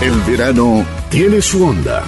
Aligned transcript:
El 0.00 0.12
verano 0.20 0.86
tiene 1.10 1.42
su 1.42 1.64
onda. 1.64 2.04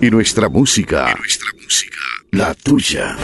Y 0.00 0.10
nuestra 0.10 0.48
música. 0.48 1.14
Nuestra 1.16 1.48
música. 1.62 1.96
La 2.32 2.54
tuya. 2.54 3.16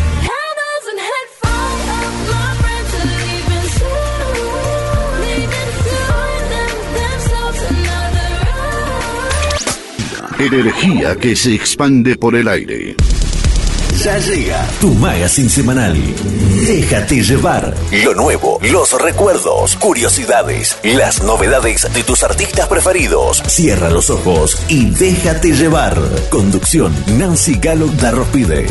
Energía 10.39 11.17
que 11.17 11.35
se 11.35 11.53
expande 11.53 12.17
por 12.17 12.37
el 12.37 12.47
aire. 12.47 12.95
Ya 14.03 14.19
llega 14.19 14.67
tu 14.81 14.95
magazine 14.95 15.51
semanal. 15.51 15.95
Déjate 16.67 17.23
llevar. 17.23 17.75
Lo 18.03 18.15
nuevo, 18.15 18.59
los 18.73 18.99
recuerdos, 18.99 19.77
curiosidades, 19.77 20.79
las 20.83 21.23
novedades 21.23 21.87
de 21.93 22.03
tus 22.03 22.23
artistas 22.23 22.67
preferidos. 22.67 23.43
Cierra 23.47 23.91
los 23.91 24.09
ojos 24.09 24.57
y 24.69 24.89
déjate 24.89 25.53
llevar. 25.53 26.01
Conducción 26.31 26.95
Nancy 27.19 27.59
Galo 27.61 27.89
Darrospide. 27.89 28.67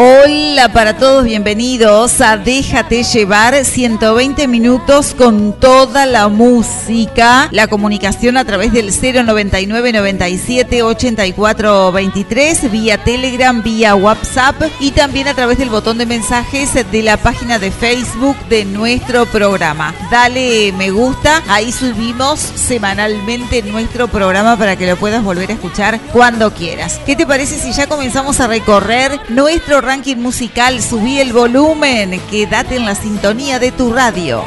all 0.00 0.19
Hola 0.22 0.70
para 0.70 0.98
todos, 0.98 1.24
bienvenidos 1.24 2.20
a 2.20 2.36
Déjate 2.36 3.04
llevar 3.04 3.64
120 3.64 4.48
minutos 4.48 5.14
con 5.14 5.58
toda 5.58 6.04
la 6.04 6.28
música, 6.28 7.48
la 7.52 7.68
comunicación 7.68 8.36
a 8.36 8.44
través 8.44 8.72
del 8.72 8.90
099 8.90 9.92
97 9.92 10.82
84 10.82 11.92
23, 11.92 12.70
vía 12.70 13.02
Telegram, 13.02 13.62
vía 13.62 13.94
WhatsApp 13.94 14.60
y 14.78 14.90
también 14.90 15.28
a 15.28 15.34
través 15.34 15.56
del 15.56 15.70
botón 15.70 15.96
de 15.96 16.04
mensajes 16.04 16.74
de 16.74 17.02
la 17.02 17.16
página 17.16 17.58
de 17.58 17.70
Facebook 17.70 18.36
de 18.50 18.66
nuestro 18.66 19.24
programa. 19.24 19.94
Dale 20.10 20.72
me 20.72 20.90
gusta, 20.90 21.42
ahí 21.48 21.72
subimos 21.72 22.40
semanalmente 22.40 23.62
nuestro 23.62 24.08
programa 24.08 24.58
para 24.58 24.76
que 24.76 24.86
lo 24.86 24.96
puedas 24.96 25.24
volver 25.24 25.50
a 25.50 25.54
escuchar 25.54 25.98
cuando 26.12 26.52
quieras. 26.52 27.00
¿Qué 27.06 27.16
te 27.16 27.26
parece 27.26 27.58
si 27.58 27.72
ya 27.72 27.86
comenzamos 27.86 28.40
a 28.40 28.48
recorrer 28.48 29.18
nuestro 29.30 29.80
ranking 29.80 30.09
musical, 30.16 30.82
subí 30.82 31.20
el 31.20 31.32
volumen, 31.32 32.20
quédate 32.30 32.76
en 32.76 32.86
la 32.86 32.94
sintonía 32.94 33.58
de 33.58 33.72
tu 33.72 33.92
radio. 33.92 34.42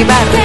chivarre. 0.00 0.39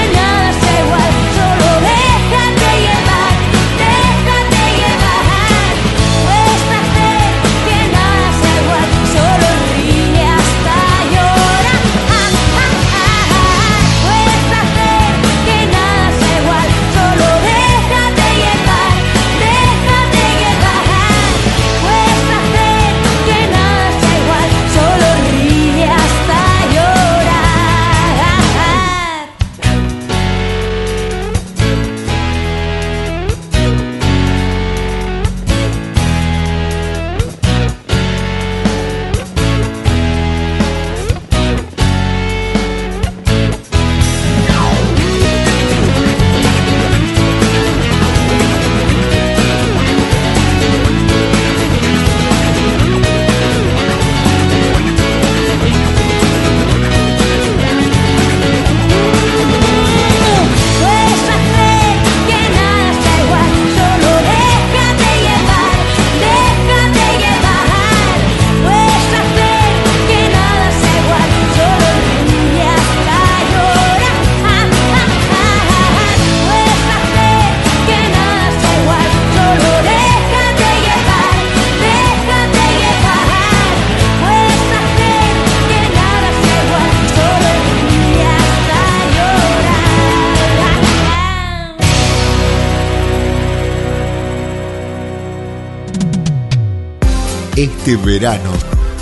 Este 97.85 97.97
verano, 97.97 98.49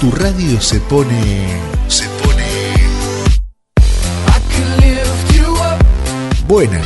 tu 0.02 0.12
radio 0.12 0.60
se 0.60 0.78
pone. 0.82 1.48
se 1.88 2.04
pone. 2.22 2.44
Buena, 6.46 6.82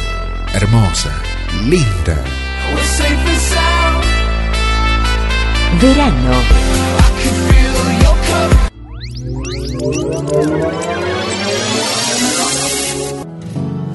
hermosa, 0.53 1.09
linda. 1.65 2.23
Verano. 5.81 6.33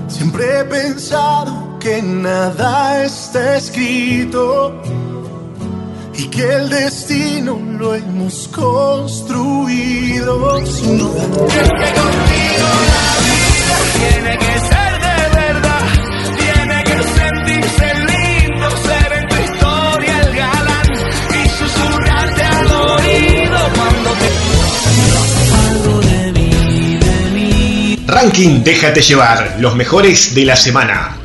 Siempre 0.09 0.59
he 0.59 0.65
pensado 0.65 1.79
que 1.79 2.03
nada 2.03 3.05
está 3.05 3.59
escrito 3.59 4.82
y 6.15 6.26
que 6.26 6.53
el 6.53 6.69
destino 6.69 7.72
lo 7.82 7.94
hemos 7.96 8.46
construido. 8.49 10.58
Es 10.58 10.70
que 10.70 11.88
contigo 11.99 12.69
la 12.94 13.08
vida 13.26 13.76
tiene 13.99 14.32
que 14.38 14.55
ser 14.70 14.93
de 15.06 15.19
verdad, 15.43 15.87
tiene 16.38 16.79
que 16.84 16.99
sentirse 17.19 17.87
lindo, 18.11 18.67
ser 18.87 19.08
en 19.19 19.25
tu 19.29 19.34
historia 19.34 20.14
el 20.20 20.31
galán 20.37 20.90
y 21.31 21.32
susurrarte 21.58 22.43
al 22.44 22.70
oído 22.70 23.61
cuando 23.75 24.11
te 24.20 24.28
algo 25.67 25.94
de 26.02 26.20
mí, 26.32 26.99
de 26.99 27.17
mí. 27.35 27.99
Ranking 28.06 28.62
Déjate 28.62 29.02
llevar, 29.02 29.56
los 29.58 29.75
mejores 29.75 30.32
de 30.37 30.44
la 30.44 30.55
semana. 30.55 31.17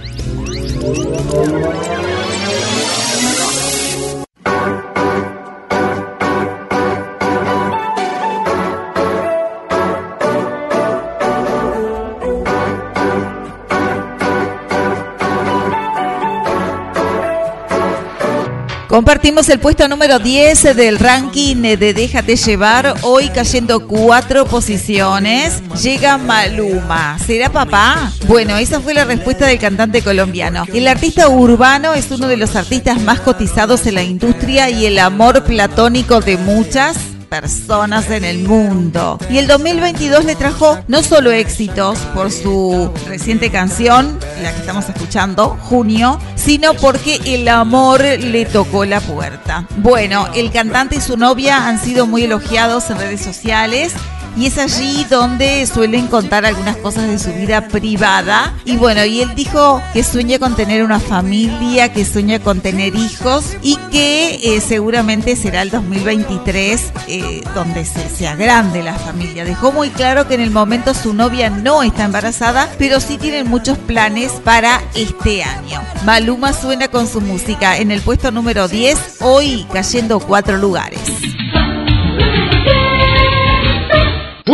Compartimos 18.98 19.48
el 19.50 19.60
puesto 19.60 19.88
número 19.88 20.18
10 20.18 20.76
del 20.76 20.98
ranking 20.98 21.58
de 21.58 21.94
Déjate 21.94 22.36
llevar, 22.36 22.96
hoy 23.04 23.30
cayendo 23.30 23.86
cuatro 23.86 24.46
posiciones. 24.46 25.62
Llega 25.84 26.18
Maluma. 26.18 27.20
¿Será 27.20 27.52
papá? 27.52 28.12
Bueno, 28.28 28.58
esa 28.58 28.82
fue 28.82 28.96
la 28.96 29.06
respuesta 29.06 29.46
del 29.46 29.60
cantante 29.60 30.02
colombiano. 30.02 30.66
El 30.74 30.88
artista 30.88 31.30
urbano 31.30 31.94
es 31.94 32.10
uno 32.10 32.28
de 32.28 32.38
los 32.38 32.56
artistas 32.56 33.00
más 33.04 33.20
cotizados 33.20 33.86
en 33.86 33.94
la 33.94 34.04
industria 34.04 34.72
y 34.72 34.88
el 34.88 34.98
amor 34.98 35.44
platónico 35.44 36.20
de 36.20 36.38
muchas 36.38 36.98
personas 37.30 38.10
en 38.10 38.24
el 38.24 38.40
mundo. 38.40 39.20
Y 39.30 39.38
el 39.38 39.48
2022 39.48 40.26
le 40.26 40.36
trajo 40.36 40.80
no 40.88 41.04
solo 41.04 41.32
éxitos 41.32 42.00
por 42.14 42.32
su 42.32 42.92
reciente 43.08 43.52
canción, 43.52 44.20
la 44.42 44.52
que 44.54 44.60
estamos 44.60 44.88
escuchando, 44.90 45.58
Junio, 45.62 46.20
sino 46.36 46.74
porque 46.74 47.20
el 47.26 47.48
amor 47.48 48.02
le 48.02 48.46
tocó 48.46 48.86
la 48.86 49.02
puerta. 49.02 49.68
Bueno, 49.78 50.28
el 50.36 50.52
cantante 50.52 50.98
y 50.98 51.02
su 51.02 51.18
novia 51.18 51.68
han 51.68 51.80
sido 51.80 52.08
muy 52.08 52.24
elogiados 52.24 52.90
en 52.90 52.98
redes 52.98 53.22
sociales 53.22 53.94
y 54.38 54.46
es 54.46 54.58
allí 54.58 55.06
donde 55.10 55.66
suelen 55.66 56.08
contar 56.08 56.46
algunas 56.46 56.78
cosas 56.78 57.08
de 57.08 57.18
su 57.18 57.34
vida 57.34 57.68
privada. 57.68 58.54
Y 58.66 58.78
bueno, 58.78 59.04
y 59.04 59.22
él 59.22 59.34
dijo 59.36 59.82
que 59.94 60.04
sueña 60.04 60.38
con 60.38 60.56
tener 60.56 60.84
una 60.84 61.00
familia, 61.00 61.92
que 61.92 62.06
sueña 62.06 62.40
con 62.40 62.62
tener 62.62 62.96
hijos 62.96 63.58
y 63.64 63.78
que 63.92 64.36
eh, 64.44 64.62
seguramente 64.62 65.36
será 65.36 65.64
el 65.64 65.72
2023 65.72 66.92
eh, 67.08 67.44
donde 67.56 67.84
se, 67.84 68.08
sea 68.10 68.36
grande 68.36 68.84
la 68.84 68.94
familia. 68.94 69.44
Dejó 69.44 69.72
muy 69.72 69.90
claro 69.90 70.28
que 70.28 70.36
en 70.36 70.42
el 70.42 70.52
momento 70.52 70.94
su 70.94 71.14
novia 71.14 71.50
no 71.50 71.82
está 71.82 72.06
embarazada, 72.06 72.70
pero 72.78 73.00
sí 73.00 73.18
tienen 73.18 73.50
muchos 73.50 73.78
planes 73.80 74.34
para 74.44 74.82
este 74.94 75.44
año. 75.44 75.82
Maluma 76.06 76.54
suena 76.54 76.90
con 76.90 77.08
su 77.08 77.22
música 77.22 77.78
en 77.78 77.92
el 77.92 78.02
puesto 78.02 78.32
número 78.32 78.68
10, 78.68 79.18
hoy 79.22 79.66
cayendo 79.74 80.20
cuatro 80.20 80.58
lugares. 80.58 81.00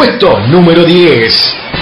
Puesto 0.04 0.38
número 0.50 0.84
10. 0.84 1.73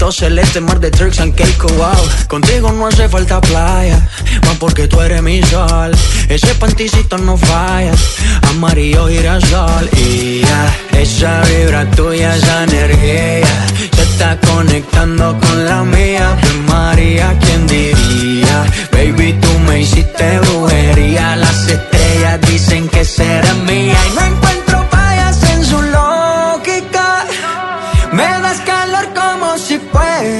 Ojitos 0.00 0.16
celeste, 0.16 0.62
mar 0.62 0.80
de 0.80 0.90
tricks 0.90 1.20
and 1.20 1.34
cake, 1.34 1.62
wow. 1.76 2.08
Contigo 2.26 2.72
no 2.72 2.86
hace 2.86 3.06
falta 3.06 3.38
playa, 3.38 4.00
más 4.46 4.56
porque 4.56 4.88
tú 4.88 4.98
eres 5.02 5.22
mi 5.22 5.42
sol. 5.42 5.94
Ese 6.26 6.54
panticito 6.54 7.18
no 7.18 7.36
falla, 7.36 7.92
amarillo 8.48 9.08
girasol. 9.08 9.90
Y 9.92 10.40
ya, 10.40 10.74
esa 10.98 11.42
vibra 11.42 11.84
tuya, 11.90 12.34
esa 12.34 12.64
energía, 12.64 13.46
se 13.94 14.02
está 14.02 14.40
conectando 14.40 15.38
con 15.38 15.66
la 15.66 15.84
mía. 15.84 16.34
María, 16.66 17.36
¿quién 17.38 17.66
diría? 17.66 18.64
Baby, 18.92 19.34
tú 19.34 19.58
me 19.66 19.82
hiciste 19.82 20.38
brujería. 20.38 21.36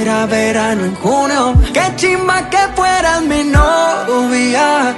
Fuera 0.01 0.25
verano 0.25 0.85
en 0.85 0.95
junio. 0.95 1.55
Qué 1.73 1.95
chimba 1.95 2.49
que 2.49 2.57
fueras 2.75 3.21
mi 3.21 3.43
novia. 3.43 4.97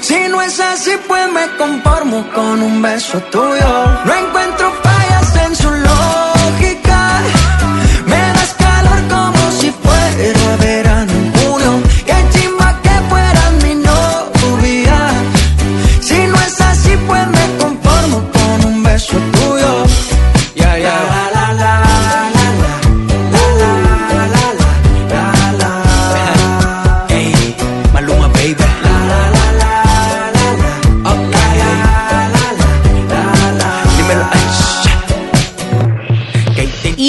Si 0.00 0.18
no 0.28 0.40
es 0.40 0.58
así, 0.58 0.92
pues 1.06 1.30
me 1.32 1.46
conformo 1.58 2.24
con 2.34 2.62
un 2.62 2.80
beso 2.80 3.20
tuyo. 3.30 3.70
No 4.06 4.14
encuentro 4.14 4.72
fallas 4.82 5.36
en 5.36 5.56
su 5.56 5.70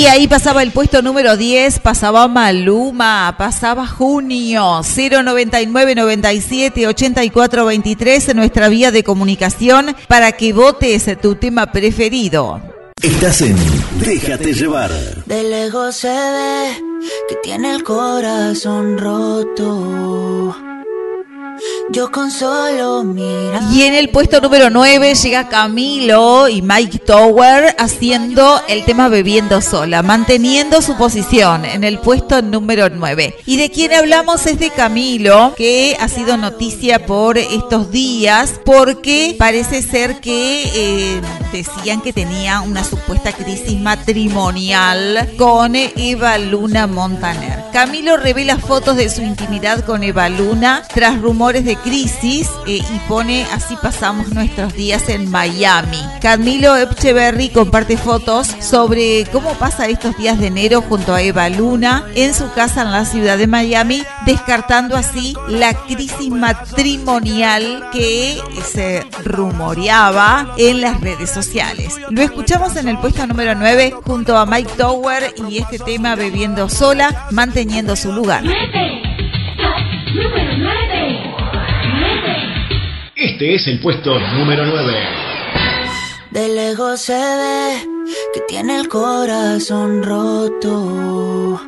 Y 0.04 0.06
ahí 0.08 0.28
pasaba 0.28 0.64
el 0.64 0.72
puesto 0.72 1.02
número 1.02 1.38
10, 1.38 1.80
pasaba 1.80 2.28
Maluma, 2.28 3.34
pasaba 3.38 3.88
Junio, 3.88 4.82
099 4.84 5.96
97 5.96 6.88
84 6.88 7.66
23 7.66 8.28
en 8.28 8.36
nuestra 8.36 8.68
vía 8.68 8.92
de 8.92 9.06
comunicación 9.06 9.96
para 10.10 10.34
que 10.34 10.52
votes 10.52 11.10
tu 11.22 11.36
tema 11.36 11.72
preferido. 11.72 12.62
Estás 13.02 13.44
en 13.44 13.56
Déjate 14.02 14.54
llevar. 14.54 14.92
De 15.26 15.42
lejos 15.42 15.96
se 15.96 16.10
ve 16.10 16.84
que 17.30 17.36
tiene 17.42 17.74
el 17.74 17.84
corazón 17.84 18.98
roto. 18.98 20.54
Yo 21.90 22.12
con 22.12 22.32
solo 22.32 23.04
mirar. 23.04 23.62
Y 23.72 23.84
en 23.84 23.94
el 23.94 24.10
puesto 24.10 24.42
número 24.42 24.70
9 24.70 25.14
llega 25.16 25.50
Camilo 25.50 26.48
y 26.48 26.62
Mike 26.62 27.00
Tower 27.00 27.76
haciendo 27.78 28.62
el 28.68 28.86
tema 28.86 29.10
Bebiendo 29.10 29.62
Sola, 29.62 30.02
manteniendo 30.02 30.82
su 30.82 30.98
posición 30.98 31.66
en 31.66 31.84
el 31.84 32.00
puesto 32.00 32.42
número 32.42 32.90
9. 32.90 33.36
Y 33.46 33.58
de 33.58 33.70
quien 33.70 33.94
hablamos 33.94 34.46
es 34.46 34.60
de 34.60 34.72
Camilo, 34.72 35.54
que 35.56 35.96
ha 36.00 36.08
sido 36.08 36.38
noticia 36.38 37.06
por 37.06 37.38
estos 37.38 37.92
días, 37.92 38.60
porque 38.66 39.36
parece 39.38 39.82
ser 39.82 40.20
que 40.20 40.64
eh, 40.74 41.22
decían 41.52 42.02
que 42.02 42.14
tenía 42.14 42.62
una 42.62 42.84
supuesta 42.84 43.34
crisis 43.34 43.80
matrimonial 43.80 45.30
con 45.38 45.76
Eva 45.76 46.38
Luna 46.38 46.88
Montaner. 46.88 47.64
Camilo 47.72 48.18
revela 48.18 48.58
fotos 48.58 48.96
de 48.98 49.10
su 49.10 49.22
intimidad 49.22 49.86
con 49.86 50.04
Eva 50.04 50.30
Luna 50.30 50.84
tras 50.94 51.22
rumores 51.22 51.53
de 51.62 51.76
crisis 51.76 52.50
eh, 52.66 52.80
y 52.80 53.00
pone 53.08 53.44
así 53.54 53.76
pasamos 53.82 54.34
nuestros 54.34 54.74
días 54.74 55.08
en 55.10 55.30
Miami. 55.30 56.00
Camilo 56.22 56.76
Echeverry 56.76 57.50
comparte 57.50 57.98
fotos 57.98 58.48
sobre 58.60 59.26
cómo 59.32 59.54
pasa 59.56 59.88
estos 59.88 60.18
días 60.18 60.40
de 60.40 60.48
enero 60.48 60.82
junto 60.82 61.14
a 61.14 61.22
Eva 61.22 61.50
Luna 61.50 62.06
en 62.16 62.34
su 62.34 62.52
casa 62.54 62.82
en 62.82 62.92
la 62.92 63.06
ciudad 63.06 63.38
de 63.38 63.48
Miami, 63.48 64.04
descartando 64.26 64.98
así 64.98 65.36
la 65.48 65.74
crisis 65.74 66.30
matrimonial 66.30 67.90
que 67.92 68.42
se 68.66 69.06
rumoreaba 69.24 70.56
en 70.58 70.82
las 70.82 71.00
redes 71.02 71.30
sociales. 71.30 72.00
Lo 72.10 72.22
escuchamos 72.22 72.76
en 72.78 72.88
el 72.88 72.98
puesto 72.98 73.28
número 73.28 73.54
9 73.54 73.94
junto 74.04 74.38
a 74.38 74.46
Mike 74.46 74.72
Tower 74.78 75.34
y 75.50 75.60
este 75.60 75.78
tema 75.78 76.16
Bebiendo 76.16 76.70
sola, 76.70 77.28
manteniendo 77.32 77.96
su 77.96 78.12
lugar. 78.12 78.44
Este 83.24 83.56
es 83.56 83.66
el 83.68 83.80
puesto 83.80 84.20
número 84.20 84.66
9. 84.66 84.94
De 86.32 86.50
lejos 86.50 87.00
se 87.00 87.14
ve 87.14 87.88
que 88.34 88.42
tiene 88.50 88.82
el 88.82 88.90
corazón 88.90 90.04
roto. 90.04 91.62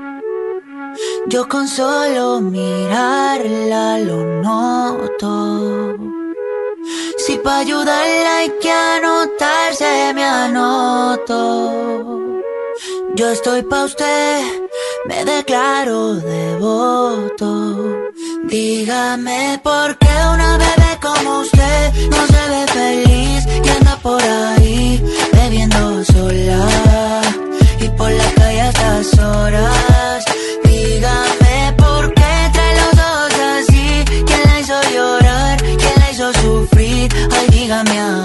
Yo 1.28 1.48
con 1.48 1.70
solo 1.70 2.42
mirarla 2.42 4.00
lo 4.00 4.42
noto. 4.42 5.98
Si 7.20 7.38
para 7.38 7.60
ayudarla 7.60 8.40
hay 8.40 8.52
que 8.62 8.70
anotarse, 8.70 10.12
me 10.14 10.26
anoto. 10.26 12.35
Yo 13.15 13.29
estoy 13.32 13.63
pa' 13.63 13.86
usted, 13.86 14.41
me 15.08 15.24
declaro 15.24 16.15
devoto. 16.15 17.51
Dígame 18.44 19.60
por 19.63 19.98
qué 19.98 20.13
una 20.34 20.58
bebé 20.58 21.00
como 21.01 21.39
usted 21.39 21.94
no 22.10 22.27
se 22.27 22.50
ve 22.51 22.67
feliz 22.74 23.46
y 23.63 23.70
anda 23.70 23.98
por 24.01 24.22
ahí 24.22 25.01
bebiendo 25.32 26.03
sola 26.03 27.22
y 27.79 27.88
por 27.89 28.12
la 28.12 28.32
calle 28.34 28.62
a 28.62 28.70
estas 28.70 29.20
horas. 29.20 30.25
Dígame 30.65 31.74
por 31.77 32.13
qué 32.13 32.50
trae 32.53 32.75
los 32.82 32.94
ojos 32.94 33.34
así, 33.58 34.03
quién 34.25 34.41
la 34.44 34.60
hizo 34.60 34.82
llorar, 34.94 35.58
quién 35.62 35.96
la 35.98 36.12
hizo 36.12 36.34
sufrir. 36.41 37.10
Ay, 37.32 37.48
dígame 37.51 38.00
ahora 38.00 38.25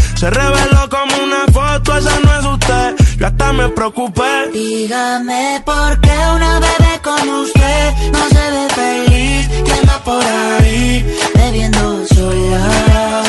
Se 0.21 0.29
reveló 0.29 0.87
como 0.87 1.23
una 1.23 1.45
foto, 1.51 1.97
esa 1.97 2.19
no 2.19 2.39
es 2.39 2.45
usted. 2.45 2.95
Yo 3.17 3.25
hasta 3.25 3.53
me 3.53 3.69
preocupé. 3.69 4.51
Dígame 4.53 5.63
por 5.65 5.99
qué 5.99 6.11
una 6.35 6.59
bebé 6.59 7.01
como 7.01 7.41
usted 7.41 7.93
no 8.11 8.29
se 8.29 8.51
ve 8.51 8.67
feliz 8.69 9.49
y 9.65 9.71
anda 9.71 9.97
por 10.03 10.23
ahí 10.23 11.17
bebiendo 11.33 12.05
sola 12.13 13.23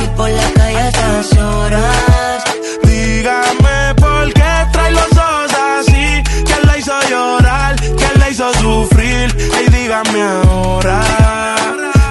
y 0.00 0.06
por 0.16 0.30
la 0.30 0.52
calle 0.52 0.78
a 0.78 0.88
estas 0.90 1.38
horas. 1.38 2.44
Dígame 2.84 3.94
por 3.96 4.32
qué 4.32 4.52
trae 4.70 4.92
los 4.92 5.10
ojos 5.10 5.52
así. 5.80 6.22
¿Quién 6.46 6.66
la 6.66 6.78
hizo 6.78 6.92
llorar? 7.10 7.74
¿Quién 7.80 8.12
la 8.16 8.30
hizo 8.30 8.54
sufrir? 8.60 9.36
Ay, 9.56 9.66
dígame 9.76 10.22
ahora 10.22 11.00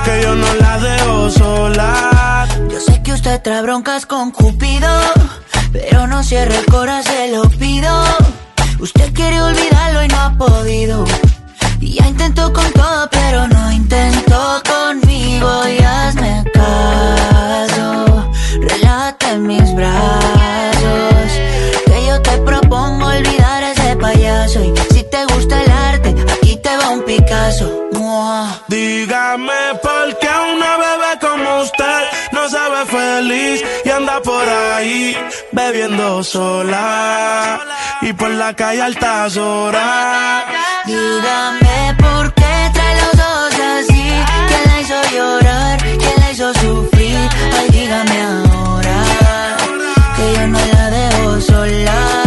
que 0.04 0.22
yo 0.22 0.36
no 0.36 0.54
la 0.56 0.80
dejo 0.80 1.30
sola. 1.30 2.17
Usted 3.28 3.42
trae 3.42 3.62
broncas 3.62 4.06
con 4.06 4.32
Cupido, 4.32 4.88
pero 5.74 6.08
no 6.08 6.24
cierre 6.24 6.60
el 6.60 6.66
corazón, 6.66 7.14
se 7.14 7.36
lo 7.36 7.42
pido. 7.50 7.92
Usted 8.80 9.14
quiere 9.14 9.42
olvidarlo 9.42 10.06
y 10.06 10.08
no 10.08 10.18
ha 10.18 10.38
podido. 10.38 11.04
Y 11.82 11.96
ya 11.96 12.08
intentó 12.08 12.54
con 12.54 12.72
todo, 12.72 13.10
pero 13.12 13.46
no 13.50 13.70
intentó 13.74 14.62
conmigo. 14.66 15.68
Y 15.68 15.84
hazme 15.84 16.42
caso, 16.54 18.32
relájate 18.62 19.32
en 19.32 19.46
mis 19.46 19.76
brazos. 19.76 21.32
Que 21.86 22.06
yo 22.08 22.22
te 22.22 22.38
propongo 22.38 23.08
olvidar 23.08 23.62
a 23.62 23.72
ese 23.74 23.98
payaso. 23.98 24.64
Y 24.64 24.74
si 24.94 25.04
te 25.04 25.26
gusta 25.26 25.62
el 25.66 25.72
arte, 25.72 26.16
aquí 26.32 26.56
te 26.64 26.78
va 26.78 26.92
un 26.92 27.04
Picasso. 27.04 27.90
Mua. 27.92 28.62
Por 34.24 34.48
ahí 34.50 35.16
bebiendo 35.52 36.24
sola 36.24 37.60
y 38.02 38.14
por 38.14 38.30
la 38.32 38.54
calle 38.54 38.82
altas 38.82 39.38
horas. 39.38 40.44
Dígame 40.86 41.96
por 42.00 42.34
qué 42.34 42.72
trae 42.74 42.96
los 43.02 43.14
ojos 43.14 43.54
así. 43.60 44.10
¿Quién 44.48 44.64
la 44.66 44.82
hizo 44.82 44.96
llorar? 45.16 45.78
¿Quién 45.82 46.14
la 46.20 46.32
hizo 46.32 46.54
sufrir? 46.56 47.30
Ay, 47.58 47.70
dígame 47.72 48.22
ahora 48.22 49.04
que 50.16 50.34
yo 50.34 50.48
no 50.48 50.60
la 50.60 50.90
dejo 50.90 51.42
sola. 51.42 52.27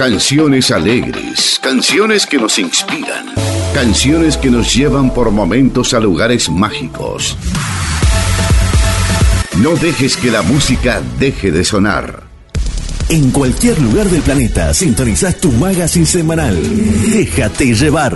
Canciones 0.00 0.70
alegres, 0.70 1.60
canciones 1.62 2.24
que 2.24 2.38
nos 2.38 2.58
inspiran, 2.58 3.26
canciones 3.74 4.38
que 4.38 4.50
nos 4.50 4.74
llevan 4.74 5.12
por 5.12 5.30
momentos 5.30 5.92
a 5.92 6.00
lugares 6.00 6.48
mágicos. 6.48 7.36
No 9.58 9.76
dejes 9.76 10.16
que 10.16 10.30
la 10.30 10.40
música 10.40 11.02
deje 11.18 11.52
de 11.52 11.64
sonar. 11.64 12.22
En 13.10 13.30
cualquier 13.30 13.78
lugar 13.78 14.08
del 14.08 14.22
planeta 14.22 14.72
sintonizás 14.72 15.36
tu 15.36 15.52
magazine 15.52 16.06
semanal. 16.06 16.56
Déjate 17.12 17.74
llevar. 17.74 18.14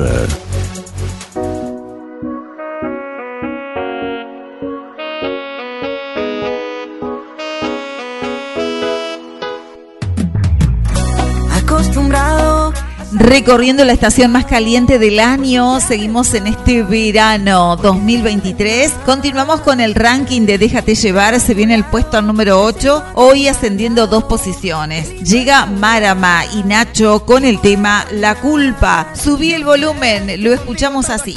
Recorriendo 13.25 13.87
la 13.87 13.95
estación 13.95 14.33
más 14.33 14.45
caliente 14.45 14.99
del 14.99 15.19
año, 15.19 15.81
seguimos 15.81 16.35
en 16.35 16.47
este 16.47 16.83
verano 16.83 17.75
2023. 17.77 18.93
Continuamos 19.07 19.63
con 19.63 19.81
el 19.81 19.95
ranking 19.95 20.43
de 20.43 20.59
Déjate 20.59 20.95
llevar, 20.95 21.41
se 21.41 21.55
viene 21.55 21.75
el 21.75 21.85
puesto 21.85 22.21
número 22.21 22.63
8, 22.63 23.03
hoy 23.15 23.49
ascendiendo 23.49 24.07
dos 24.07 24.25
posiciones. 24.25 25.09
Llega 25.23 25.65
Marama 25.65 26.43
y 26.55 26.65
Nacho 26.65 27.25
con 27.25 27.47
el 27.47 27.63
tema 27.63 28.05
La 28.13 28.35
culpa. 28.35 29.09
Subí 29.15 29.55
el 29.55 29.65
volumen, 29.65 30.45
lo 30.45 30.53
escuchamos 30.53 31.09
así. 31.09 31.35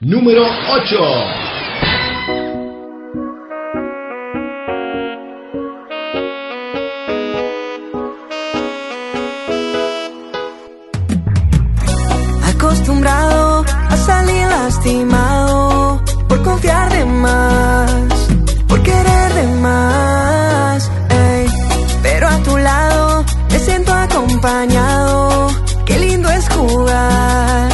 Número 0.00 0.42
8. 0.42 1.43
Lastimado 14.64 16.02
por 16.26 16.42
confiar 16.42 16.90
de 16.90 17.04
más, 17.04 17.90
por 18.66 18.82
querer 18.82 19.34
de 19.34 19.46
más. 19.66 20.90
Pero 22.02 22.28
a 22.28 22.38
tu 22.38 22.56
lado 22.56 23.24
me 23.50 23.58
siento 23.58 23.92
acompañado. 23.92 25.48
Qué 25.84 25.98
lindo 25.98 26.30
es 26.30 26.48
jugar 26.48 27.68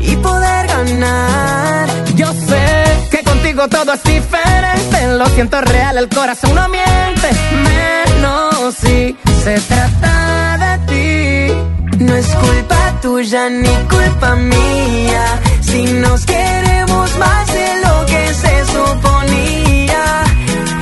y 0.00 0.16
poder 0.16 0.62
imaginar. 0.70 1.86
Yo 2.16 2.28
sé 2.32 2.64
que 3.10 3.22
contigo 3.22 3.68
todo 3.68 3.92
es 3.92 4.02
diferente. 4.02 4.98
Lo 5.18 5.26
siento 5.26 5.60
real, 5.60 5.96
el 5.98 6.08
corazón 6.08 6.54
no 6.56 6.68
miente. 6.68 7.28
Menos 7.70 8.74
si 8.74 9.16
se 9.44 9.54
trata 9.60 10.58
de 10.64 10.72
ti. 10.88 11.81
No 12.12 12.18
es 12.18 12.26
culpa 12.26 13.00
tuya 13.00 13.48
ni 13.48 13.74
culpa 13.88 14.36
mía. 14.36 15.24
Si 15.62 15.82
nos 15.94 16.26
queremos 16.26 17.18
más 17.18 17.46
de 17.46 17.68
lo 17.84 18.04
que 18.04 18.34
se 18.34 18.54
suponía. 18.66 20.04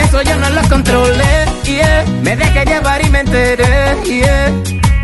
Eso 0.04 0.22
yo 0.22 0.36
no 0.38 0.50
lo 0.50 0.62
controlé, 0.68 1.34
yeah. 1.62 2.04
Me 2.24 2.34
dejé 2.34 2.64
llevar 2.64 3.04
y 3.06 3.10
me 3.10 3.20
enteré, 3.20 4.02
yeah. 4.06 4.52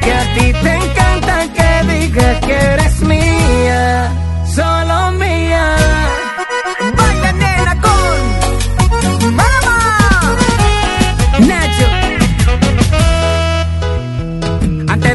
Que 0.03 0.13
a 0.13 0.35
ti 0.35 0.53
te 0.65 0.75
encanta 0.75 1.37
que 1.57 1.93
digas 1.93 2.41
que 2.45 2.55
eres 2.55 3.01
mía, 3.03 4.11
solo 4.53 5.13
mía. 5.13 5.77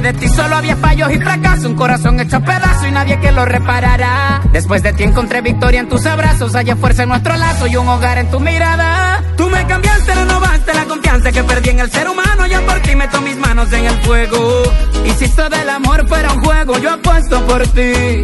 De 0.01 0.13
ti 0.13 0.27
solo 0.27 0.55
había 0.55 0.75
fallos 0.75 1.12
y 1.12 1.20
fracasos, 1.20 1.65
un 1.65 1.75
corazón 1.75 2.20
hecho 2.20 2.41
pedazo 2.41 2.88
y 2.88 2.91
nadie 2.91 3.20
que 3.20 3.31
lo 3.31 3.46
reparará. 3.46 4.41
Después 4.51 4.81
de 4.84 4.93
ti 4.93 5.03
encontré 5.03 5.41
victoria 5.41 5.79
en 5.79 5.89
tus 5.89 6.05
abrazos, 6.05 6.53
hallé 6.53 6.75
fuerza 6.75 7.03
en 7.03 7.10
nuestro 7.10 7.36
lazo 7.36 7.67
y 7.67 7.77
un 7.77 7.88
hogar 7.88 8.17
en 8.17 8.29
tu 8.29 8.39
mirada. 8.39 9.24
Tú 9.38 9.50
me 9.50 9.65
cambiaste, 9.67 10.15
renovaste 10.15 10.74
la 10.74 10.86
confianza 10.86 11.31
que 11.31 11.43
perdí 11.43 11.70
en 11.70 11.79
el 11.79 11.91
ser 11.91 12.10
humano, 12.10 12.48
yo 12.48 12.65
por 12.65 12.79
ti 12.81 12.96
meto 12.96 13.22
mis 13.22 13.38
manos 13.38 13.72
en 13.74 13.86
el 13.86 13.98
fuego. 14.01 14.63
Esto 15.22 15.50
del 15.50 15.70
amor 15.70 16.08
fuera 16.08 16.34
un 16.34 16.43
juego, 16.43 16.77
yo 16.79 16.91
apuesto 16.91 17.46
por 17.46 17.65
ti. 17.67 18.22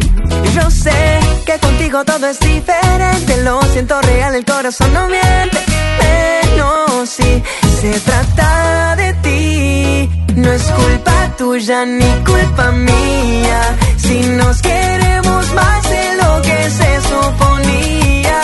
Yo 0.54 0.70
sé 0.70 1.20
que 1.46 1.58
contigo 1.58 2.04
todo 2.04 2.28
es 2.28 2.38
diferente. 2.40 3.42
Lo 3.44 3.62
siento 3.62 4.00
real, 4.02 4.34
el 4.34 4.44
corazón 4.44 4.92
no 4.92 5.08
miente. 5.08 5.58
Pero 6.00 7.06
si 7.06 7.42
se 7.80 8.00
trata 8.00 8.96
de 8.96 9.12
ti, 9.14 10.27
no 10.38 10.52
es 10.52 10.62
culpa 10.62 11.34
tuya 11.36 11.84
ni 11.84 12.10
culpa 12.24 12.70
mía. 12.72 13.60
Si 13.96 14.20
nos 14.40 14.62
queremos 14.62 15.52
más 15.54 15.82
de 15.94 16.04
lo 16.20 16.42
que 16.42 16.58
se 16.78 16.90
suponía. 17.10 18.40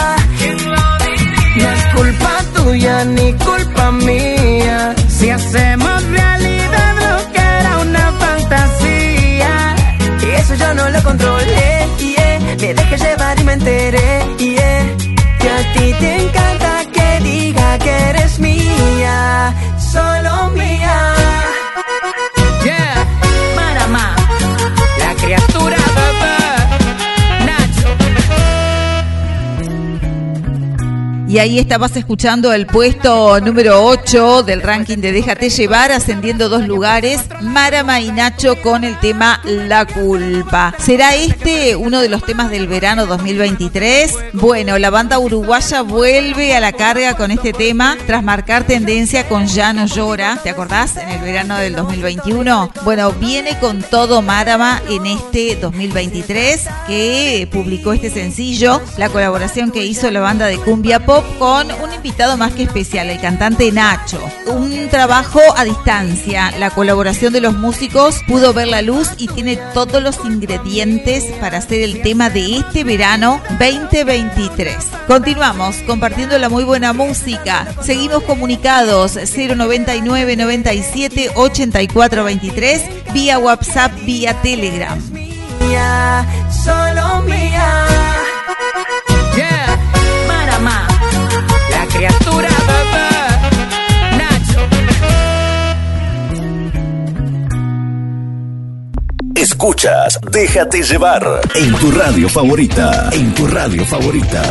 No 1.56 1.68
es 1.76 1.84
culpa 1.94 2.32
tuya 2.54 3.04
ni 3.04 3.32
culpa 3.34 3.90
mía. 3.92 4.94
Si 5.08 5.30
hacemos 5.30 6.02
realidad 6.04 6.94
lo 7.04 7.32
que 7.32 7.44
era 7.60 7.78
una 7.78 8.12
fantasía. 8.22 9.52
Y 10.22 10.30
eso 10.40 10.54
yo 10.54 10.74
no 10.74 10.88
lo 10.90 11.02
controlé, 11.02 11.86
yeah. 11.98 12.38
Me 12.60 12.74
dejé 12.74 12.96
llevar 12.96 13.38
y 13.40 13.44
me 13.44 13.52
enteré, 13.52 14.10
yeah. 14.38 14.84
Que 15.40 15.48
a 15.58 15.72
ti 15.74 15.94
te 16.00 16.10
encanta 16.22 16.72
que 16.92 17.08
diga 17.22 17.78
que 17.78 17.92
eres 18.10 18.38
mía, 18.38 19.54
solo 19.92 20.50
mía. 20.50 21.23
Criatura, 25.24 25.83
Y 31.34 31.40
ahí 31.40 31.58
estabas 31.58 31.96
escuchando 31.96 32.52
el 32.52 32.64
puesto 32.64 33.40
número 33.40 33.84
8 33.84 34.44
del 34.44 34.62
ranking 34.62 34.98
de 34.98 35.10
Déjate 35.10 35.50
llevar, 35.50 35.90
ascendiendo 35.90 36.48
dos 36.48 36.68
lugares, 36.68 37.22
Marama 37.40 38.00
y 38.00 38.12
Nacho 38.12 38.62
con 38.62 38.84
el 38.84 38.96
tema 39.00 39.40
La 39.42 39.84
culpa. 39.84 40.76
¿Será 40.78 41.16
este 41.16 41.74
uno 41.74 42.00
de 42.00 42.08
los 42.08 42.22
temas 42.22 42.52
del 42.52 42.68
verano 42.68 43.06
2023? 43.06 44.14
Bueno, 44.34 44.78
la 44.78 44.90
banda 44.90 45.18
uruguaya 45.18 45.82
vuelve 45.82 46.54
a 46.54 46.60
la 46.60 46.70
carga 46.70 47.16
con 47.16 47.32
este 47.32 47.52
tema 47.52 47.96
tras 48.06 48.22
marcar 48.22 48.62
tendencia 48.62 49.26
con 49.26 49.48
Ya 49.48 49.72
no 49.72 49.86
llora. 49.86 50.38
¿Te 50.40 50.50
acordás? 50.50 50.96
En 50.96 51.08
el 51.08 51.20
verano 51.20 51.56
del 51.56 51.74
2021. 51.74 52.70
Bueno, 52.84 53.10
viene 53.10 53.58
con 53.58 53.82
todo 53.82 54.22
Marama 54.22 54.80
en 54.88 55.06
este 55.06 55.56
2023 55.56 56.68
que 56.86 57.48
publicó 57.50 57.92
este 57.92 58.10
sencillo, 58.10 58.80
la 58.98 59.08
colaboración 59.08 59.72
que 59.72 59.84
hizo 59.84 60.08
la 60.12 60.20
banda 60.20 60.46
de 60.46 60.58
Cumbia 60.58 61.04
Pop 61.04 61.23
con 61.38 61.70
un 61.70 61.92
invitado 61.92 62.36
más 62.36 62.52
que 62.52 62.64
especial, 62.64 63.10
el 63.10 63.20
cantante 63.20 63.70
Nacho. 63.72 64.20
Un 64.46 64.88
trabajo 64.88 65.40
a 65.56 65.64
distancia, 65.64 66.52
la 66.58 66.70
colaboración 66.70 67.32
de 67.32 67.40
los 67.40 67.54
músicos 67.54 68.22
pudo 68.26 68.52
ver 68.52 68.68
la 68.68 68.82
luz 68.82 69.10
y 69.18 69.28
tiene 69.28 69.56
todos 69.72 70.02
los 70.02 70.24
ingredientes 70.24 71.24
para 71.40 71.58
hacer 71.58 71.82
el 71.82 72.02
tema 72.02 72.30
de 72.30 72.56
este 72.56 72.84
verano 72.84 73.40
2023. 73.58 74.76
Continuamos 75.06 75.76
compartiendo 75.86 76.38
la 76.38 76.48
muy 76.48 76.64
buena 76.64 76.92
música. 76.92 77.66
Seguimos 77.82 78.22
comunicados 78.22 79.16
099 79.16 80.36
97 80.36 81.30
84 81.34 82.24
23 82.24 82.82
vía 83.12 83.38
WhatsApp, 83.38 83.92
vía 84.04 84.34
Telegram. 84.42 84.98
Mía, 85.60 86.26
solo 86.64 87.22
mía. 87.22 88.03
Escuchas 99.64 100.20
Déjate 100.30 100.82
llevar 100.82 101.40
en 101.54 101.74
tu 101.76 101.90
radio 101.92 102.28
favorita. 102.28 103.08
En 103.12 103.34
tu 103.34 103.46
radio 103.46 103.82
favorita. 103.86 104.42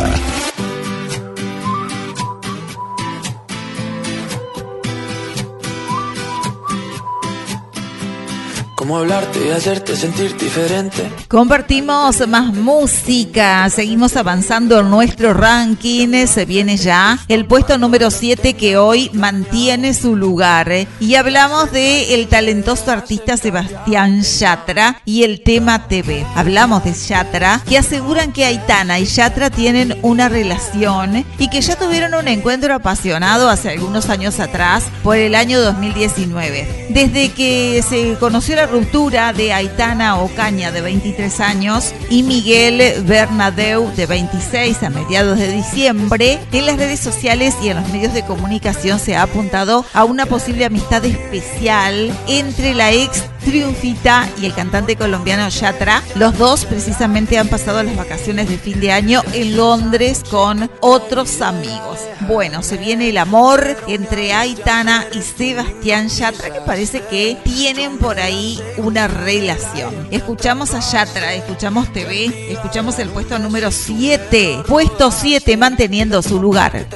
Cómo 8.84 8.98
hablarte 8.98 9.46
y 9.46 9.50
hacerte 9.50 9.96
sentir 9.96 10.36
diferente. 10.36 11.10
Compartimos 11.26 12.28
más 12.28 12.52
música, 12.52 13.70
seguimos 13.70 14.14
avanzando 14.14 14.80
en 14.80 14.90
nuestro 14.90 15.32
ranking, 15.32 16.26
se 16.26 16.44
viene 16.44 16.76
ya 16.76 17.18
el 17.28 17.46
puesto 17.46 17.78
número 17.78 18.10
7 18.10 18.52
que 18.52 18.76
hoy 18.76 19.08
mantiene 19.14 19.94
su 19.94 20.16
lugar 20.16 20.70
¿eh? 20.70 20.86
y 21.00 21.14
hablamos 21.14 21.72
de 21.72 22.12
el 22.12 22.28
talentoso 22.28 22.90
artista 22.90 23.38
Sebastián 23.38 24.20
Yatra 24.20 25.00
y 25.06 25.22
el 25.22 25.40
tema 25.40 25.88
TV. 25.88 26.26
Hablamos 26.34 26.84
de 26.84 26.92
Yatra 26.92 27.62
que 27.66 27.78
aseguran 27.78 28.32
que 28.32 28.44
Aitana 28.44 28.98
y 28.98 29.06
Yatra 29.06 29.48
tienen 29.48 29.98
una 30.02 30.28
relación 30.28 31.24
y 31.38 31.48
que 31.48 31.62
ya 31.62 31.76
tuvieron 31.76 32.12
un 32.12 32.28
encuentro 32.28 32.74
apasionado 32.74 33.48
hace 33.48 33.70
algunos 33.70 34.10
años 34.10 34.40
atrás 34.40 34.84
por 35.02 35.16
el 35.16 35.34
año 35.34 35.58
2019. 35.62 36.88
Desde 36.90 37.30
que 37.30 37.82
se 37.88 38.18
conoció 38.20 38.56
la 38.56 38.73
ruptura 38.74 39.32
de 39.32 39.52
Aitana 39.52 40.18
Ocaña 40.18 40.72
de 40.72 40.80
23 40.80 41.38
años 41.38 41.94
y 42.10 42.24
Miguel 42.24 43.04
Bernadeu 43.04 43.88
de 43.94 44.06
26 44.06 44.82
a 44.82 44.90
mediados 44.90 45.38
de 45.38 45.52
diciembre, 45.52 46.40
en 46.50 46.66
las 46.66 46.76
redes 46.76 46.98
sociales 46.98 47.54
y 47.62 47.68
en 47.68 47.76
los 47.76 47.88
medios 47.90 48.12
de 48.14 48.24
comunicación 48.24 48.98
se 48.98 49.14
ha 49.14 49.22
apuntado 49.22 49.84
a 49.94 50.02
una 50.02 50.26
posible 50.26 50.64
amistad 50.64 51.04
especial 51.04 52.12
entre 52.26 52.74
la 52.74 52.90
ex 52.90 53.22
Triunfita 53.44 54.28
y 54.40 54.46
el 54.46 54.54
cantante 54.54 54.96
colombiano 54.96 55.48
Yatra. 55.48 56.02
Los 56.16 56.36
dos 56.38 56.64
precisamente 56.64 57.38
han 57.38 57.48
pasado 57.48 57.82
las 57.82 57.96
vacaciones 57.96 58.48
de 58.48 58.58
fin 58.58 58.80
de 58.80 58.92
año 58.92 59.22
en 59.32 59.56
Londres 59.56 60.22
con 60.28 60.70
otros 60.80 61.40
amigos. 61.40 62.00
Bueno, 62.20 62.62
se 62.62 62.78
viene 62.78 63.10
el 63.10 63.18
amor 63.18 63.76
entre 63.86 64.32
Aitana 64.32 65.04
y 65.12 65.22
Sebastián 65.22 66.08
Yatra 66.08 66.50
que 66.50 66.60
parece 66.60 67.02
que 67.02 67.36
tienen 67.44 67.98
por 67.98 68.18
ahí 68.18 68.58
una 68.78 69.08
relación. 69.08 70.08
Escuchamos 70.10 70.74
a 70.74 70.80
Yatra, 70.80 71.34
escuchamos 71.34 71.92
TV, 71.92 72.52
escuchamos 72.52 72.98
el 72.98 73.10
puesto 73.10 73.38
número 73.38 73.70
7. 73.70 74.62
Puesto 74.66 75.10
7 75.10 75.56
manteniendo 75.56 76.22
su 76.22 76.40
lugar. 76.40 76.86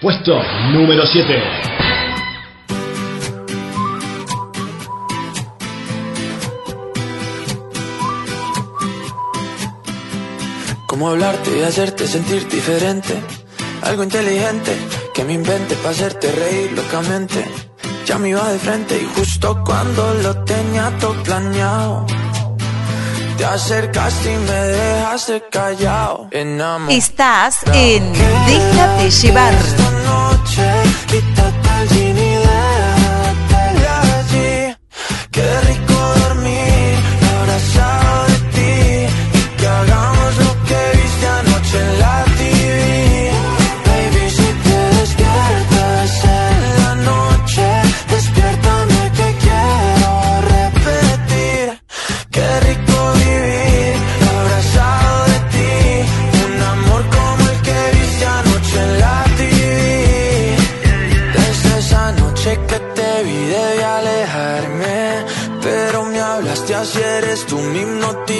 Puesto 0.00 0.38
número 0.72 1.06
7. 1.06 1.83
Cómo 10.94 11.08
hablarte 11.08 11.58
y 11.58 11.60
hacerte 11.60 12.06
sentir 12.06 12.46
diferente. 12.48 13.20
Algo 13.82 14.04
inteligente 14.04 14.78
que 15.12 15.24
me 15.24 15.32
invente 15.32 15.74
para 15.74 15.90
hacerte 15.90 16.30
reír 16.30 16.70
locamente. 16.70 17.44
Ya 18.06 18.16
me 18.16 18.28
iba 18.28 18.48
de 18.48 18.60
frente 18.60 19.02
y 19.02 19.18
justo 19.18 19.60
cuando 19.66 20.14
lo 20.22 20.44
tenía 20.44 20.96
todo 21.00 21.20
planeado. 21.24 22.06
Te 23.36 23.44
acercaste 23.44 24.34
y 24.34 24.36
me 24.36 24.52
dejaste 24.52 25.42
callado. 25.50 26.28
Enamorado. 26.30 26.96
Estás 26.96 27.56
en 27.72 28.12
Déjate 28.12 29.10
llevar. 29.10 29.52
Esta 29.52 29.90
noche, 29.90 30.70
quítate 31.08 31.70
el 31.82 31.88
jean 31.88 32.18
y 32.18 32.36
déjate 32.46 33.80
de 33.80 33.88
allí. 33.88 34.76
Qué 35.32 35.60
rico 35.62 35.83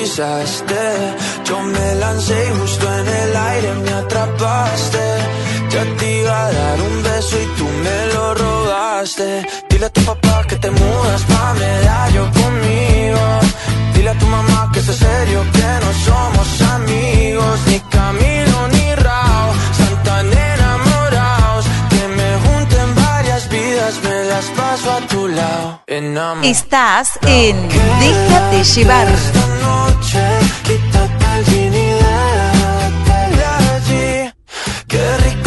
Yo 0.05 1.63
me 1.63 1.95
lancé 1.95 2.35
y 2.35 2.61
justo 2.61 2.87
en 2.93 3.09
el 3.09 3.37
aire 3.37 3.75
me 3.85 3.91
atrapaste. 3.91 4.99
Ya 5.71 5.97
te 5.97 6.21
iba 6.21 6.47
a 6.47 6.53
dar 6.53 6.81
un 6.83 7.03
beso 7.03 7.37
y 7.41 7.47
tú 7.57 7.65
me 7.65 8.13
lo 8.13 8.35
robaste. 8.35 9.47
Dile 9.71 9.87
a 9.87 9.91
tu 9.91 10.03
papá 10.03 10.45
que 10.47 10.57
te 10.57 10.71
mudas 10.71 11.23
pa' 11.23 11.55
medallo 11.55 12.31
conmigo. 12.33 13.25
Dile 13.95 14.11
a 14.11 14.19
tu 14.19 14.27
mamá 14.27 14.71
que 14.75 14.81
es 14.81 14.87
serio, 14.87 15.41
que 15.55 15.71
no 15.83 15.91
somos 16.09 16.49
amigos. 16.77 17.61
Ni 17.69 17.81
Camilo 17.81 18.69
ni 18.74 18.74
paso 24.51 24.93
a 24.93 25.01
tu 25.01 25.29
lado. 25.29 25.81
Estás 26.43 27.19
en 27.27 27.57
Déjate 27.69 28.65
llevar. 28.65 29.09
Esta 29.09 29.47
noche, 29.63 30.23
quítate 30.65 31.25
el 31.37 31.45
jean 31.47 31.75
y 31.75 31.87
déjate 32.03 33.19
de 33.37 33.45
allí. 33.75 34.33
Qué 34.89 35.17
rico 35.19 35.44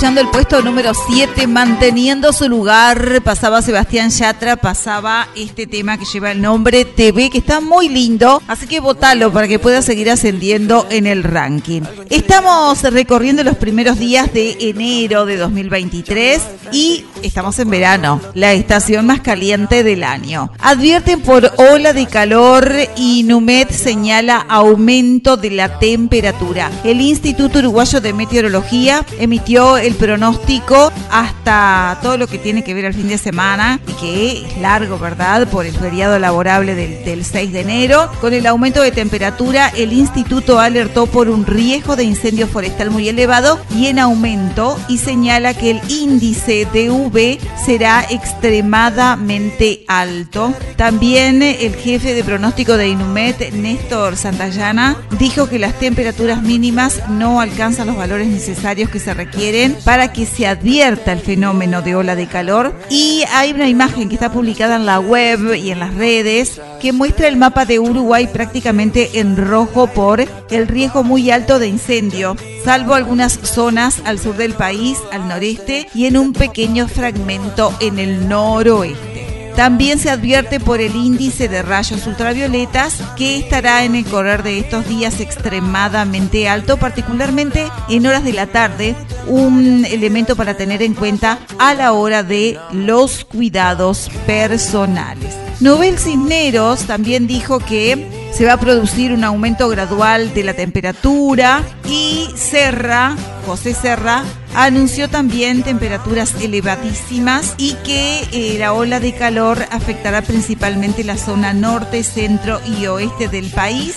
escuchando 0.00 0.22
el 0.22 0.30
puesto 0.30 0.62
número 0.62 0.92
7, 0.94 1.46
manteniendo 1.46 2.32
su 2.32 2.48
lugar. 2.48 3.20
Pasaba 3.22 3.60
Sebastián 3.60 4.08
Yatra, 4.08 4.56
pasaba 4.56 5.28
este 5.36 5.66
tema 5.66 5.98
que 5.98 6.06
lleva 6.06 6.32
el 6.32 6.40
nombre 6.40 6.86
TV, 6.86 7.28
que 7.28 7.36
está 7.36 7.60
muy 7.60 7.90
lindo. 7.90 8.40
Así 8.48 8.66
que 8.66 8.80
votalo 8.80 9.30
para 9.30 9.46
que 9.46 9.58
pueda 9.58 9.82
seguir 9.82 10.10
ascendiendo 10.10 10.86
en 10.88 11.06
el 11.06 11.22
ranking. 11.22 11.82
Estamos 12.08 12.82
recorriendo 12.82 13.44
los 13.44 13.58
primeros 13.58 13.98
días 13.98 14.32
de 14.32 14.56
enero 14.60 15.26
de 15.26 15.36
2023 15.36 16.40
y 16.72 17.04
estamos 17.22 17.58
en 17.58 17.68
verano, 17.68 18.22
la 18.32 18.54
estación 18.54 19.04
más 19.04 19.20
caliente 19.20 19.82
del 19.82 20.02
año. 20.04 20.50
Advierten 20.60 21.20
por 21.20 21.52
ola 21.58 21.92
de 21.92 22.06
calor 22.06 22.72
y 22.96 23.22
Numet 23.24 23.70
señala 23.70 24.46
aumento 24.48 25.36
de 25.36 25.50
la 25.50 25.78
temperatura. 25.78 26.70
El 26.84 27.02
Instituto 27.02 27.58
Uruguayo 27.58 28.00
de 28.00 28.14
Meteorología 28.14 29.04
emitió 29.18 29.76
el 29.76 29.89
pronóstico 29.94 30.92
hasta 31.10 31.98
todo 32.02 32.16
lo 32.16 32.26
que 32.26 32.38
tiene 32.38 32.64
que 32.64 32.74
ver 32.74 32.86
al 32.86 32.94
fin 32.94 33.08
de 33.08 33.18
semana 33.18 33.80
que 34.00 34.32
es 34.32 34.58
largo, 34.58 34.98
¿verdad? 34.98 35.48
Por 35.48 35.66
el 35.66 35.74
feriado 35.76 36.18
laborable 36.18 36.74
del, 36.74 37.04
del 37.04 37.24
6 37.24 37.52
de 37.52 37.60
enero. 37.60 38.10
Con 38.20 38.32
el 38.32 38.46
aumento 38.46 38.82
de 38.82 38.92
temperatura, 38.92 39.68
el 39.68 39.92
instituto 39.92 40.58
alertó 40.58 41.06
por 41.06 41.28
un 41.28 41.46
riesgo 41.46 41.96
de 41.96 42.04
incendio 42.04 42.46
forestal 42.46 42.90
muy 42.90 43.08
elevado 43.08 43.60
y 43.76 43.86
en 43.86 43.98
aumento 43.98 44.78
y 44.88 44.98
señala 44.98 45.54
que 45.54 45.70
el 45.70 45.80
índice 45.88 46.66
de 46.72 46.90
UV 46.90 47.38
será 47.64 48.04
extremadamente 48.08 49.84
alto. 49.86 50.54
También 50.76 51.42
el 51.42 51.74
jefe 51.74 52.14
de 52.14 52.24
pronóstico 52.24 52.76
de 52.76 52.88
Inumet, 52.88 53.52
Néstor 53.52 54.16
Santayana, 54.16 54.96
dijo 55.18 55.48
que 55.48 55.58
las 55.58 55.78
temperaturas 55.78 56.42
mínimas 56.42 57.02
no 57.08 57.40
alcanzan 57.40 57.88
los 57.88 57.96
valores 57.96 58.28
necesarios 58.28 58.90
que 58.90 58.98
se 58.98 59.14
requieren 59.14 59.76
para 59.84 60.12
que 60.12 60.26
se 60.26 60.46
advierta 60.46 61.12
el 61.12 61.20
fenómeno 61.20 61.82
de 61.82 61.94
ola 61.94 62.16
de 62.16 62.26
calor. 62.26 62.74
Y 62.88 63.24
hay 63.32 63.52
una 63.52 63.68
imagen 63.68 64.08
que 64.08 64.14
está 64.14 64.32
publicada 64.32 64.76
en 64.76 64.86
la 64.86 65.00
web 65.00 65.54
y 65.54 65.70
en 65.70 65.80
las 65.80 65.94
redes 65.94 66.60
que 66.80 66.92
muestra 66.92 67.28
el 67.28 67.36
mapa 67.36 67.64
de 67.64 67.78
Uruguay 67.78 68.28
prácticamente 68.32 69.20
en 69.20 69.36
rojo 69.36 69.86
por 69.86 70.20
el 70.50 70.68
riesgo 70.68 71.04
muy 71.04 71.30
alto 71.30 71.58
de 71.58 71.68
incendio, 71.68 72.36
salvo 72.64 72.94
algunas 72.94 73.38
zonas 73.42 74.00
al 74.04 74.18
sur 74.18 74.36
del 74.36 74.54
país, 74.54 74.98
al 75.12 75.28
noreste 75.28 75.88
y 75.94 76.06
en 76.06 76.16
un 76.16 76.32
pequeño 76.32 76.88
fragmento 76.88 77.74
en 77.80 77.98
el 77.98 78.28
noroeste. 78.28 79.09
También 79.56 79.98
se 79.98 80.10
advierte 80.10 80.60
por 80.60 80.80
el 80.80 80.94
índice 80.96 81.48
de 81.48 81.62
rayos 81.62 82.06
ultravioletas 82.06 83.02
que 83.16 83.38
estará 83.38 83.84
en 83.84 83.94
el 83.94 84.04
correr 84.04 84.42
de 84.42 84.58
estos 84.58 84.88
días 84.88 85.20
extremadamente 85.20 86.48
alto, 86.48 86.76
particularmente 86.78 87.66
en 87.88 88.06
horas 88.06 88.24
de 88.24 88.32
la 88.32 88.46
tarde, 88.46 88.96
un 89.26 89.84
elemento 89.84 90.36
para 90.36 90.56
tener 90.56 90.82
en 90.82 90.94
cuenta 90.94 91.38
a 91.58 91.74
la 91.74 91.92
hora 91.92 92.22
de 92.22 92.58
los 92.72 93.24
cuidados 93.24 94.10
personales. 94.26 95.36
Nobel 95.60 95.98
Cisneros 95.98 96.84
también 96.86 97.26
dijo 97.26 97.58
que 97.58 98.19
se 98.32 98.44
va 98.44 98.54
a 98.54 98.60
producir 98.60 99.12
un 99.12 99.24
aumento 99.24 99.68
gradual 99.68 100.32
de 100.34 100.44
la 100.44 100.54
temperatura 100.54 101.62
y 101.88 102.28
Serra, 102.36 103.16
José 103.46 103.74
Serra, 103.74 104.22
anunció 104.54 105.08
también 105.08 105.62
temperaturas 105.62 106.34
elevadísimas 106.40 107.54
y 107.58 107.74
que 107.84 108.22
eh, 108.32 108.56
la 108.58 108.72
ola 108.72 109.00
de 109.00 109.14
calor 109.14 109.58
afectará 109.70 110.22
principalmente 110.22 111.04
la 111.04 111.16
zona 111.16 111.52
norte, 111.52 112.02
centro 112.02 112.60
y 112.64 112.86
oeste 112.86 113.28
del 113.28 113.50
país. 113.50 113.96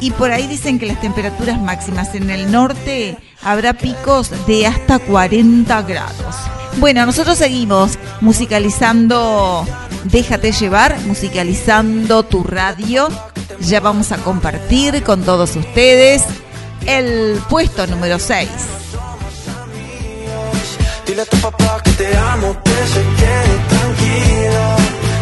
Y 0.00 0.12
por 0.12 0.30
ahí 0.30 0.46
dicen 0.46 0.78
que 0.78 0.86
las 0.86 1.00
temperaturas 1.00 1.60
máximas 1.60 2.14
en 2.14 2.30
el 2.30 2.50
norte 2.50 3.18
habrá 3.42 3.74
picos 3.74 4.30
de 4.46 4.66
hasta 4.66 4.98
40 4.98 5.82
grados. 5.82 6.36
Bueno, 6.78 7.04
nosotros 7.04 7.38
seguimos 7.38 7.98
musicalizando 8.20 9.66
Déjate 10.04 10.52
llevar, 10.52 10.98
musicalizando 11.06 12.22
tu 12.22 12.42
radio. 12.42 13.08
Ya 13.60 13.80
vamos 13.80 14.12
a 14.12 14.16
compartir 14.18 15.02
con 15.02 15.22
todos 15.22 15.56
ustedes 15.56 16.24
el 16.86 17.38
puesto 17.50 17.86
número 17.86 18.18
6. 18.18 18.48
Dile 21.06 21.22
a 21.22 21.26
tu 21.26 21.36
papá 21.38 21.80
que 21.84 21.90
te 21.92 22.16
amo, 22.16 22.56
que 22.64 22.70
se 22.70 23.02
quede 23.02 23.58
tranquilo. 23.68 24.76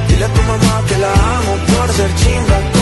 Dile 0.08 0.24
a 0.24 0.28
tu 0.28 0.42
mamá 0.42 0.84
que 0.86 0.98
la 0.98 1.12
amo 1.12 1.56
por 1.66 1.92
ser 1.92 2.14
chimba 2.14 2.77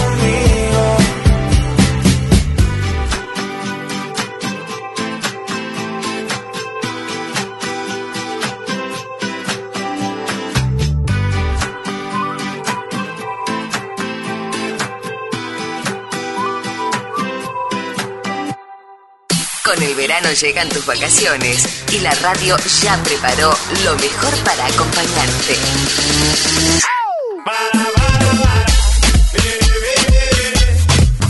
Con 19.67 19.83
el 19.83 19.97
verano 19.97 20.31
llegan 20.31 20.69
tus 20.69 20.87
vacaciones 20.87 21.83
y 21.93 21.99
la 21.99 22.13
radio 22.23 22.57
ya 22.83 23.03
preparó 23.03 23.51
lo 23.85 23.97
mejor 23.97 24.33
para 24.45 24.65
acompañarte. 24.65 25.57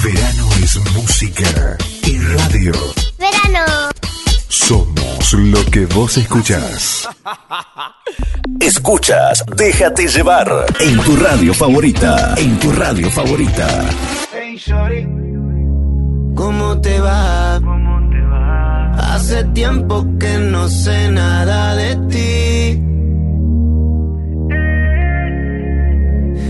Verano 0.05 0.49
es 0.63 0.77
música 0.93 1.79
y 2.05 2.19
radio. 2.19 2.73
Verano. 3.19 3.91
Somos 4.49 5.33
lo 5.33 5.65
que 5.71 5.87
vos 5.87 6.19
escuchás. 6.19 7.09
Escuchas 8.61 9.45
Déjate 9.57 10.09
llevar 10.09 10.67
en 10.81 10.99
tu 11.01 11.17
radio 11.17 11.55
favorita. 11.55 12.35
En 12.37 12.59
tu 12.59 12.71
radio 12.71 13.11
favorita. 13.11 13.67
¿Cómo 16.35 16.79
te 16.83 17.01
va? 17.01 17.86
Hace 18.97 19.45
tiempo 19.55 20.07
que 20.19 20.39
no 20.39 20.69
sé 20.69 21.11
nada 21.11 21.75
de 21.77 21.97
ti. 22.09 22.83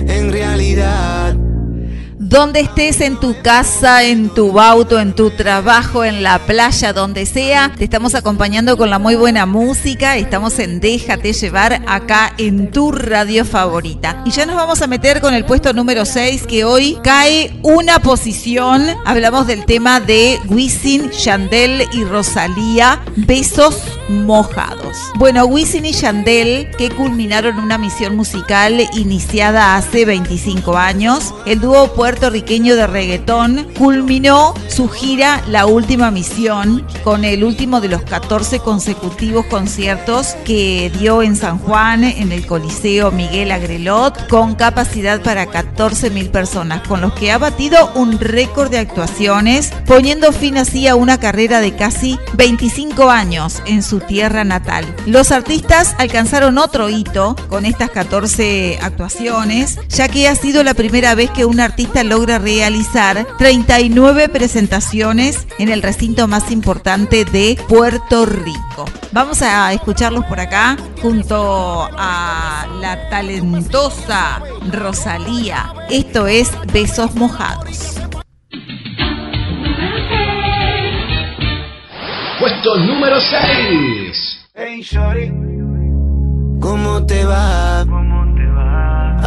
En 0.08 0.32
realidad, 0.32 1.34
Donde 2.28 2.58
estés 2.58 3.00
en 3.02 3.20
tu 3.20 3.40
casa, 3.40 4.02
en 4.02 4.30
tu 4.30 4.58
auto, 4.58 4.98
en 4.98 5.14
tu 5.14 5.30
trabajo, 5.30 6.02
en 6.02 6.24
la 6.24 6.40
playa, 6.40 6.92
donde 6.92 7.24
sea, 7.24 7.70
te 7.78 7.84
estamos 7.84 8.16
acompañando 8.16 8.76
con 8.76 8.90
la 8.90 8.98
muy 8.98 9.14
buena 9.14 9.46
música. 9.46 10.16
Estamos 10.16 10.58
en 10.58 10.80
Déjate 10.80 11.32
llevar 11.32 11.84
acá 11.86 12.34
en 12.36 12.72
tu 12.72 12.90
radio 12.90 13.44
favorita. 13.44 14.24
Y 14.24 14.32
ya 14.32 14.44
nos 14.44 14.56
vamos 14.56 14.82
a 14.82 14.88
meter 14.88 15.20
con 15.20 15.34
el 15.34 15.44
puesto 15.44 15.72
número 15.72 16.04
6 16.04 16.48
que 16.48 16.64
hoy 16.64 16.98
cae 17.04 17.60
una 17.62 18.00
posición. 18.00 18.84
Hablamos 19.04 19.46
del 19.46 19.64
tema 19.64 20.00
de 20.00 20.40
Wisin, 20.48 21.12
Yandel 21.12 21.86
y 21.92 22.02
Rosalía, 22.02 23.02
Besos 23.14 23.84
Mojados. 24.08 24.96
Bueno, 25.14 25.44
Wisin 25.44 25.86
y 25.86 25.92
Yandel 25.92 26.72
que 26.76 26.90
culminaron 26.90 27.60
una 27.60 27.78
misión 27.78 28.16
musical 28.16 28.82
iniciada 28.94 29.76
hace 29.76 30.04
25 30.04 30.76
años. 30.76 31.32
El 31.44 31.60
dúo 31.60 31.94
puertorriqueño 32.16 32.76
de 32.76 32.86
reggaetón 32.86 33.66
culminó 33.76 34.54
su 34.68 34.88
gira 34.88 35.44
La 35.48 35.66
Última 35.66 36.10
Misión 36.10 36.86
con 37.04 37.26
el 37.26 37.44
último 37.44 37.82
de 37.82 37.88
los 37.88 38.00
14 38.00 38.60
consecutivos 38.60 39.44
conciertos 39.46 40.34
que 40.46 40.90
dio 40.98 41.22
en 41.22 41.36
San 41.36 41.58
Juan 41.58 42.04
en 42.04 42.32
el 42.32 42.46
Coliseo 42.46 43.10
Miguel 43.10 43.52
Agrelot 43.52 44.28
con 44.28 44.54
capacidad 44.54 45.20
para 45.20 45.44
14 45.44 46.08
mil 46.08 46.30
personas, 46.30 46.88
con 46.88 47.02
los 47.02 47.12
que 47.12 47.32
ha 47.32 47.36
batido 47.36 47.92
un 47.94 48.18
récord 48.18 48.70
de 48.70 48.78
actuaciones, 48.78 49.74
poniendo 49.84 50.32
fin 50.32 50.56
así 50.56 50.88
a 50.88 50.94
una 50.94 51.20
carrera 51.20 51.60
de 51.60 51.76
casi 51.76 52.18
25 52.38 53.10
años 53.10 53.62
en 53.66 53.82
su 53.82 54.00
tierra 54.00 54.42
natal. 54.42 54.86
Los 55.04 55.32
artistas 55.32 55.94
alcanzaron 55.98 56.56
otro 56.56 56.88
hito 56.88 57.36
con 57.50 57.66
estas 57.66 57.90
14 57.90 58.78
actuaciones, 58.80 59.78
ya 59.90 60.08
que 60.08 60.28
ha 60.28 60.34
sido 60.34 60.64
la 60.64 60.72
primera 60.72 61.14
vez 61.14 61.30
que 61.30 61.44
un 61.44 61.60
artista 61.60 62.04
logra 62.06 62.38
realizar 62.38 63.26
39 63.38 64.28
presentaciones 64.28 65.46
en 65.58 65.68
el 65.68 65.82
recinto 65.82 66.28
más 66.28 66.50
importante 66.50 67.24
de 67.24 67.58
Puerto 67.68 68.26
Rico. 68.26 68.84
Vamos 69.12 69.42
a 69.42 69.72
escucharlos 69.72 70.24
por 70.26 70.40
acá 70.40 70.76
junto 71.02 71.88
a 71.96 72.66
la 72.80 73.08
talentosa 73.08 74.40
Rosalía. 74.72 75.72
Esto 75.90 76.26
es 76.26 76.50
Besos 76.72 77.14
Mojados. 77.14 78.00
Puesto 82.38 82.76
número 82.78 83.16
6. 83.20 84.48
Hey, 84.54 84.82
shorty, 84.82 85.30
¿cómo 86.60 87.04
te 87.06 87.24
va? 87.24 87.84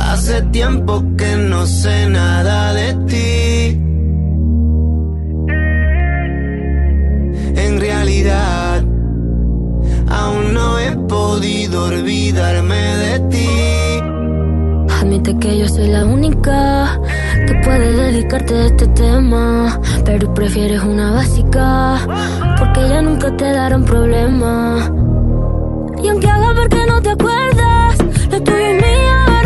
Hace 0.10 0.42
tiempo 0.52 1.04
que 1.16 1.36
no 1.36 1.68
sé 1.68 2.10
nada 2.10 2.74
de 2.74 2.94
ti. 3.06 3.80
En 7.56 7.80
realidad, 7.80 8.84
aún 10.10 10.54
no 10.56 10.80
he 10.80 10.92
podido 11.08 11.86
olvidarme 11.86 12.76
de 12.76 13.20
ti. 13.30 13.50
Admite 15.00 15.38
que 15.38 15.60
yo 15.60 15.70
soy 15.70 15.90
la 15.90 16.04
única 16.06 17.00
que 17.46 17.54
puede 17.64 17.92
dedicarte 17.92 18.56
a 18.56 18.66
este 18.66 18.88
tema. 18.88 19.80
Pero 20.06 20.34
prefieres 20.34 20.82
una 20.82 21.12
básica, 21.12 22.00
porque 22.58 22.82
ya 22.90 23.04
nunca 23.04 23.38
te 23.38 23.46
darán 23.54 23.86
problema. 23.86 24.92
Y 26.04 26.08
aunque 26.08 26.28
haga 26.28 26.54
ver 26.54 26.70
que 26.70 26.86
no 26.88 27.00
te 27.00 27.12
acuerdas, 27.12 27.98
lo 28.32 28.42
tuyo 28.42 28.72
y 28.72 28.74
mío 28.74 29.39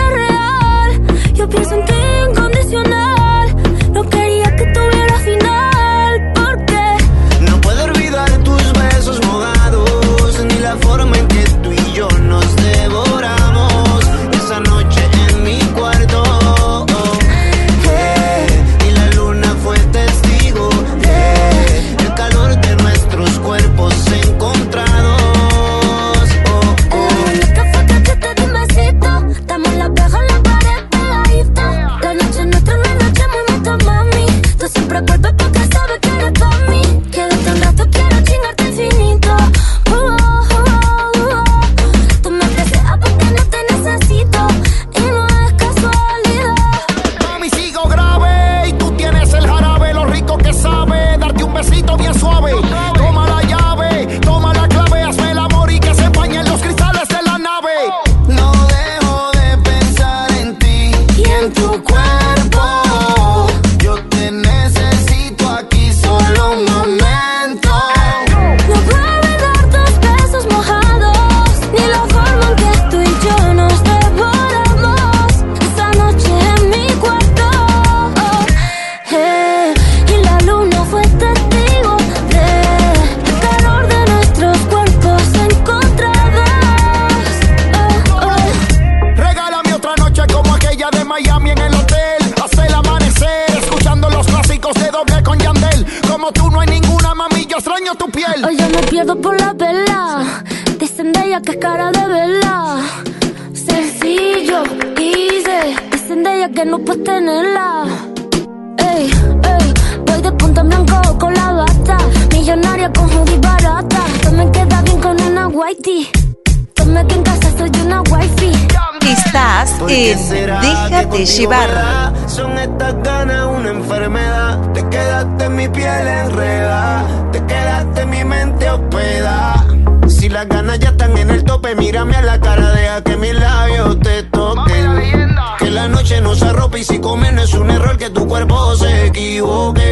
contigo 121.13 121.37
llevar. 121.37 122.13
Son 122.27 122.57
estas 122.57 122.95
ganas 123.03 123.45
una 123.45 123.69
enfermedad. 123.69 124.71
Te 124.73 124.87
quedaste 124.89 125.45
en 125.45 125.55
mi 125.55 125.67
piel 125.69 126.07
enredada. 126.07 127.05
Te 127.31 127.45
quedaste 127.45 128.01
en 128.01 128.09
mi 128.09 128.23
mente 128.23 128.69
hospedada. 128.69 129.65
Si 130.07 130.29
las 130.29 130.47
ganas 130.47 130.79
ya 130.79 130.89
están 130.89 131.17
en 131.17 131.29
el 131.29 131.43
tope, 131.43 131.75
mírame 131.75 132.15
a 132.15 132.21
la 132.21 132.39
cara, 132.39 132.71
deja 132.71 133.01
que 133.03 133.17
mis 133.17 133.33
labios 133.33 133.99
te 133.99 134.23
toquen. 134.23 135.35
Que 135.59 135.69
la 135.69 135.87
noche 135.87 136.21
no 136.21 136.35
se 136.35 136.45
arrope 136.45 136.79
y 136.79 136.83
si 136.83 136.99
comer 136.99 137.33
no 137.33 137.43
es 137.43 137.53
un 137.53 137.69
error 137.69 137.97
que 137.97 138.09
tu 138.09 138.27
cuerpo 138.27 138.75
se 138.75 139.07
equivoque. 139.07 139.82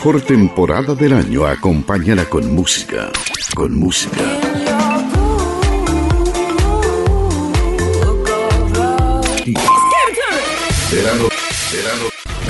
Mejor 0.00 0.22
temporada 0.22 0.94
del 0.94 1.12
año 1.12 1.44
acompáñala 1.44 2.24
con 2.24 2.54
música. 2.54 3.10
Con 3.54 3.78
música. 3.78 4.39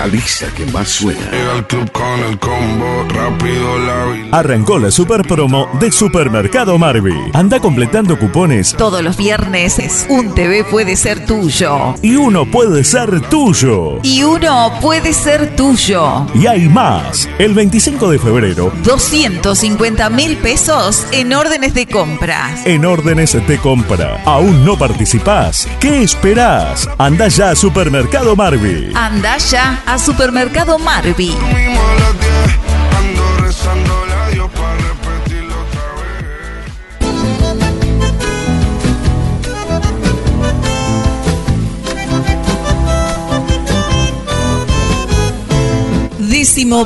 La 0.00 0.06
lista 0.06 0.46
que 0.56 0.64
más 0.72 0.88
suena. 0.88 1.20
Llega 1.30 1.52
al 1.56 1.66
club 1.66 1.92
con 1.92 2.20
el 2.20 2.38
combo, 2.38 3.04
rápido 3.10 3.78
la 3.80 4.38
Arrancó 4.38 4.78
la 4.78 4.90
super 4.90 5.26
promo 5.28 5.68
de 5.78 5.92
Supermercado 5.92 6.78
Marvi. 6.78 7.12
Anda 7.34 7.60
completando 7.60 8.18
cupones 8.18 8.74
Todos 8.78 9.02
los 9.02 9.18
viernes 9.18 10.06
un 10.08 10.34
TV 10.34 10.64
puede 10.64 10.96
ser 10.96 11.26
tuyo. 11.26 11.94
y 12.00 12.16
uno 12.16 12.46
puede 12.46 12.82
ser 12.82 13.20
tuyo. 13.28 13.98
Y 14.02 14.22
uno 14.22 14.72
puede 14.80 15.12
ser 15.12 15.54
tuyo. 15.54 16.26
Y 16.34 16.46
hay 16.46 16.66
más. 16.70 17.28
El 17.38 17.52
25 17.52 18.10
de 18.10 18.18
febrero, 18.18 18.72
250 18.82 20.08
mil 20.08 20.38
pesos 20.38 21.06
en 21.12 21.34
órdenes 21.34 21.74
de 21.74 21.86
compras. 21.86 22.64
en 22.64 22.86
órdenes 22.86 23.34
de 23.46 23.58
compra. 23.58 24.22
¿Aún 24.24 24.64
no 24.64 24.78
participás? 24.78 25.68
¿Qué 25.78 26.02
esperás? 26.02 26.88
Anda 26.96 27.28
ya 27.28 27.50
a 27.50 27.54
Supermercado 27.54 28.34
Marvi. 28.34 28.92
Anda 28.94 29.36
ya 29.36 29.82
a 29.90 29.98
Supermercado 29.98 30.78
Marvi. 30.78 31.69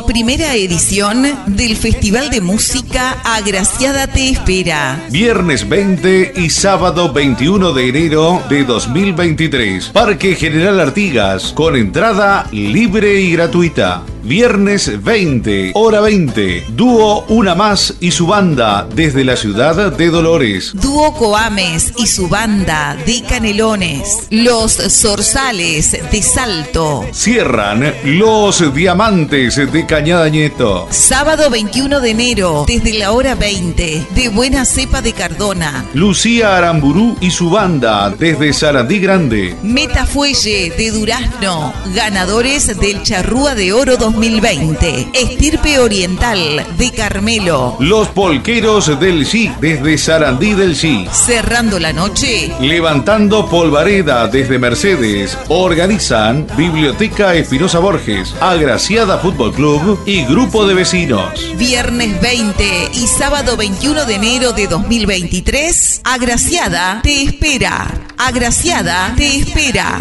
Primera 0.04 0.56
edición 0.56 1.22
del 1.46 1.76
Festival 1.76 2.28
de 2.28 2.40
Música 2.40 3.12
Agraciada 3.22 4.08
Te 4.08 4.30
Espera. 4.30 5.00
Viernes 5.12 5.68
20 5.68 6.32
y 6.38 6.50
sábado 6.50 7.12
21 7.12 7.72
de 7.72 7.88
enero 7.88 8.42
de 8.48 8.64
2023. 8.64 9.90
Parque 9.90 10.34
General 10.34 10.80
Artigas, 10.80 11.52
con 11.52 11.76
entrada 11.76 12.48
libre 12.50 13.20
y 13.20 13.30
gratuita. 13.30 14.02
Viernes 14.24 15.02
20, 15.04 15.72
hora 15.74 16.00
20. 16.00 16.64
Dúo 16.68 17.26
Una 17.28 17.54
Más 17.54 17.94
y 18.00 18.10
su 18.10 18.26
banda 18.26 18.88
desde 18.94 19.22
la 19.22 19.36
ciudad 19.36 19.92
de 19.92 20.08
Dolores. 20.08 20.72
Dúo 20.72 21.12
Coames 21.12 21.92
y 21.98 22.06
su 22.06 22.28
banda 22.28 22.96
de 23.04 23.22
Canelones. 23.22 24.28
Los 24.30 24.72
Zorzales 24.72 25.92
de 26.10 26.22
Salto. 26.22 27.04
Cierran 27.12 27.94
Los 28.04 28.74
Diamantes 28.74 29.56
de 29.70 29.84
Cañada 29.84 30.30
Nieto. 30.30 30.88
Sábado 30.90 31.50
21 31.50 32.00
de 32.00 32.10
enero, 32.10 32.64
desde 32.66 32.94
la 32.94 33.12
hora 33.12 33.34
20, 33.34 34.06
de 34.14 34.28
Buena 34.30 34.64
Cepa 34.64 35.02
de 35.02 35.12
Cardona. 35.12 35.84
Lucía 35.92 36.56
Aramburú 36.56 37.18
y 37.20 37.30
su 37.30 37.50
banda 37.50 38.08
desde 38.08 38.54
Sarandí 38.54 39.00
Grande. 39.00 39.54
Metafuelle 39.62 40.70
de 40.70 40.90
Durazno, 40.92 41.74
ganadores 41.94 42.78
del 42.80 43.02
Charrúa 43.02 43.54
de 43.54 43.74
Oro 43.74 43.98
2020. 44.14 45.08
Estirpe 45.12 45.78
Oriental 45.80 46.64
de 46.78 46.90
Carmelo. 46.92 47.76
Los 47.80 48.08
Polqueros 48.08 48.98
del 49.00 49.26
Sí 49.26 49.50
desde 49.60 49.98
Sarandí 49.98 50.54
del 50.54 50.76
Sí. 50.76 51.06
Cerrando 51.12 51.78
la 51.80 51.92
noche, 51.92 52.52
Levantando 52.60 53.48
Polvareda 53.48 54.28
desde 54.28 54.58
Mercedes. 54.58 55.36
Organizan 55.48 56.46
Biblioteca 56.56 57.34
Espinosa 57.34 57.80
Borges, 57.80 58.34
Agraciada 58.40 59.18
Fútbol 59.18 59.52
Club 59.52 60.00
y 60.06 60.24
Grupo 60.24 60.64
de 60.66 60.74
Vecinos. 60.74 61.56
viernes 61.56 62.20
20 62.20 62.90
y 62.94 63.06
sábado 63.08 63.56
21 63.56 64.04
de 64.04 64.14
enero 64.14 64.52
de 64.52 64.68
2023, 64.68 66.02
Agraciada 66.04 67.00
te 67.02 67.22
espera. 67.22 67.88
Agraciada 68.16 69.12
te 69.16 69.38
espera. 69.38 70.00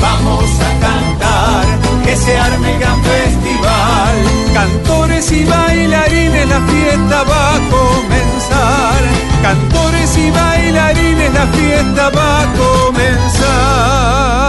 Vamos 0.00 0.44
a 0.60 0.80
cantar, 0.80 1.66
que 2.08 2.16
se 2.16 2.38
arme 2.38 2.78
gran 2.78 3.02
festival. 3.04 4.16
Cantores 4.54 5.30
y 5.30 5.44
bailarines, 5.44 6.48
la 6.48 6.60
fiesta 6.72 7.22
va 7.24 7.54
a 7.56 7.58
comenzar. 7.76 9.00
Cantores 9.42 10.16
y 10.16 10.30
bailarines, 10.30 11.34
la 11.34 11.46
fiesta 11.48 12.10
va 12.10 12.40
a 12.40 12.46
comenzar. 12.62 14.47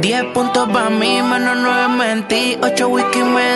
10 0.00 0.24
puntos 0.34 0.68
para 0.70 0.90
mí, 0.90 1.22
menos 1.22 1.56
9 1.60 1.88
mentí. 1.88 2.58
8 2.62 2.88
whisky 2.88 3.22
me. 3.22 3.48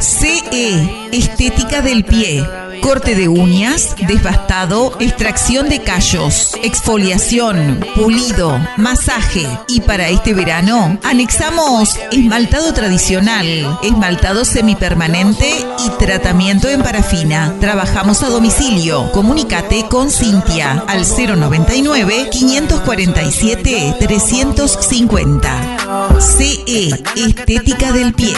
CE, 0.00 1.08
estética 1.12 1.82
del 1.82 2.04
pie. 2.04 2.46
Corte 2.80 3.14
de 3.14 3.28
uñas, 3.28 3.94
desbastado, 4.08 4.96
extracción 4.98 5.68
de 5.68 5.82
callos, 5.82 6.52
exfoliación, 6.62 7.84
pulido, 7.94 8.58
masaje. 8.78 9.46
Y 9.68 9.82
para 9.82 10.08
este 10.08 10.32
verano, 10.32 10.98
anexamos 11.04 11.98
esmaltado 12.10 12.72
tradicional, 12.72 13.78
esmaltado 13.82 14.46
semipermanente 14.46 15.66
y 15.84 15.90
tratamiento 15.98 16.68
en 16.68 16.82
parafina. 16.82 17.54
Trabajamos 17.60 18.22
a 18.22 18.30
domicilio. 18.30 19.12
Comunícate 19.12 19.86
con 19.88 20.10
Cintia 20.10 20.84
al 20.88 21.04
099 21.04 22.30
547 22.30 23.96
350. 24.40 26.18
CE, 26.18 26.88
estética 27.14 27.92
del 27.92 28.14
pie. 28.14 28.32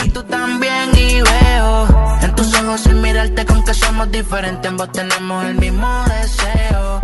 En 2.23 2.35
tus 2.35 2.55
ojos 2.55 2.81
sin 2.81 3.01
mirarte 3.01 3.47
con 3.47 3.65
que 3.65 3.73
somos 3.73 4.11
diferentes, 4.11 4.69
ambos 4.69 4.91
tenemos 4.91 5.45
el 5.47 5.55
mismo 5.55 6.05
deseo. 6.09 7.01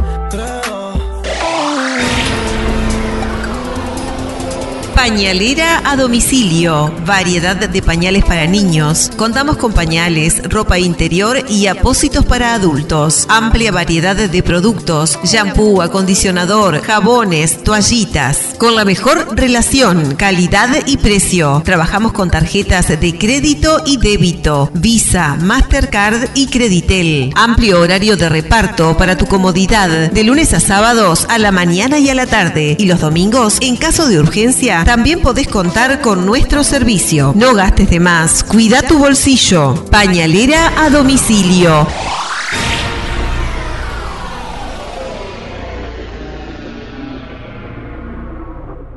Pañalera 4.99 5.81
a 5.85 5.95
domicilio. 5.95 6.93
Variedad 7.07 7.55
de 7.55 7.83
pañales 7.83 8.25
para 8.25 8.49
niños. 8.49 9.13
Contamos 9.17 9.57
con 9.57 9.73
pañales, 9.73 10.43
ropa 10.43 10.81
interior 10.81 11.45
y 11.49 11.69
apósitos 11.69 12.27
para 12.27 12.53
adultos. 12.53 13.25
Amplia 13.29 13.71
variedad 13.71 14.17
de 14.17 14.43
productos. 14.43 15.17
Shampoo, 15.23 15.83
acondicionador, 15.83 16.83
jabones, 16.83 17.63
toallitas. 17.63 18.57
Con 18.59 18.75
la 18.75 18.85
mejor 18.85 19.37
relación, 19.37 20.17
calidad 20.17 20.69
y 20.87 20.97
precio. 20.97 21.63
Trabajamos 21.65 22.11
con 22.11 22.29
tarjetas 22.29 22.89
de 22.89 23.17
crédito 23.17 23.81
y 23.87 23.99
débito. 23.99 24.69
Visa, 24.75 25.37
Mastercard 25.41 26.31
y 26.35 26.49
Creditel. 26.49 27.33
Amplio 27.37 27.83
horario 27.83 28.17
de 28.17 28.29
reparto 28.29 28.97
para 28.97 29.17
tu 29.17 29.27
comodidad. 29.27 30.11
De 30.11 30.25
lunes 30.25 30.55
a 30.55 30.61
sábados 30.61 31.25
a 31.31 31.39
la 31.39 31.53
mañana 31.53 32.01
y 32.01 32.11
a 32.11 32.17
la 32.17 32.27
tarde. 32.27 32.75
Y 32.81 32.87
los 32.87 32.99
domingos, 32.99 33.59
en 33.61 33.77
caso 33.77 34.09
de 34.09 34.19
urgencia, 34.19 34.85
también 34.89 35.21
podés 35.21 35.49
contar 35.49 36.01
con 36.01 36.25
nuestro 36.25 36.65
servicio. 36.65 37.35
No 37.37 37.53
gastes 37.53 37.91
de 37.91 38.01
más. 38.01 38.43
Cuida 38.43 38.81
tu 38.81 38.97
bolsillo. 38.99 39.75
Pañalera 39.91 40.83
a 40.83 40.89
domicilio. 40.89 41.87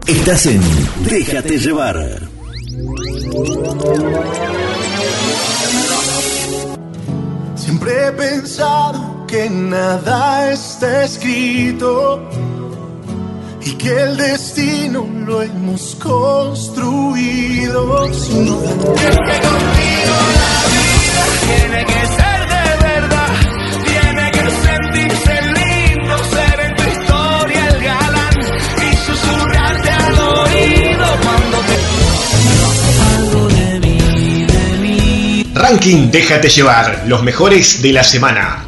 Estás 0.07 0.45
en 0.45 0.61
Déjate 1.03 1.57
llevar. 1.57 1.97
Siempre 7.55 8.07
he 8.07 8.11
pensado 8.13 9.27
que 9.27 9.49
nada 9.49 10.53
está 10.53 11.03
escrito 11.03 12.29
y 13.63 13.73
que 13.73 13.89
el 13.89 14.17
destino 14.17 15.07
lo 15.25 15.41
hemos 15.41 15.95
construido. 15.95 16.81
Que 18.05 19.09
la 19.09 19.31
vida 19.77 21.23
tiene 21.47 21.85
que 21.85 22.01
ser 22.17 22.39
de 22.47 22.65
verdad, 22.83 23.33
tiene 23.85 24.25
que 24.31 24.45
sentirse 24.67 25.33
lindo, 25.41 26.13
ser 26.31 26.57
en 26.59 26.73
tu 26.75 26.83
historia 26.89 27.61
el 27.67 27.79
galán 27.83 28.37
y 28.77 28.89
susurrarte 29.05 29.89
al 29.89 30.19
oído 30.19 31.07
cuando 31.23 31.57
te 31.67 31.75
Ranking 35.53 36.09
Déjate 36.11 36.49
llevar, 36.49 37.03
los 37.07 37.21
mejores 37.23 37.81
de 37.81 37.93
la 37.93 38.03
semana. 38.03 38.65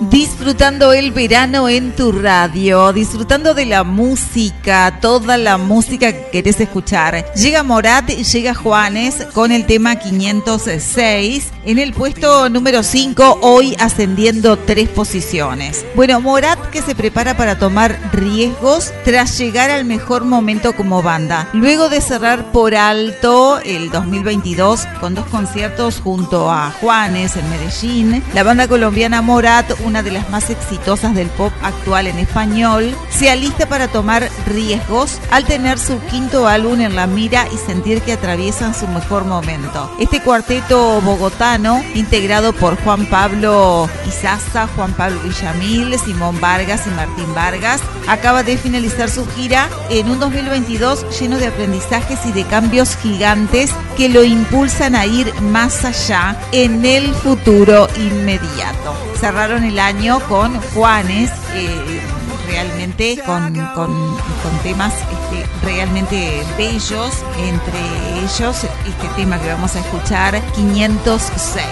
Disfrutando 0.00 0.92
el 0.92 1.12
verano 1.12 1.68
en 1.68 1.92
tu 1.92 2.10
radio, 2.10 2.92
disfrutando 2.92 3.54
de 3.54 3.64
la 3.64 3.84
música, 3.84 4.98
toda 5.00 5.38
la 5.38 5.56
música 5.56 6.12
que 6.12 6.30
querés 6.30 6.60
escuchar. 6.60 7.32
Llega 7.34 7.62
Morat 7.62 8.08
llega 8.10 8.54
Juanes 8.54 9.26
con 9.32 9.52
el 9.52 9.64
tema 9.66 9.96
506 9.96 11.52
en 11.64 11.78
el 11.78 11.92
puesto 11.92 12.48
número 12.48 12.82
5, 12.82 13.38
hoy 13.42 13.76
ascendiendo 13.78 14.56
tres 14.56 14.88
posiciones. 14.88 15.84
Bueno, 15.94 16.20
Morat 16.20 16.58
que 16.70 16.82
se 16.82 16.96
prepara 16.96 17.36
para 17.36 17.58
tomar 17.58 17.96
riesgos 18.12 18.92
tras 19.04 19.38
llegar 19.38 19.70
al 19.70 19.84
mejor 19.84 20.24
momento 20.24 20.74
como 20.74 21.02
banda. 21.02 21.48
Luego 21.52 21.88
de 21.88 22.00
cerrar 22.00 22.50
por 22.50 22.74
alto 22.74 23.60
el 23.60 23.90
2022 23.90 24.86
con 25.00 25.14
dos 25.14 25.26
conciertos 25.26 26.00
junto 26.00 26.50
a 26.50 26.72
Juanes 26.80 27.36
en 27.36 27.48
Medellín, 27.48 28.24
la 28.34 28.42
banda 28.42 28.66
colombiana 28.66 29.22
Morat, 29.22 29.51
una 29.84 30.02
de 30.02 30.10
las 30.10 30.30
más 30.30 30.48
exitosas 30.48 31.14
del 31.14 31.28
pop 31.28 31.52
actual 31.62 32.06
en 32.06 32.18
español, 32.18 32.96
se 33.10 33.30
alista 33.30 33.66
para 33.66 33.88
tomar 33.88 34.30
riesgos 34.46 35.18
al 35.30 35.44
tener 35.44 35.78
su 35.78 36.00
quinto 36.06 36.48
álbum 36.48 36.80
en 36.80 36.96
la 36.96 37.06
mira 37.06 37.46
y 37.52 37.58
sentir 37.58 38.00
que 38.00 38.14
atraviesan 38.14 38.74
su 38.74 38.88
mejor 38.88 39.26
momento. 39.26 39.94
Este 39.98 40.22
cuarteto 40.22 41.02
bogotano, 41.02 41.84
integrado 41.94 42.54
por 42.54 42.82
Juan 42.82 43.04
Pablo 43.06 43.90
Izaza, 44.08 44.68
Juan 44.68 44.94
Pablo 44.94 45.20
Villamil, 45.20 45.98
Simón 45.98 46.40
Vargas 46.40 46.86
y 46.86 46.90
Martín 46.90 47.34
Vargas, 47.34 47.82
acaba 48.08 48.42
de 48.42 48.56
finalizar 48.56 49.10
su 49.10 49.26
gira 49.32 49.68
en 49.90 50.10
un 50.10 50.18
2022 50.18 51.20
lleno 51.20 51.36
de 51.36 51.48
aprendizajes 51.48 52.24
y 52.24 52.32
de 52.32 52.44
cambios 52.44 52.96
gigantes 52.96 53.70
que 53.98 54.08
lo 54.08 54.24
impulsan 54.24 54.94
a 54.94 55.04
ir 55.04 55.32
más 55.42 55.84
allá 55.84 56.36
en 56.52 56.86
el 56.86 57.14
futuro 57.14 57.86
inmediato. 57.96 58.94
Cerraron 59.42 59.64
el 59.64 59.80
año 59.80 60.20
con 60.28 60.56
Juanes. 60.72 61.28
eh, 61.54 62.00
realmente 62.46 63.18
con, 63.26 63.52
con- 63.74 64.16
con 64.16 64.58
temas 64.62 64.94
este, 64.94 65.46
realmente 65.66 66.42
bellos, 66.56 67.24
entre 67.38 67.80
ellos 68.22 68.62
este 68.62 69.08
tema 69.16 69.40
que 69.40 69.48
vamos 69.48 69.74
a 69.74 69.80
escuchar, 69.80 70.40
506. 70.54 71.64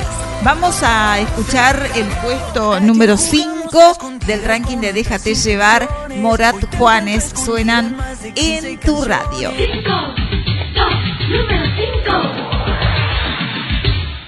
Vamos 0.43 0.83
a 0.83 1.21
escuchar 1.21 1.87
el 1.95 2.07
puesto 2.25 2.81
número 2.81 3.17
5 3.17 3.99
del 4.27 4.43
ranking 4.45 4.79
de 4.79 4.93
Déjate 4.93 5.35
llevar, 5.37 5.89
Morat 6.17 6.57
Juanes, 6.77 7.33
suenan 7.45 7.97
en 8.35 8.81
tu 8.81 9.05
radio. 9.05 9.53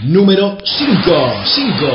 Número 0.03 0.59
5. 0.65 1.03
5. 1.45 1.87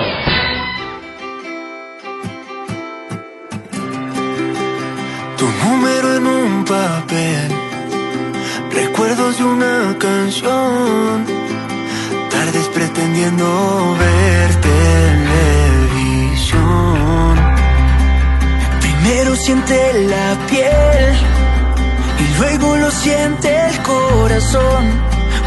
Tu 5.38 5.46
número 5.46 6.16
en 6.18 6.26
un 6.26 6.66
papel, 6.66 7.52
recuerdos 8.72 9.38
de 9.38 9.44
una 9.44 9.96
canción, 10.00 11.26
tardes 12.32 12.68
pretendiendo 12.70 13.96
ver 14.00 14.56
televisión. 16.16 16.58
Primero 18.82 19.36
siente 19.36 19.78
la 20.10 20.36
piel 20.48 21.16
y 22.20 22.38
luego 22.40 22.78
lo 22.78 22.90
siente 22.90 23.50
el 23.70 23.78
corazón. 23.84 24.84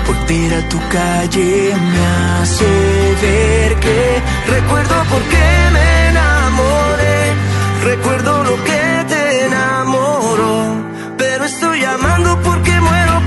Volver 0.06 0.54
a 0.54 0.68
tu 0.68 0.78
calle 0.88 1.74
me 1.74 2.06
hace 2.40 2.70
ver 3.22 3.74
que 3.80 4.22
recuerdo 4.46 4.94
por 5.10 5.22
qué 5.22 5.70
me 5.72 6.08
enamoré, 6.10 7.34
recuerdo 7.84 8.44
lo 8.44 8.64
que 8.64 8.79
enamoró, 9.50 10.76
pero 11.18 11.44
estoy 11.44 11.80
llamando 11.80 12.40
porque 12.42 12.80
muero 12.80 13.20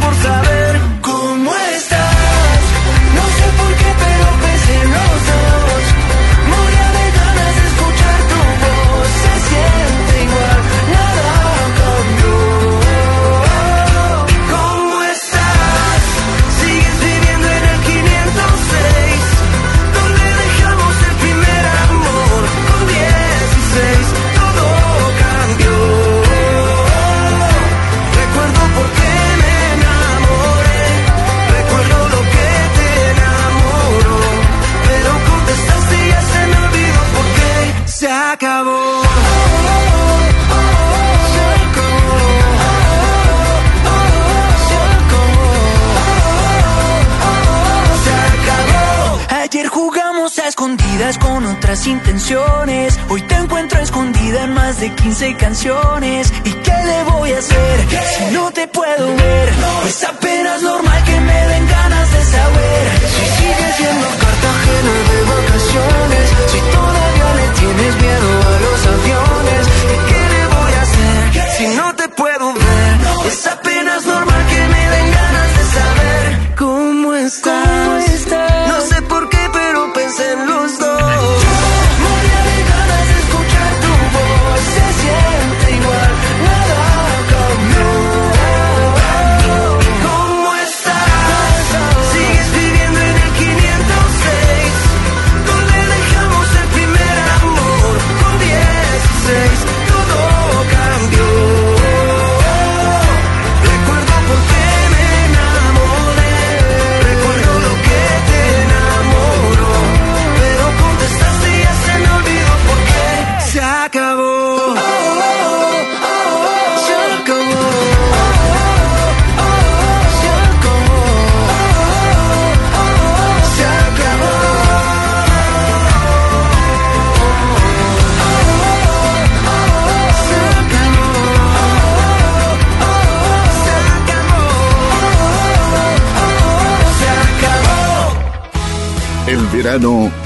otras 51.58 51.88
intenciones. 51.88 53.00
Hoy 53.10 53.22
te 53.22 53.36
encuentro 53.36 53.80
escondida 53.80 54.44
en 54.44 54.54
más 54.54 54.80
de 54.80 54.94
15 54.94 55.36
canciones. 55.36 56.34
¿Y 56.44 56.52
qué 56.52 56.78
le 56.90 57.04
voy 57.12 57.32
a 57.32 57.38
hacer 57.40 57.76
si 58.18 58.34
no 58.34 58.52
te 58.52 58.68
puedo 58.68 59.08
ver? 59.16 59.50
Es 59.88 60.04
apenas 60.04 60.62
normal 60.62 61.04
que 61.06 61.20
me 61.20 61.48
den 61.48 61.68
ganas 61.68 62.12
de 62.12 62.24
saber 62.36 62.84
si 63.14 63.26
sigues 63.38 63.76
siendo 63.78 64.08
Cartagena 64.24 64.96
de 65.10 65.20
vacaciones. 65.34 66.26
Si 66.52 66.60
todavía 66.78 67.30
le 67.40 67.48
tienes 67.60 67.94
miedo 68.02 68.30
a 68.52 68.56
los 68.66 68.80
aviones. 68.96 69.64
¿Y 69.94 69.98
qué 70.10 70.22
le 70.34 70.44
voy 70.56 70.74
a 70.74 70.82
hacer 70.82 71.56
si 71.58 71.68
no 71.78 71.96
te 71.96 72.10
puedo 72.10 72.54
ver? 72.54 72.94
Es 73.28 73.48
apenas 73.48 74.06
normal 74.06 74.46
que 74.52 74.62
me 74.74 74.84
den 74.94 75.12
ganas 75.12 75.50
de 75.58 75.64
saber 75.78 76.56
cómo 76.58 77.14
estás. 77.14 77.66
No 77.88 78.02
sé 78.02 78.53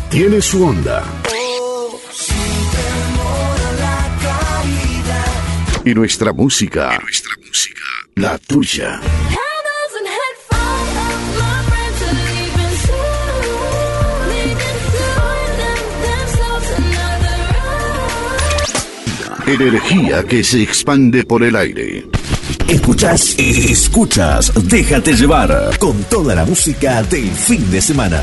tiene 0.10 0.41
su 0.41 0.66
onda. 0.66 1.04
Y 5.86 5.93
nuestra 5.93 6.34
música. 6.34 7.00
Y 7.00 7.04
nuestra 7.04 7.32
música. 7.48 7.82
La 8.16 8.38
tuya. 8.39 9.00
Energía 19.45 20.24
que 20.26 20.43
se 20.43 20.62
expande 20.62 21.24
por 21.24 21.41
el 21.41 21.56
aire. 21.56 22.06
Escuchas, 22.68 23.39
escuchas, 23.39 24.52
déjate 24.68 25.14
llevar 25.14 25.78
con 25.80 26.04
toda 26.04 26.36
la 26.36 26.43
música 26.43 27.02
del 27.04 27.32
fin 27.32 27.72
de 27.72 27.82
semana. 27.82 28.22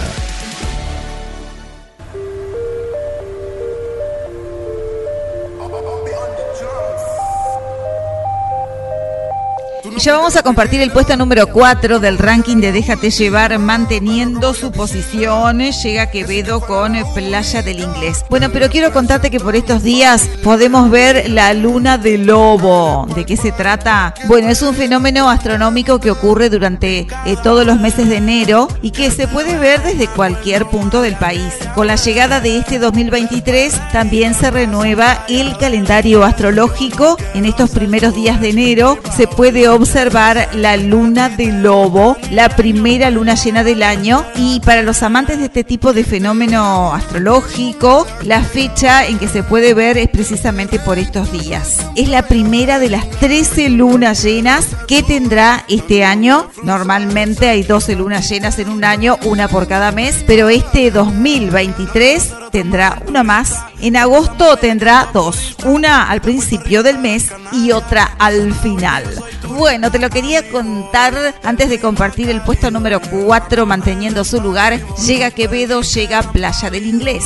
ya 10.04 10.12
vamos 10.12 10.36
a 10.36 10.42
compartir 10.42 10.82
el 10.82 10.90
puesto 10.90 11.16
número 11.16 11.46
4 11.46 11.98
del 11.98 12.18
ranking 12.18 12.58
de 12.58 12.72
Déjate 12.72 13.08
llevar, 13.08 13.58
manteniendo 13.58 14.52
su 14.52 14.70
posición. 14.70 15.60
Llega 15.60 16.10
Quevedo 16.10 16.60
con 16.60 16.94
Playa 17.14 17.62
del 17.62 17.80
Inglés. 17.80 18.22
Bueno, 18.28 18.50
pero 18.52 18.68
quiero 18.68 18.92
contarte 18.92 19.30
que 19.30 19.40
por 19.40 19.56
estos 19.56 19.82
días 19.82 20.28
podemos 20.42 20.90
ver 20.90 21.30
la 21.30 21.54
luna 21.54 21.96
de 21.96 22.18
lobo. 22.18 23.06
¿De 23.14 23.24
qué 23.24 23.38
se 23.38 23.50
trata? 23.50 24.12
Bueno, 24.26 24.50
es 24.50 24.60
un 24.60 24.74
fenómeno 24.74 25.30
astronómico 25.30 25.98
que 26.00 26.10
ocurre 26.10 26.50
durante 26.50 27.06
eh, 27.24 27.36
todos 27.42 27.64
los 27.64 27.80
meses 27.80 28.06
de 28.10 28.16
enero 28.16 28.68
y 28.82 28.90
que 28.90 29.10
se 29.10 29.26
puede 29.26 29.56
ver 29.56 29.82
desde 29.82 30.08
cualquier 30.08 30.66
punto 30.66 31.00
del 31.00 31.16
país. 31.16 31.54
Con 31.74 31.86
la 31.86 31.96
llegada 31.96 32.42
de 32.42 32.58
este 32.58 32.78
2023 32.78 33.80
también 33.90 34.34
se 34.34 34.50
renueva 34.50 35.24
el 35.30 35.56
calendario 35.56 36.24
astrológico. 36.24 37.16
En 37.32 37.46
estos 37.46 37.70
primeros 37.70 38.14
días 38.14 38.38
de 38.42 38.50
enero 38.50 38.98
se 39.16 39.26
puede 39.26 39.66
observar 39.66 39.93
observar 39.94 40.48
la 40.56 40.76
luna 40.76 41.28
de 41.28 41.52
lobo, 41.52 42.16
la 42.32 42.48
primera 42.48 43.10
luna 43.10 43.36
llena 43.36 43.62
del 43.62 43.84
año. 43.84 44.26
Y 44.34 44.58
para 44.58 44.82
los 44.82 45.04
amantes 45.04 45.38
de 45.38 45.44
este 45.44 45.62
tipo 45.62 45.92
de 45.92 46.02
fenómeno 46.02 46.92
astrológico, 46.92 48.04
la 48.24 48.42
fecha 48.42 49.06
en 49.06 49.20
que 49.20 49.28
se 49.28 49.44
puede 49.44 49.72
ver 49.72 49.96
es 49.96 50.08
precisamente 50.08 50.80
por 50.80 50.98
estos 50.98 51.30
días. 51.30 51.78
Es 51.94 52.08
la 52.08 52.26
primera 52.26 52.80
de 52.80 52.90
las 52.90 53.08
13 53.08 53.68
lunas 53.68 54.24
llenas 54.24 54.66
que 54.88 55.04
tendrá 55.04 55.64
este 55.68 56.04
año. 56.04 56.50
Normalmente 56.64 57.48
hay 57.48 57.62
12 57.62 57.94
lunas 57.94 58.28
llenas 58.28 58.58
en 58.58 58.70
un 58.70 58.82
año, 58.82 59.16
una 59.22 59.46
por 59.46 59.68
cada 59.68 59.92
mes, 59.92 60.24
pero 60.26 60.48
este 60.48 60.90
2023 60.90 62.32
tendrá 62.54 63.02
una 63.08 63.24
más, 63.24 63.64
en 63.80 63.96
agosto 63.96 64.56
tendrá 64.56 65.08
dos, 65.12 65.56
una 65.64 66.08
al 66.08 66.20
principio 66.20 66.84
del 66.84 66.98
mes 66.98 67.32
y 67.50 67.72
otra 67.72 68.14
al 68.16 68.54
final. 68.54 69.02
Bueno, 69.48 69.90
te 69.90 69.98
lo 69.98 70.08
quería 70.08 70.48
contar 70.52 71.34
antes 71.42 71.68
de 71.68 71.80
compartir 71.80 72.30
el 72.30 72.42
puesto 72.42 72.70
número 72.70 73.00
4 73.00 73.66
manteniendo 73.66 74.22
su 74.22 74.40
lugar, 74.40 74.78
llega 75.04 75.32
Quevedo, 75.32 75.82
llega 75.82 76.22
Playa 76.22 76.70
del 76.70 76.86
Inglés. 76.86 77.24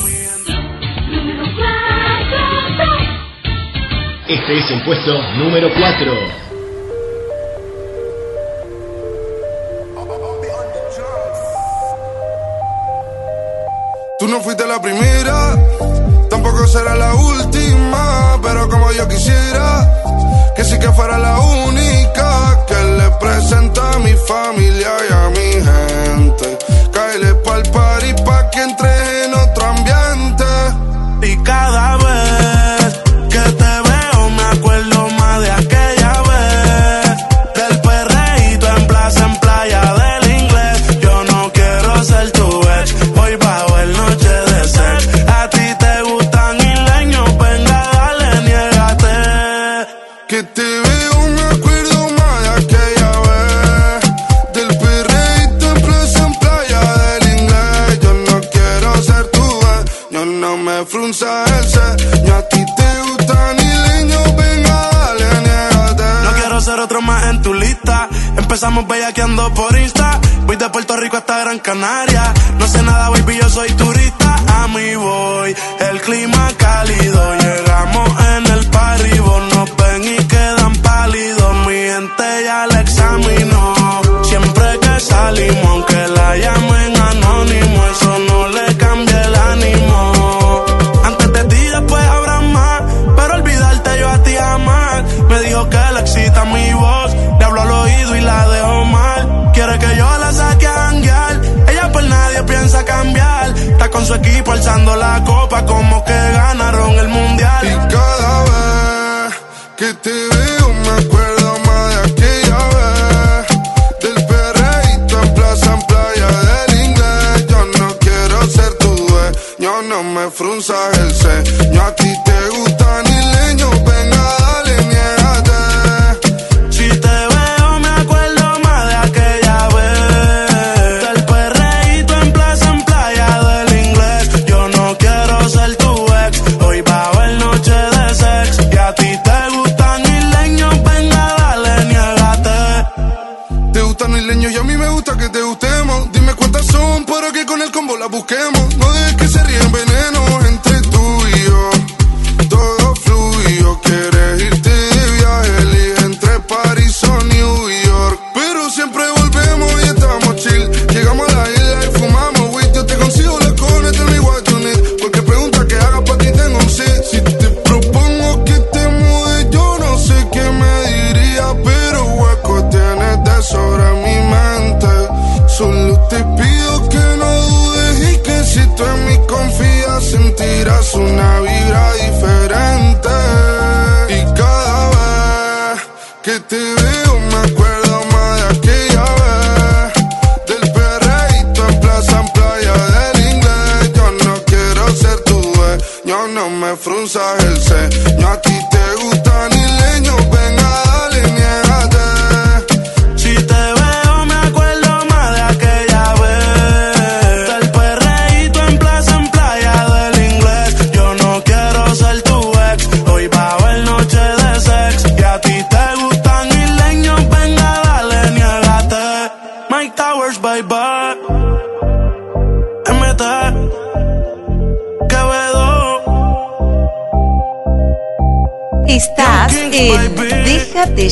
Este 4.29 4.59
es 4.59 4.71
el 4.71 4.83
puesto 4.83 5.13
número 5.37 5.69
4. 5.77 6.48
Tú 14.19 14.27
no 14.27 14.41
fuiste 14.41 14.67
la 14.67 14.83
primera, 14.83 15.55
tampoco 16.29 16.67
será 16.67 16.97
la 16.97 17.15
última, 17.15 18.37
pero 18.43 18.69
como 18.69 18.91
yo 18.91 19.07
quisiera, 19.07 19.89
que 20.57 20.65
sí 20.65 20.77
que 20.77 20.93
fuera 20.93 21.19
la 21.19 21.39
única 21.39 22.65
que 22.67 22.75
le 22.99 23.11
presenta 23.21 23.93
a 23.93 23.99
mi 24.01 24.13
familia 24.15 24.91
y 25.09 25.13
a 25.13 25.29
mi 25.31 25.53
gente. 25.53 26.59
Cáele 26.93 27.33
pa'l 27.45 27.63
party 27.71 28.13
pa' 28.25 28.51
que 28.51 28.61
entre 28.61 29.25
en 29.27 29.35
otro 29.35 29.67
ambiente. 29.67 30.45
Y 31.23 31.37
cada 31.45 31.97
vez 31.99 32.58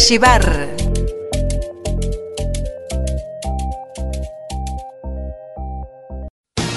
Archivar. 0.06 0.68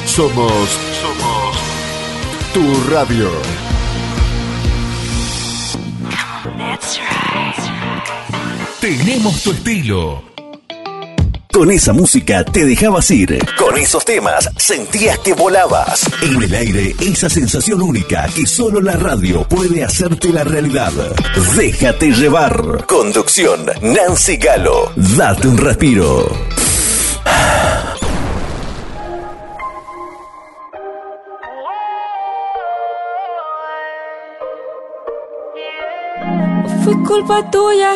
Somos, 0.08 0.70
somos 1.00 1.58
tu 2.52 2.90
radio. 2.90 3.30
Tenemos 8.82 9.44
tu 9.44 9.52
estilo. 9.52 10.39
Con 11.60 11.72
esa 11.72 11.92
música 11.92 12.46
te 12.46 12.66
dejabas 12.66 13.12
ir. 13.12 13.38
Con 13.58 13.78
esos 13.78 14.06
temas 14.06 14.50
sentías 14.56 15.20
que 15.20 15.34
volabas. 15.34 16.10
En 16.22 16.42
el 16.42 16.56
aire, 16.56 16.96
esa 17.02 17.30
sensación 17.30 17.82
única 17.82 18.30
que 18.34 18.46
solo 18.48 18.80
la 18.80 18.94
radio 18.94 19.44
puede 19.44 19.84
hacerte 19.84 20.30
la 20.30 20.46
realidad. 20.46 20.94
Déjate 21.58 22.12
llevar. 22.12 22.86
Conducción, 22.86 23.66
Nancy 23.82 24.38
Galo. 24.38 24.94
Date 24.96 25.50
un 25.50 25.58
respiro. 25.58 26.30
Fue 36.86 37.04
culpa 37.06 37.52
tuya 37.52 37.96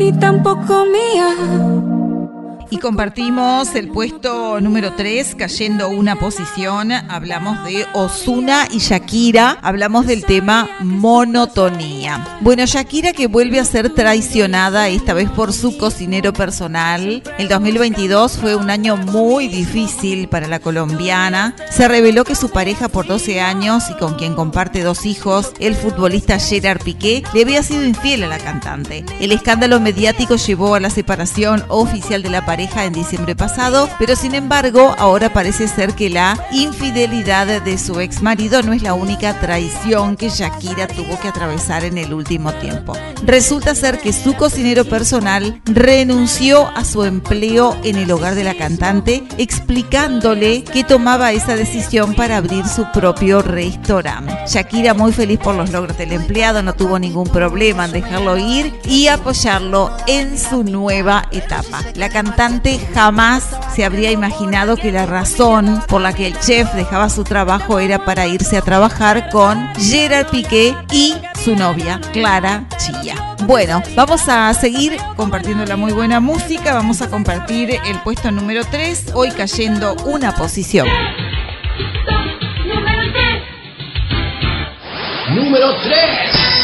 y 0.00 0.12
tampoco 0.14 0.84
mía. 0.86 1.73
Y 2.74 2.78
compartimos 2.78 3.72
el 3.76 3.86
puesto 3.86 4.60
número 4.60 4.94
3, 4.94 5.36
cayendo 5.36 5.90
una 5.90 6.16
posición. 6.16 6.90
Hablamos 6.90 7.64
de 7.64 7.86
Osuna 7.92 8.66
y 8.68 8.78
Shakira. 8.78 9.60
Hablamos 9.62 10.08
del 10.08 10.24
tema 10.24 10.68
monotonía. 10.80 12.38
Bueno, 12.40 12.66
Shakira 12.66 13.12
que 13.12 13.28
vuelve 13.28 13.60
a 13.60 13.64
ser 13.64 13.90
traicionada, 13.90 14.88
esta 14.88 15.14
vez 15.14 15.30
por 15.30 15.52
su 15.52 15.78
cocinero 15.78 16.32
personal. 16.32 17.22
El 17.38 17.46
2022 17.46 18.38
fue 18.38 18.56
un 18.56 18.68
año 18.70 18.96
muy 18.96 19.46
difícil 19.46 20.26
para 20.26 20.48
la 20.48 20.58
colombiana. 20.58 21.54
Se 21.70 21.86
reveló 21.86 22.24
que 22.24 22.34
su 22.34 22.50
pareja 22.50 22.88
por 22.88 23.06
12 23.06 23.40
años 23.40 23.84
y 23.88 23.94
con 23.94 24.16
quien 24.16 24.34
comparte 24.34 24.82
dos 24.82 25.06
hijos, 25.06 25.52
el 25.60 25.76
futbolista 25.76 26.40
Gerard 26.40 26.82
Piqué, 26.82 27.22
le 27.34 27.42
había 27.42 27.62
sido 27.62 27.84
infiel 27.84 28.24
a 28.24 28.28
la 28.28 28.38
cantante. 28.38 29.04
El 29.20 29.30
escándalo 29.30 29.78
mediático 29.78 30.34
llevó 30.34 30.74
a 30.74 30.80
la 30.80 30.90
separación 30.90 31.62
oficial 31.68 32.24
de 32.24 32.30
la 32.30 32.44
pareja 32.44 32.63
en 32.64 32.92
diciembre 32.92 33.36
pasado, 33.36 33.88
pero 33.98 34.16
sin 34.16 34.34
embargo 34.34 34.94
ahora 34.98 35.32
parece 35.32 35.68
ser 35.68 35.94
que 35.94 36.08
la 36.08 36.38
infidelidad 36.50 37.62
de 37.62 37.78
su 37.78 38.00
ex 38.00 38.22
marido 38.22 38.62
no 38.62 38.72
es 38.72 38.82
la 38.82 38.94
única 38.94 39.38
traición 39.38 40.16
que 40.16 40.30
Shakira 40.30 40.88
tuvo 40.88 41.20
que 41.20 41.28
atravesar 41.28 41.84
en 41.84 41.98
el 41.98 42.14
último 42.14 42.52
tiempo. 42.54 42.94
Resulta 43.22 43.74
ser 43.74 43.98
que 43.98 44.12
su 44.12 44.34
cocinero 44.34 44.84
personal 44.84 45.60
renunció 45.66 46.68
a 46.74 46.84
su 46.84 47.04
empleo 47.04 47.76
en 47.84 47.96
el 47.96 48.10
hogar 48.10 48.34
de 48.34 48.44
la 48.44 48.54
cantante, 48.54 49.24
explicándole 49.38 50.64
que 50.64 50.84
tomaba 50.84 51.32
esa 51.32 51.56
decisión 51.56 52.14
para 52.14 52.38
abrir 52.38 52.66
su 52.66 52.90
propio 52.92 53.42
restaurante. 53.42 54.34
Shakira 54.48 54.94
muy 54.94 55.12
feliz 55.12 55.38
por 55.38 55.54
los 55.54 55.70
logros 55.70 55.98
del 55.98 56.12
empleado, 56.12 56.62
no 56.62 56.74
tuvo 56.74 56.98
ningún 56.98 57.28
problema 57.28 57.84
en 57.84 57.92
dejarlo 57.92 58.36
ir 58.38 58.74
y 58.86 59.08
apoyarlo 59.08 59.90
en 60.06 60.38
su 60.38 60.64
nueva 60.64 61.28
etapa. 61.30 61.82
La 61.94 62.08
cantante 62.08 62.53
jamás 62.94 63.44
se 63.74 63.84
habría 63.84 64.10
imaginado 64.10 64.76
que 64.76 64.92
la 64.92 65.06
razón 65.06 65.82
por 65.88 66.00
la 66.00 66.12
que 66.12 66.26
el 66.26 66.38
chef 66.38 66.72
dejaba 66.74 67.08
su 67.08 67.24
trabajo 67.24 67.78
era 67.78 68.04
para 68.04 68.26
irse 68.26 68.56
a 68.56 68.62
trabajar 68.62 69.28
con 69.30 69.68
Gerard 69.76 70.28
Piqué 70.28 70.74
y 70.92 71.14
su 71.42 71.56
novia, 71.56 72.00
Clara 72.12 72.64
Chilla. 72.76 73.36
Bueno, 73.44 73.82
vamos 73.94 74.28
a 74.28 74.52
seguir 74.54 74.96
compartiendo 75.16 75.64
la 75.66 75.76
muy 75.76 75.92
buena 75.92 76.20
música, 76.20 76.74
vamos 76.74 77.02
a 77.02 77.10
compartir 77.10 77.78
el 77.86 77.98
puesto 78.00 78.30
número 78.30 78.62
3, 78.70 79.12
hoy 79.14 79.30
cayendo 79.30 79.94
una 80.04 80.34
posición. 80.34 80.88
Número 85.34 85.74
3. 85.82 86.63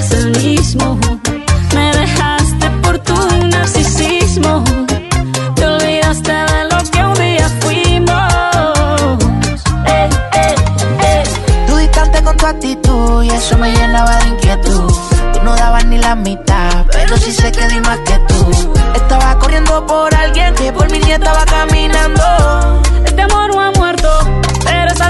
mismo. 0.00 0.98
Me 1.74 1.92
dejaste 1.92 2.70
por 2.82 2.98
tu 3.00 3.14
narcisismo. 3.48 4.64
Te 5.54 5.66
olvidaste 5.66 6.32
de 6.32 6.64
lo 6.70 6.78
que 6.90 7.04
un 7.04 7.14
día 7.14 7.48
fuimos. 7.60 9.18
Ey, 9.84 10.10
ey, 10.32 10.54
ey. 11.02 11.24
Tú 11.66 11.76
distante 11.76 12.22
con 12.22 12.36
tu 12.36 12.46
actitud 12.46 13.22
y 13.24 13.30
eso 13.30 13.58
me 13.58 13.72
llenaba 13.72 14.16
de 14.20 14.28
inquietud. 14.28 14.92
Tú 15.34 15.42
no 15.42 15.54
dabas 15.54 15.84
ni 15.86 15.98
la 15.98 16.14
mitad, 16.14 16.86
pero 16.90 17.16
sí 17.18 17.32
sé 17.32 17.52
que 17.52 17.68
di 17.68 17.80
más 17.80 17.98
que 17.98 18.18
tú. 18.28 18.72
Estaba 18.94 19.38
corriendo 19.38 19.84
por 19.86 20.14
alguien 20.14 20.54
que 20.54 20.72
por 20.72 20.90
mí 20.90 20.98
ni 20.98 21.12
estaba 21.12 21.44
caminando. 21.44 22.22
Este 23.04 23.20
amor 23.22 23.54
no 23.54 23.60
ha 23.60 23.70
muerto, 23.72 24.08
pero 24.64 24.90
está 24.92 25.08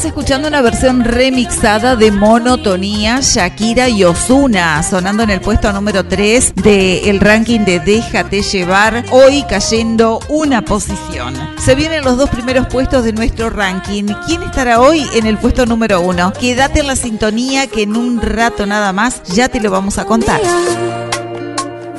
Estabas 0.00 0.16
escuchando 0.16 0.48
una 0.48 0.62
versión 0.62 1.04
remixada 1.04 1.94
de 1.94 2.10
Monotonía, 2.10 3.20
Shakira 3.20 3.90
y 3.90 4.02
Osuna, 4.04 4.82
sonando 4.82 5.24
en 5.24 5.28
el 5.28 5.42
puesto 5.42 5.70
número 5.74 6.06
3 6.06 6.54
del 6.54 7.20
ranking 7.20 7.66
de 7.66 7.80
Déjate 7.80 8.40
llevar, 8.40 9.04
hoy 9.10 9.44
cayendo 9.46 10.18
una 10.30 10.62
posición. 10.62 11.34
Se 11.58 11.74
vienen 11.74 12.02
los 12.02 12.16
dos 12.16 12.30
primeros 12.30 12.66
puestos 12.68 13.04
de 13.04 13.12
nuestro 13.12 13.50
ranking. 13.50 14.04
¿Quién 14.26 14.42
estará 14.42 14.80
hoy 14.80 15.06
en 15.12 15.26
el 15.26 15.36
puesto 15.36 15.66
número 15.66 16.00
1? 16.00 16.32
Quédate 16.32 16.80
en 16.80 16.86
la 16.86 16.96
sintonía 16.96 17.66
que 17.66 17.82
en 17.82 17.94
un 17.94 18.22
rato 18.22 18.64
nada 18.64 18.94
más 18.94 19.22
ya 19.24 19.50
te 19.50 19.60
lo 19.60 19.70
vamos 19.70 19.98
a 19.98 20.06
contar. 20.06 20.40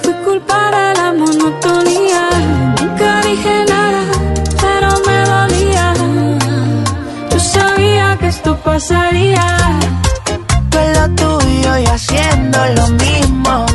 Fue 0.02 0.14
culpa 0.24 0.72
de 0.72 1.00
la 1.00 1.14
monotonía. 1.14 2.31
Que 8.22 8.28
esto 8.28 8.56
pasaría. 8.58 9.58
Tú 10.70 10.78
en 10.78 10.94
lo 10.94 11.10
tuyo 11.16 11.78
y 11.80 11.86
haciendo 11.86 12.60
lo 12.76 12.88
mismo. 12.90 13.66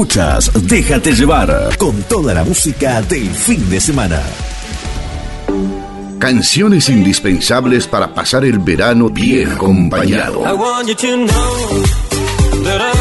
Escuchas, 0.00 0.50
déjate 0.62 1.12
llevar 1.12 1.76
con 1.76 2.02
toda 2.04 2.32
la 2.32 2.42
música 2.42 3.02
del 3.02 3.28
fin 3.28 3.68
de 3.68 3.78
semana. 3.78 4.18
Canciones 6.18 6.88
indispensables 6.88 7.86
para 7.86 8.14
pasar 8.14 8.46
el 8.46 8.60
verano 8.60 9.10
bien 9.10 9.52
acompañado. 9.52 10.40
I 10.40 10.54
want 10.54 10.88
you 10.88 10.94
to 10.94 11.16
know 11.26 11.82
that 12.64 13.00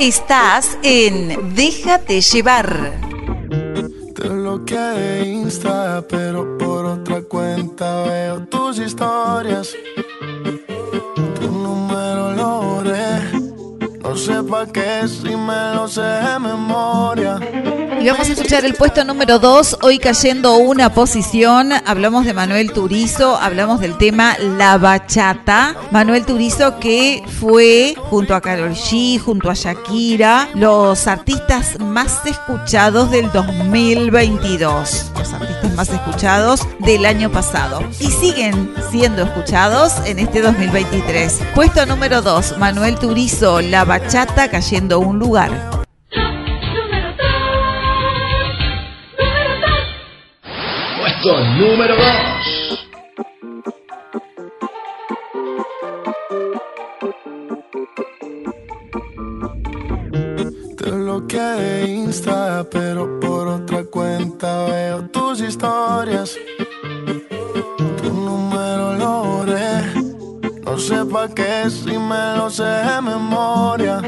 Estás 0.00 0.78
en 0.82 1.54
Déjate 1.56 2.20
llevar. 2.20 2.92
Te 4.14 4.28
bloqueé 4.28 4.78
de 4.78 5.28
Insta, 5.28 6.04
pero 6.08 6.56
por 6.56 6.86
otra 6.86 7.20
cuenta 7.22 8.04
veo 8.04 8.46
tus 8.46 8.78
historias. 8.78 9.74
Tu 11.40 11.50
número 11.50 12.32
lo. 12.34 12.58
No 14.08 14.16
sé 14.16 14.42
pa' 14.42 14.66
qué 14.66 15.06
si 15.06 15.36
me 15.36 15.74
lo 15.74 15.86
sé 15.86 16.00
de 16.00 16.38
memoria. 16.38 17.38
Y 18.08 18.10
vamos 18.10 18.30
a 18.30 18.32
escuchar 18.32 18.64
el 18.64 18.72
puesto 18.72 19.04
número 19.04 19.38
2, 19.38 19.80
hoy 19.82 19.98
cayendo 19.98 20.56
una 20.56 20.94
posición. 20.94 21.72
Hablamos 21.84 22.24
de 22.24 22.32
Manuel 22.32 22.72
Turizo, 22.72 23.36
hablamos 23.36 23.80
del 23.80 23.98
tema 23.98 24.34
La 24.56 24.78
Bachata. 24.78 25.76
Manuel 25.90 26.24
Turizo 26.24 26.80
que 26.80 27.22
fue, 27.38 27.94
junto 28.08 28.34
a 28.34 28.40
Karol 28.40 28.70
G, 28.70 29.20
junto 29.20 29.50
a 29.50 29.54
Shakira, 29.54 30.48
los 30.54 31.06
artistas 31.06 31.78
más 31.80 32.24
escuchados 32.24 33.10
del 33.10 33.30
2022. 33.30 35.12
Los 35.14 35.32
artistas 35.34 35.74
más 35.74 35.90
escuchados 35.90 36.66
del 36.78 37.04
año 37.04 37.30
pasado. 37.30 37.82
Y 38.00 38.10
siguen 38.10 38.72
siendo 38.90 39.24
escuchados 39.24 39.92
en 40.06 40.18
este 40.18 40.40
2023. 40.40 41.40
Puesto 41.54 41.84
número 41.84 42.22
2, 42.22 42.56
Manuel 42.56 42.98
Turizo, 42.98 43.60
La 43.60 43.84
Bachata 43.84 44.48
cayendo 44.48 44.98
un 44.98 45.18
lugar. 45.18 45.77
Puesto 51.20 51.40
número 51.54 51.96
2. 51.96 52.04
Te 60.76 60.90
bloqueé 60.90 61.40
de 61.40 61.88
Insta, 61.88 62.64
pero 62.70 63.18
por 63.20 63.48
otra 63.48 63.84
cuenta 63.84 64.66
veo 64.66 65.08
tus 65.08 65.40
historias. 65.40 66.36
Tu 68.02 68.12
número 68.12 68.94
lo 68.94 69.24
borré. 69.24 69.82
No 70.62 70.78
sé 70.78 71.04
pa' 71.04 71.28
qué 71.34 71.68
si 71.68 71.98
me 71.98 72.36
lo 72.36 72.48
sé 72.48 72.62
de 72.62 73.02
memoria. 73.02 74.00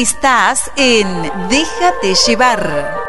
Estás 0.00 0.70
en 0.76 1.30
Déjate 1.50 2.14
llevar. 2.26 2.99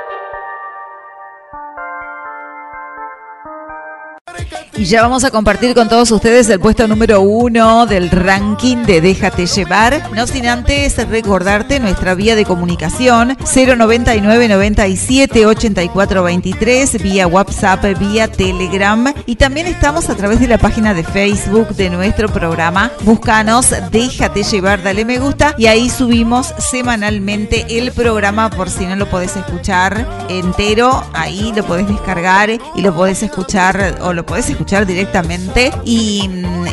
Y 4.81 4.85
ya 4.85 5.03
vamos 5.03 5.23
a 5.23 5.29
compartir 5.29 5.75
con 5.75 5.89
todos 5.89 6.09
ustedes 6.09 6.49
el 6.49 6.59
puesto 6.59 6.87
número 6.87 7.21
uno 7.21 7.85
del 7.85 8.09
ranking 8.09 8.77
de 8.77 8.99
Déjate 8.99 9.45
llevar. 9.45 10.09
No 10.15 10.25
sin 10.25 10.47
antes 10.47 10.97
recordarte 11.07 11.79
nuestra 11.79 12.15
vía 12.15 12.35
de 12.35 12.45
comunicación 12.45 13.37
099 13.45 14.47
97 14.47 15.45
84 15.45 16.23
23 16.23 17.03
vía 17.03 17.27
WhatsApp, 17.27 17.85
vía 17.99 18.27
Telegram 18.27 19.13
y 19.27 19.35
también 19.35 19.67
estamos 19.67 20.09
a 20.09 20.15
través 20.15 20.39
de 20.39 20.47
la 20.47 20.57
página 20.57 20.95
de 20.95 21.03
Facebook 21.03 21.75
de 21.75 21.91
nuestro 21.91 22.27
programa. 22.27 22.91
Búscanos, 23.03 23.67
déjate 23.91 24.41
llevar, 24.41 24.81
dale 24.81 25.05
me 25.05 25.19
gusta 25.19 25.53
y 25.59 25.67
ahí 25.67 25.91
subimos 25.91 26.55
semanalmente 26.57 27.67
el 27.77 27.91
programa 27.91 28.49
por 28.49 28.67
si 28.67 28.87
no 28.87 28.95
lo 28.95 29.07
podés 29.07 29.35
escuchar 29.35 30.07
entero, 30.27 31.03
ahí 31.13 31.53
lo 31.55 31.63
podés 31.67 31.87
descargar 31.87 32.49
y 32.49 32.81
lo 32.81 32.95
podés 32.95 33.21
escuchar 33.21 33.99
o 34.01 34.11
lo 34.11 34.25
podés 34.25 34.49
escuchar 34.49 34.70
directamente 34.79 35.71
y, 35.83 36.29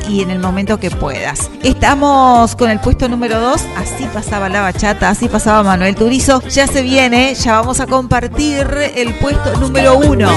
y 0.08 0.22
en 0.22 0.30
el 0.30 0.38
momento 0.38 0.78
que 0.78 0.90
puedas. 0.90 1.50
Estamos 1.62 2.54
con 2.54 2.70
el 2.70 2.78
puesto 2.78 3.08
número 3.08 3.40
2, 3.40 3.60
así 3.76 4.04
pasaba 4.14 4.48
la 4.48 4.60
bachata, 4.60 5.10
así 5.10 5.28
pasaba 5.28 5.64
Manuel 5.64 5.96
Turizo. 5.96 6.40
Ya 6.42 6.66
se 6.66 6.82
viene, 6.82 7.34
ya 7.34 7.54
vamos 7.54 7.80
a 7.80 7.86
compartir 7.86 8.66
el 8.94 9.14
puesto 9.14 9.58
número 9.58 9.98
1. 9.98 10.28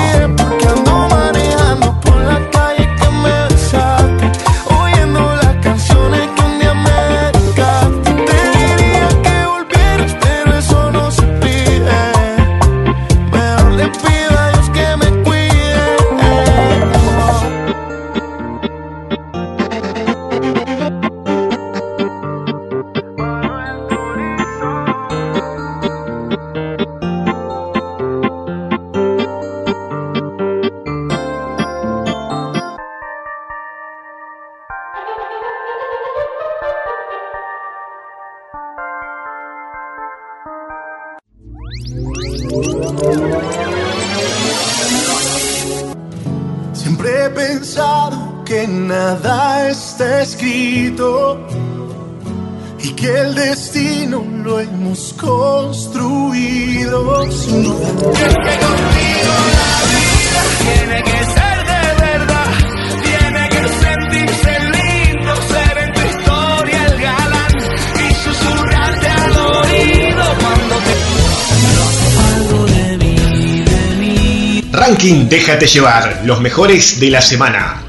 Déjate 75.01 75.65
llevar, 75.65 76.21
los 76.25 76.41
mejores 76.41 76.99
de 76.99 77.09
la 77.09 77.21
semana. 77.21 77.81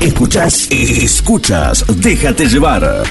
Escuchas, 0.00 0.66
escuchas, 0.70 1.84
déjate 1.86 2.46
llevar. 2.46 3.04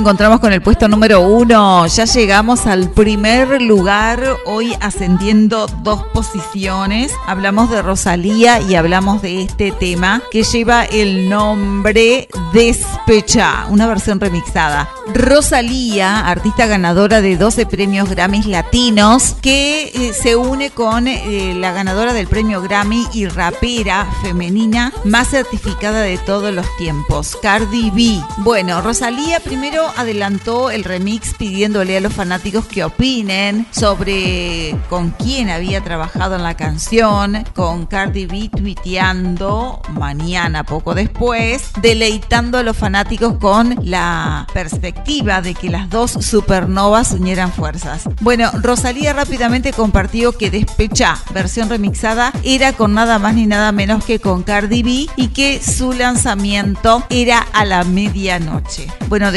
Encontramos 0.00 0.40
con 0.40 0.54
el 0.54 0.62
puesto 0.62 0.88
número 0.88 1.20
uno. 1.20 1.86
Ya 1.86 2.06
llegamos 2.06 2.66
al 2.66 2.90
primer 2.90 3.60
lugar, 3.60 4.22
hoy 4.46 4.74
ascendiendo 4.80 5.66
dos 5.82 6.04
posiciones. 6.14 7.12
Hablamos 7.26 7.70
de 7.70 7.82
Rosalía 7.82 8.60
y 8.62 8.76
hablamos 8.76 9.20
de 9.20 9.42
este 9.42 9.72
tema 9.72 10.22
que 10.30 10.42
lleva 10.42 10.84
el 10.86 11.28
nombre 11.28 12.28
Despecha, 12.54 13.66
una 13.68 13.86
versión 13.86 14.20
remixada. 14.20 14.88
Rosalía, 15.14 16.26
artista 16.26 16.66
ganadora 16.66 17.20
de 17.20 17.36
12 17.36 17.66
premios 17.66 18.08
Grammys 18.08 18.46
latinos, 18.46 19.36
que 19.42 19.90
eh, 19.94 20.12
se 20.14 20.36
une 20.36 20.70
con 20.70 21.08
eh, 21.08 21.54
la 21.56 21.72
ganadora 21.72 22.12
del 22.12 22.26
premio 22.26 22.62
Grammy 22.62 23.06
y 23.12 23.26
rapera 23.26 24.08
femenina 24.22 24.92
más 25.04 25.28
certificada 25.28 26.00
de 26.00 26.16
todos 26.18 26.54
los 26.54 26.66
tiempos, 26.78 27.36
Cardi 27.42 27.90
B. 27.90 28.22
Bueno, 28.38 28.80
Rosalía 28.80 29.40
primero 29.40 29.89
adelantó 29.96 30.70
el 30.70 30.84
remix 30.84 31.34
pidiéndole 31.34 31.96
a 31.96 32.00
los 32.00 32.12
fanáticos 32.12 32.66
que 32.66 32.84
opinen 32.84 33.66
sobre 33.70 34.76
con 34.88 35.10
quién 35.10 35.50
había 35.50 35.82
trabajado 35.82 36.36
en 36.36 36.42
la 36.42 36.54
canción, 36.54 37.44
con 37.54 37.86
Cardi 37.86 38.26
B 38.26 38.50
tuiteando 38.56 39.82
mañana 39.92 40.64
poco 40.64 40.94
después, 40.94 41.70
deleitando 41.80 42.58
a 42.58 42.62
los 42.62 42.76
fanáticos 42.76 43.38
con 43.38 43.76
la 43.82 44.46
perspectiva 44.52 45.42
de 45.42 45.54
que 45.54 45.70
las 45.70 45.90
dos 45.90 46.12
supernovas 46.12 47.12
unieran 47.12 47.52
fuerzas. 47.52 48.04
Bueno, 48.20 48.50
Rosalía 48.62 49.12
rápidamente 49.12 49.72
compartió 49.72 50.32
que 50.32 50.50
Despecha, 50.50 51.16
versión 51.32 51.68
remixada, 51.68 52.32
era 52.42 52.72
con 52.72 52.94
nada 52.94 53.18
más 53.18 53.34
ni 53.34 53.46
nada 53.46 53.72
menos 53.72 54.04
que 54.04 54.18
con 54.18 54.42
Cardi 54.42 54.82
B 54.82 55.06
y 55.16 55.28
que 55.28 55.60
su 55.62 55.92
lanzamiento 55.92 57.04
era 57.08 57.38
a 57.52 57.64
la 57.64 57.84
medianoche. 57.84 58.88
Bueno, 59.08 59.32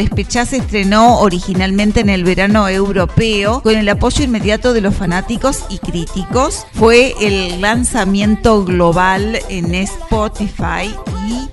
Se 0.45 0.57
estrenó 0.57 1.19
originalmente 1.19 2.01
en 2.01 2.09
el 2.09 2.25
verano 2.25 2.67
europeo 2.67 3.61
con 3.61 3.75
el 3.75 3.87
apoyo 3.87 4.25
inmediato 4.25 4.73
de 4.73 4.81
los 4.81 4.93
fanáticos 4.93 5.63
y 5.69 5.77
críticos. 5.77 6.65
Fue 6.73 7.15
el 7.21 7.61
lanzamiento 7.61 8.65
global 8.65 9.39
en 9.47 9.73
Spotify 9.73 10.93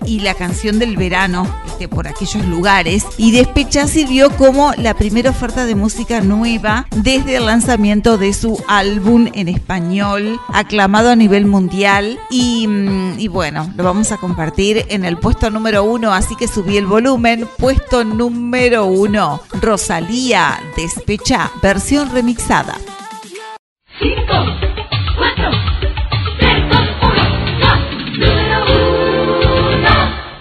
y, 0.04 0.16
y 0.16 0.20
la 0.20 0.34
canción 0.34 0.80
del 0.80 0.96
verano 0.96 1.46
este, 1.80 1.88
por 1.88 2.06
aquellos 2.06 2.44
lugares. 2.46 3.06
Y 3.16 3.30
Despechá 3.30 3.86
sirvió 3.86 4.28
como 4.36 4.72
la 4.74 4.92
primera 4.92 5.30
oferta 5.30 5.64
de 5.64 5.74
música 5.74 6.20
nueva 6.20 6.86
desde 6.94 7.36
el 7.36 7.46
lanzamiento 7.46 8.18
de 8.18 8.34
su 8.34 8.62
álbum 8.68 9.28
en 9.32 9.48
español, 9.48 10.38
aclamado 10.52 11.08
a 11.08 11.16
nivel 11.16 11.46
mundial. 11.46 12.18
Y, 12.30 12.66
mm, 12.66 13.18
y 13.18 13.28
bueno, 13.28 13.72
lo 13.76 13.84
vamos 13.84 14.12
a 14.12 14.18
compartir 14.18 14.84
en 14.90 15.06
el 15.06 15.16
puesto 15.16 15.48
número 15.48 15.82
uno, 15.82 16.12
así 16.12 16.36
que 16.36 16.48
subí 16.48 16.76
el 16.76 16.84
volumen. 16.84 17.48
Puesto 17.56 18.04
número 18.04 18.79
1, 18.86 19.40
Rosalía, 19.60 20.60
Despecha, 20.76 21.50
versión 21.62 22.10
remixada. 22.12 22.76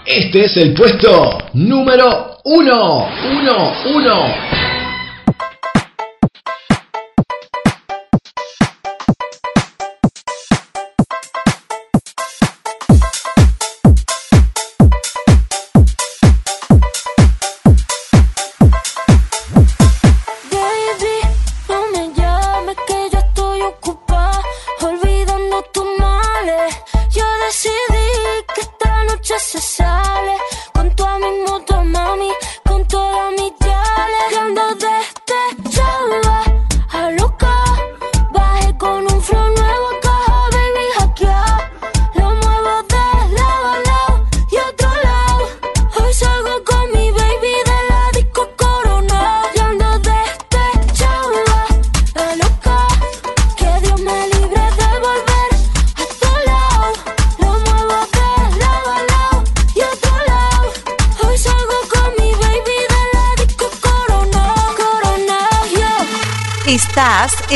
Este 0.06 0.46
es 0.46 0.58
el 0.58 0.74
puesto 0.74 1.38
número 1.54 2.38
1, 2.44 3.08
1, 3.32 3.74
1. 3.96 4.59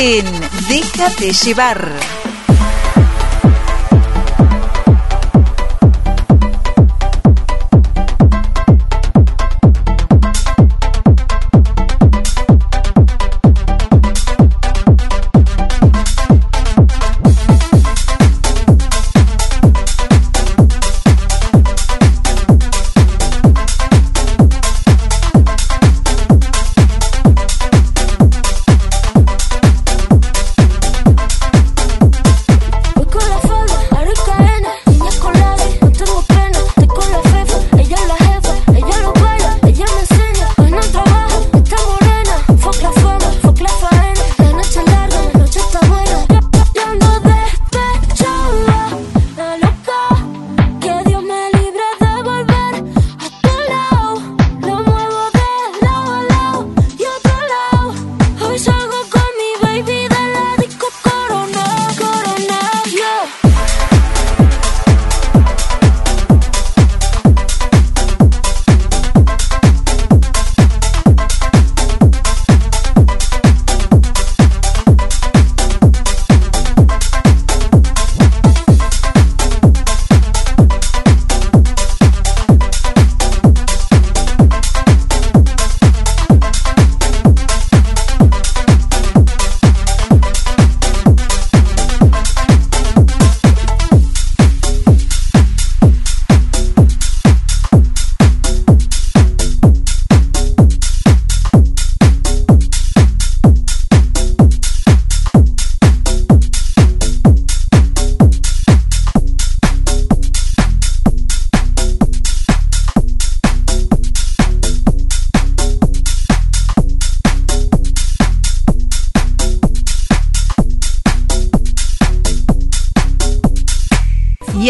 En 0.04 0.26
Déjate 0.68 1.32
llevar. 1.32 2.23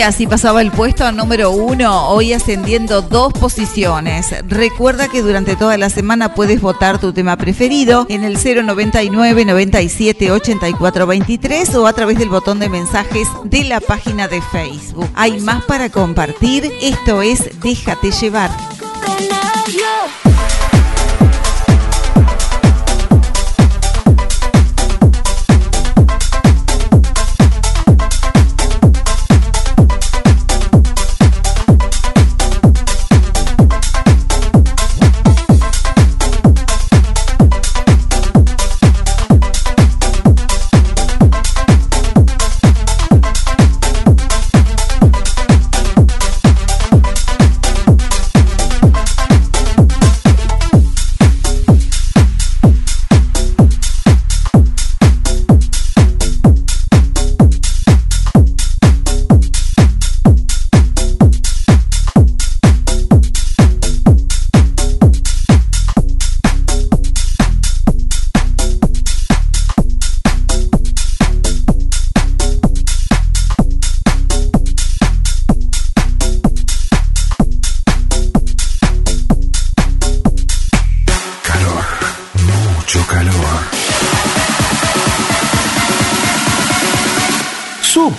Así 0.04 0.26
pasaba 0.26 0.60
el 0.60 0.70
puesto 0.70 1.06
a 1.06 1.12
número 1.12 1.50
uno, 1.50 2.08
hoy 2.08 2.32
ascendiendo 2.32 3.00
dos 3.02 3.32
posiciones. 3.32 4.34
Recuerda 4.46 5.08
que 5.08 5.22
durante 5.22 5.56
toda 5.56 5.78
la 5.78 5.88
semana 5.88 6.34
puedes 6.34 6.60
votar 6.60 7.00
tu 7.00 7.12
tema 7.12 7.36
preferido 7.36 8.06
en 8.08 8.22
el 8.22 8.36
099 8.36 9.44
97 9.44 10.30
84 10.30 11.06
23 11.06 11.74
o 11.76 11.86
a 11.86 11.92
través 11.92 12.18
del 12.18 12.28
botón 12.28 12.58
de 12.58 12.68
mensajes 12.68 13.28
de 13.44 13.64
la 13.64 13.80
página 13.80 14.28
de 14.28 14.42
Facebook. 14.42 15.08
Hay 15.14 15.40
más 15.40 15.64
para 15.64 15.88
compartir. 15.88 16.70
Esto 16.82 17.22
es 17.22 17.50
Déjate 17.60 18.10
llevar. 18.10 18.50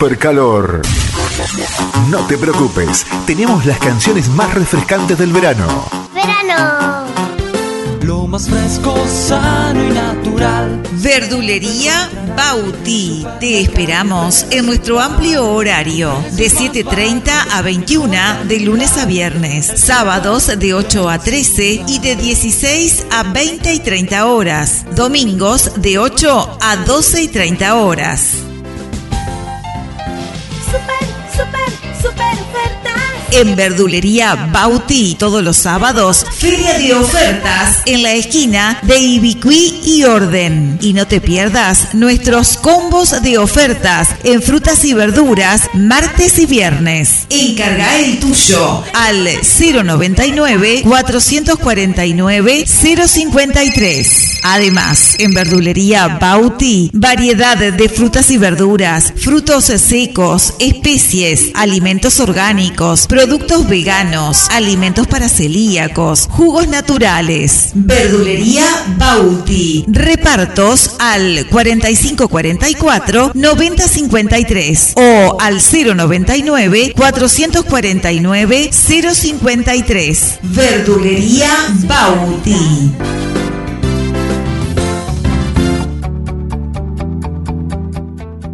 Super 0.06 0.20
calor. 0.20 0.82
No 2.12 2.28
te 2.28 2.38
preocupes, 2.38 3.08
tenemos 3.26 3.66
las 3.66 3.80
canciones 3.80 4.30
más 4.30 4.54
refrescantes 4.54 5.18
del 5.18 5.34
verano. 5.34 5.66
Verano. 6.14 7.08
Lo 8.04 8.28
más 8.28 8.48
fresco, 8.48 8.96
sano 9.08 9.84
y 9.84 9.90
natural. 9.90 10.84
Verdulería 10.92 12.08
Bauti. 12.38 13.26
Te 13.40 13.62
esperamos 13.62 14.46
en 14.52 14.68
nuestro 14.68 15.00
amplio 15.00 15.44
horario 15.52 16.14
de 16.34 16.52
7.30 16.52 17.48
a 17.54 17.64
21 17.64 18.44
de 18.44 18.60
lunes 18.60 19.00
a 19.00 19.06
viernes, 19.06 19.66
sábados 19.66 20.52
de 20.56 20.76
8 20.76 21.10
a 21.10 21.18
13 21.18 21.84
y 21.88 21.98
de 21.98 22.16
16 22.16 23.08
a 23.10 23.24
20 23.24 23.74
y 23.74 23.80
30 23.80 24.28
horas, 24.28 24.86
domingos 24.96 25.82
de 25.82 25.98
8 25.98 26.60
a 26.62 26.76
12 26.76 27.24
y 27.24 27.28
30 27.28 27.74
horas. 27.74 28.45
En 33.38 33.58
Verdulería 33.58 34.50
Bauti 34.54 35.18
todos 35.20 35.44
los 35.44 35.58
sábados, 35.58 36.26
feria 36.38 36.80
de 36.80 36.94
ofertas 36.94 37.80
en 37.86 38.02
la 38.02 38.14
esquina 38.14 38.80
de 38.84 38.98
Ibicuí 38.98 39.82
y 39.84 40.06
Orden. 40.06 40.78
Y 40.82 40.94
no 40.94 41.06
te 41.06 41.20
pierdas 41.20 41.94
nuestros 41.94 42.56
combos 42.56 43.22
de 43.22 43.38
ofertas 43.38 44.08
en 44.24 44.42
frutas 44.42 44.86
y 44.86 44.94
verduras 44.94 45.64
martes 45.74 46.40
y 46.40 46.46
viernes. 46.46 47.28
Encarga 47.30 48.00
el 48.00 48.22
tuyo 48.22 48.86
al 48.94 49.26
099 49.26 50.84
449 50.84 52.66
053. 52.66 54.40
Además, 54.44 55.16
en 55.20 55.34
Verdulería 55.34 56.20
Bauti, 56.22 56.90
variedad 56.94 57.58
de 57.58 57.90
frutas 57.90 58.32
y 58.32 58.38
verduras, 58.38 59.12
frutos 59.18 59.66
secos, 59.66 60.54
especies, 60.60 61.50
alimentos 61.54 62.22
orgánicos, 62.22 63.08
productos 63.08 63.25
veganos, 63.68 64.48
alimentos 64.52 65.08
para 65.08 65.30
celíacos, 65.30 66.28
jugos 66.30 66.68
naturales. 66.68 67.72
Verdulería 67.74 68.66
Bauti. 68.98 69.84
Repartos 69.88 70.96
al 71.00 71.48
4544 71.50 73.32
9053 73.34 74.94
o 74.96 75.38
al 75.40 75.60
099 75.62 76.94
449 76.96 78.70
053. 78.72 80.40
Verdulería 80.44 81.50
Bauti. 81.88 82.92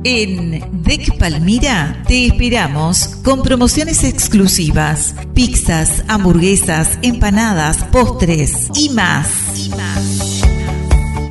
En 0.03 0.83
DEC 0.83 1.15
Palmira 1.19 2.01
te 2.07 2.25
esperamos 2.25 3.17
con 3.23 3.43
promociones 3.43 4.03
exclusivas, 4.03 5.13
pizzas, 5.35 6.03
hamburguesas, 6.07 6.97
empanadas, 7.03 7.83
postres 7.91 8.69
y 8.73 8.89
más. 8.89 9.27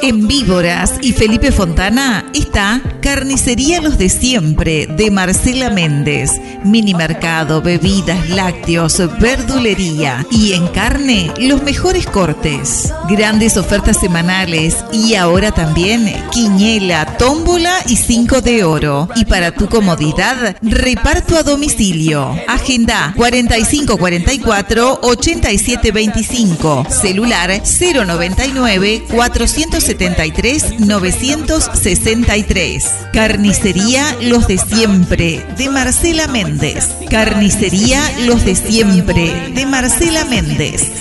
En 0.00 0.26
Víboras 0.26 0.94
y 1.02 1.12
Felipe 1.12 1.52
Fontana 1.52 2.24
está 2.32 2.80
Carnicería 3.02 3.80
Los 3.80 3.98
de 3.98 4.08
Siempre 4.08 4.86
de 4.86 5.10
Marcela 5.10 5.70
Méndez. 5.70 6.30
Mini 6.62 6.94
mercado, 6.94 7.60
bebidas, 7.60 8.30
lácteos, 8.30 9.02
verdulería 9.18 10.24
y 10.30 10.52
en 10.52 10.68
carne 10.68 11.32
los 11.36 11.64
mejores 11.64 12.06
cortes. 12.06 12.92
Grandes 13.08 13.56
ofertas 13.56 13.98
semanales 13.98 14.76
y 14.92 15.16
ahora 15.16 15.50
también 15.50 16.14
quiñela, 16.30 17.16
tómbola 17.18 17.74
y 17.88 17.96
cinco 17.96 18.40
de 18.40 18.62
oro. 18.62 19.08
Y 19.16 19.24
para 19.24 19.50
tu 19.50 19.68
comodidad, 19.68 20.56
reparto 20.62 21.36
a 21.36 21.42
domicilio. 21.42 22.36
Agenda 22.46 23.14
4544 23.16 25.00
8725. 25.02 26.86
Celular 26.88 27.50
099 27.50 29.02
473 29.10 30.78
963. 30.78 32.91
Carnicería 33.12 34.04
Los 34.22 34.46
de 34.46 34.58
Siempre 34.58 35.44
de 35.56 35.68
Marcela 35.68 36.26
Méndez. 36.28 36.88
Carnicería 37.10 38.00
Los 38.26 38.44
de 38.44 38.54
Siempre 38.54 39.52
de 39.54 39.66
Marcela 39.66 40.24
Méndez. 40.24 40.92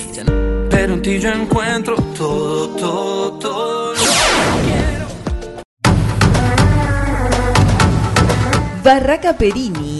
Pero 0.69 0.93
en 0.93 1.01
ti 1.01 1.19
yo 1.19 1.29
encuentro 1.29 1.95
todo, 2.17 2.69
todo, 2.69 3.31
todo. 3.39 3.93
Barraca 8.83 9.33
Perini, 9.37 9.90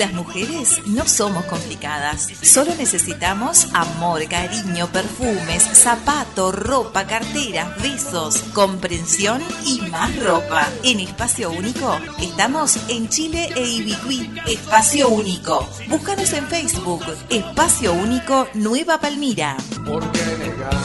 Las 0.00 0.14
mujeres 0.14 0.80
no 0.86 1.06
somos 1.06 1.44
complicadas, 1.44 2.28
solo 2.40 2.74
necesitamos 2.74 3.68
amor, 3.74 4.26
cariño, 4.28 4.86
perfumes, 4.90 5.62
zapato, 5.62 6.52
ropa, 6.52 7.06
carteras, 7.06 7.76
besos, 7.82 8.38
comprensión 8.54 9.42
y 9.66 9.82
más 9.90 10.18
ropa. 10.24 10.66
En 10.84 11.00
Espacio 11.00 11.50
Único 11.50 12.00
estamos 12.18 12.78
en 12.88 13.10
Chile 13.10 13.50
e 13.54 13.60
Ibicuí. 13.60 14.40
Espacio 14.46 15.10
Único. 15.10 15.68
Búscanos 15.90 16.32
en 16.32 16.46
Facebook. 16.46 17.04
Espacio 17.28 17.92
Único 17.92 18.48
Nueva 18.54 18.98
Palmira. 19.02 19.58
¿Por 19.84 20.00
qué 20.12 20.24
negar 20.38 20.78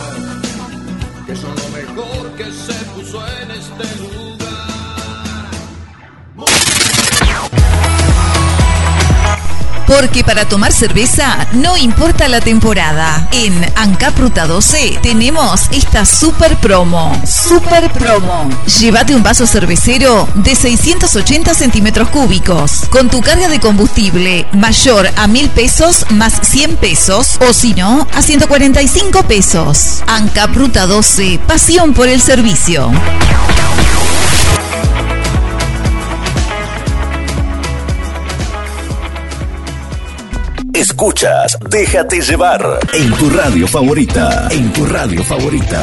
que 1.25 1.35
son 1.37 1.55
lo 1.55 1.69
mejor 1.69 2.31
que 2.35 2.51
se 2.51 2.73
puso 2.93 3.25
en 3.25 3.51
este 3.51 4.01
lugar? 4.01 4.44
Porque 9.87 10.23
para 10.23 10.45
tomar 10.45 10.73
cerveza 10.73 11.47
no 11.53 11.77
importa 11.77 12.27
la 12.27 12.41
temporada. 12.41 13.27
En 13.31 13.53
Ancap 13.75 14.17
Ruta 14.17 14.47
12 14.47 14.99
tenemos 15.01 15.63
esta 15.71 16.05
super 16.05 16.55
promo. 16.57 17.19
Super 17.25 17.91
promo. 17.91 18.49
Llévate 18.79 19.15
un 19.15 19.23
vaso 19.23 19.45
cervecero 19.45 20.27
de 20.35 20.55
680 20.55 21.53
centímetros 21.53 22.09
cúbicos 22.09 22.85
con 22.89 23.09
tu 23.09 23.21
carga 23.21 23.47
de 23.47 23.59
combustible 23.59 24.47
mayor 24.53 25.09
a 25.15 25.27
mil 25.27 25.49
pesos 25.49 26.05
más 26.09 26.39
100 26.41 26.77
pesos 26.77 27.37
o 27.47 27.53
si 27.53 27.73
no 27.73 28.07
a 28.13 28.21
145 28.21 29.23
pesos. 29.23 30.03
Ancap 30.07 30.55
Ruta 30.55 30.85
12. 30.87 31.39
Pasión 31.47 31.93
por 31.93 32.07
el 32.07 32.21
servicio. 32.21 32.91
Escuchas 40.85 41.57
Déjate 41.67 42.21
llevar 42.21 42.79
en 42.93 43.11
tu 43.13 43.27
radio 43.31 43.67
favorita. 43.67 44.47
En 44.51 44.71
tu 44.71 44.85
radio 44.85 45.23
favorita. 45.23 45.81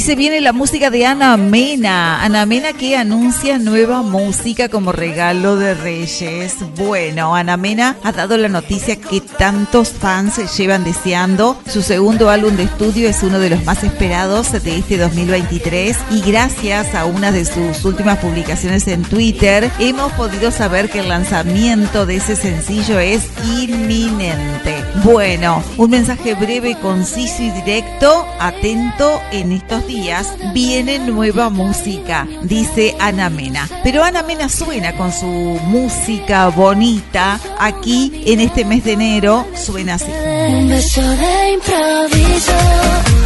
Se 0.00 0.16
viene 0.16 0.40
la 0.40 0.54
música 0.54 0.88
de 0.88 1.04
Ana 1.04 1.36
Mena. 1.36 2.24
Ana 2.24 2.46
Mena 2.46 2.72
que 2.72 2.96
anuncia 2.96 3.58
nueva 3.58 4.00
música 4.00 4.70
como 4.70 4.92
regalo 4.92 5.56
de 5.56 5.74
Reyes. 5.74 6.56
Bueno, 6.76 7.36
Ana 7.36 7.58
Mena 7.58 7.96
ha 8.02 8.10
dado 8.10 8.38
la 8.38 8.48
noticia 8.48 8.96
que 8.96 9.20
tantos 9.20 9.90
fans 9.90 10.56
llevan 10.56 10.84
deseando. 10.84 11.60
Su 11.66 11.82
segundo 11.82 12.30
álbum 12.30 12.56
de 12.56 12.62
estudio 12.62 13.10
es 13.10 13.22
uno 13.22 13.38
de 13.38 13.50
los 13.50 13.64
más 13.66 13.84
esperados 13.84 14.50
de 14.52 14.78
este 14.78 14.96
2023 14.96 15.96
y 16.10 16.22
gracias 16.22 16.94
a 16.94 17.04
una 17.04 17.30
de 17.30 17.44
sus 17.44 17.84
últimas 17.84 18.18
publicaciones 18.20 18.88
en 18.88 19.02
Twitter 19.02 19.70
hemos 19.78 20.12
podido 20.12 20.50
saber 20.50 20.88
que 20.88 21.00
el 21.00 21.08
lanzamiento 21.08 22.06
de 22.06 22.16
ese 22.16 22.36
sencillo 22.36 22.98
es 22.98 23.24
inminente. 23.44 24.82
Bueno, 25.04 25.62
un 25.76 25.90
mensaje 25.90 26.34
breve, 26.34 26.76
conciso 26.80 27.42
y 27.42 27.50
directo. 27.50 28.26
Atento 28.40 29.20
en 29.30 29.52
estos 29.52 29.89
días 29.90 30.28
viene 30.54 31.00
nueva 31.00 31.50
música, 31.50 32.26
dice 32.44 32.94
Ana 33.00 33.28
Mena. 33.28 33.68
Pero 33.82 34.04
Ana 34.04 34.22
Mena 34.22 34.48
suena 34.48 34.96
con 34.96 35.12
su 35.12 35.26
música 35.26 36.48
bonita 36.48 37.40
aquí 37.58 38.22
en 38.26 38.38
este 38.38 38.64
mes 38.64 38.84
de 38.84 38.92
enero. 38.92 39.46
Suena 39.56 39.94
así. 39.94 40.06
Un 40.06 40.68
beso 40.68 41.02
de 41.02 41.52
improviso. 41.54 43.19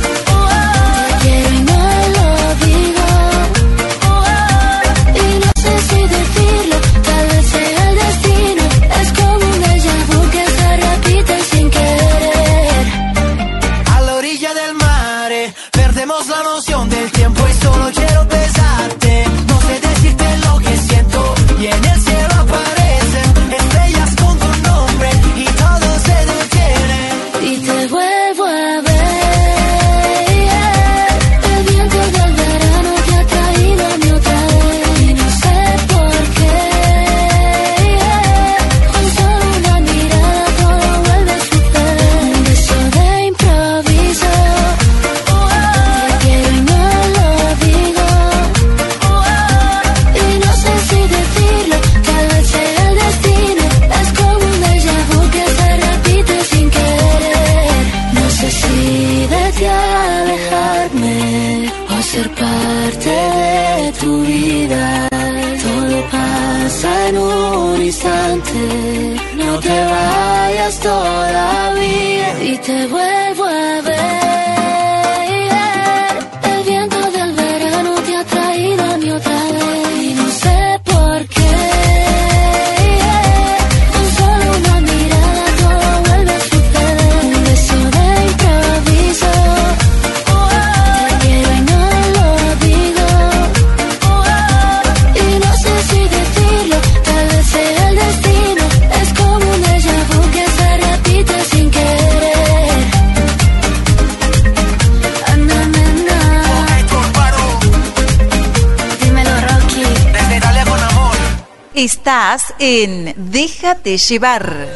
Estás 112.05 112.53
en 112.59 113.15
Déjate 113.17 113.97
llevar. 113.97 114.69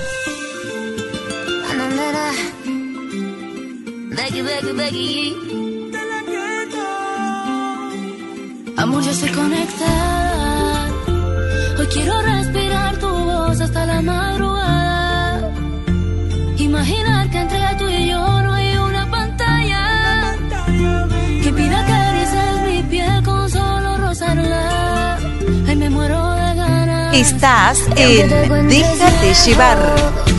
Amor, 8.79 9.03
yo 9.03 9.13
sé 9.13 9.31
conectar. 9.33 10.91
Hoy 11.79 11.87
quiero 11.93 12.23
respirar 12.23 12.97
tu 12.97 13.09
voz 13.09 13.61
hasta 13.61 13.85
la 13.85 14.01
madrugada 14.01 14.48
estás 27.21 27.81
en 27.97 28.69
Déjate 28.69 29.35
llevar. 29.45 30.38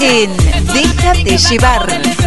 en 0.00 0.36
Déjate 0.72 1.36
llevar. 1.36 2.19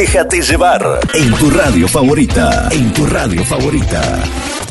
Déjate 0.00 0.40
llevar. 0.40 0.98
En 1.12 1.30
tu 1.34 1.50
radio 1.50 1.86
favorita. 1.86 2.70
En 2.70 2.90
tu 2.94 3.04
radio 3.04 3.44
favorita. 3.44 4.00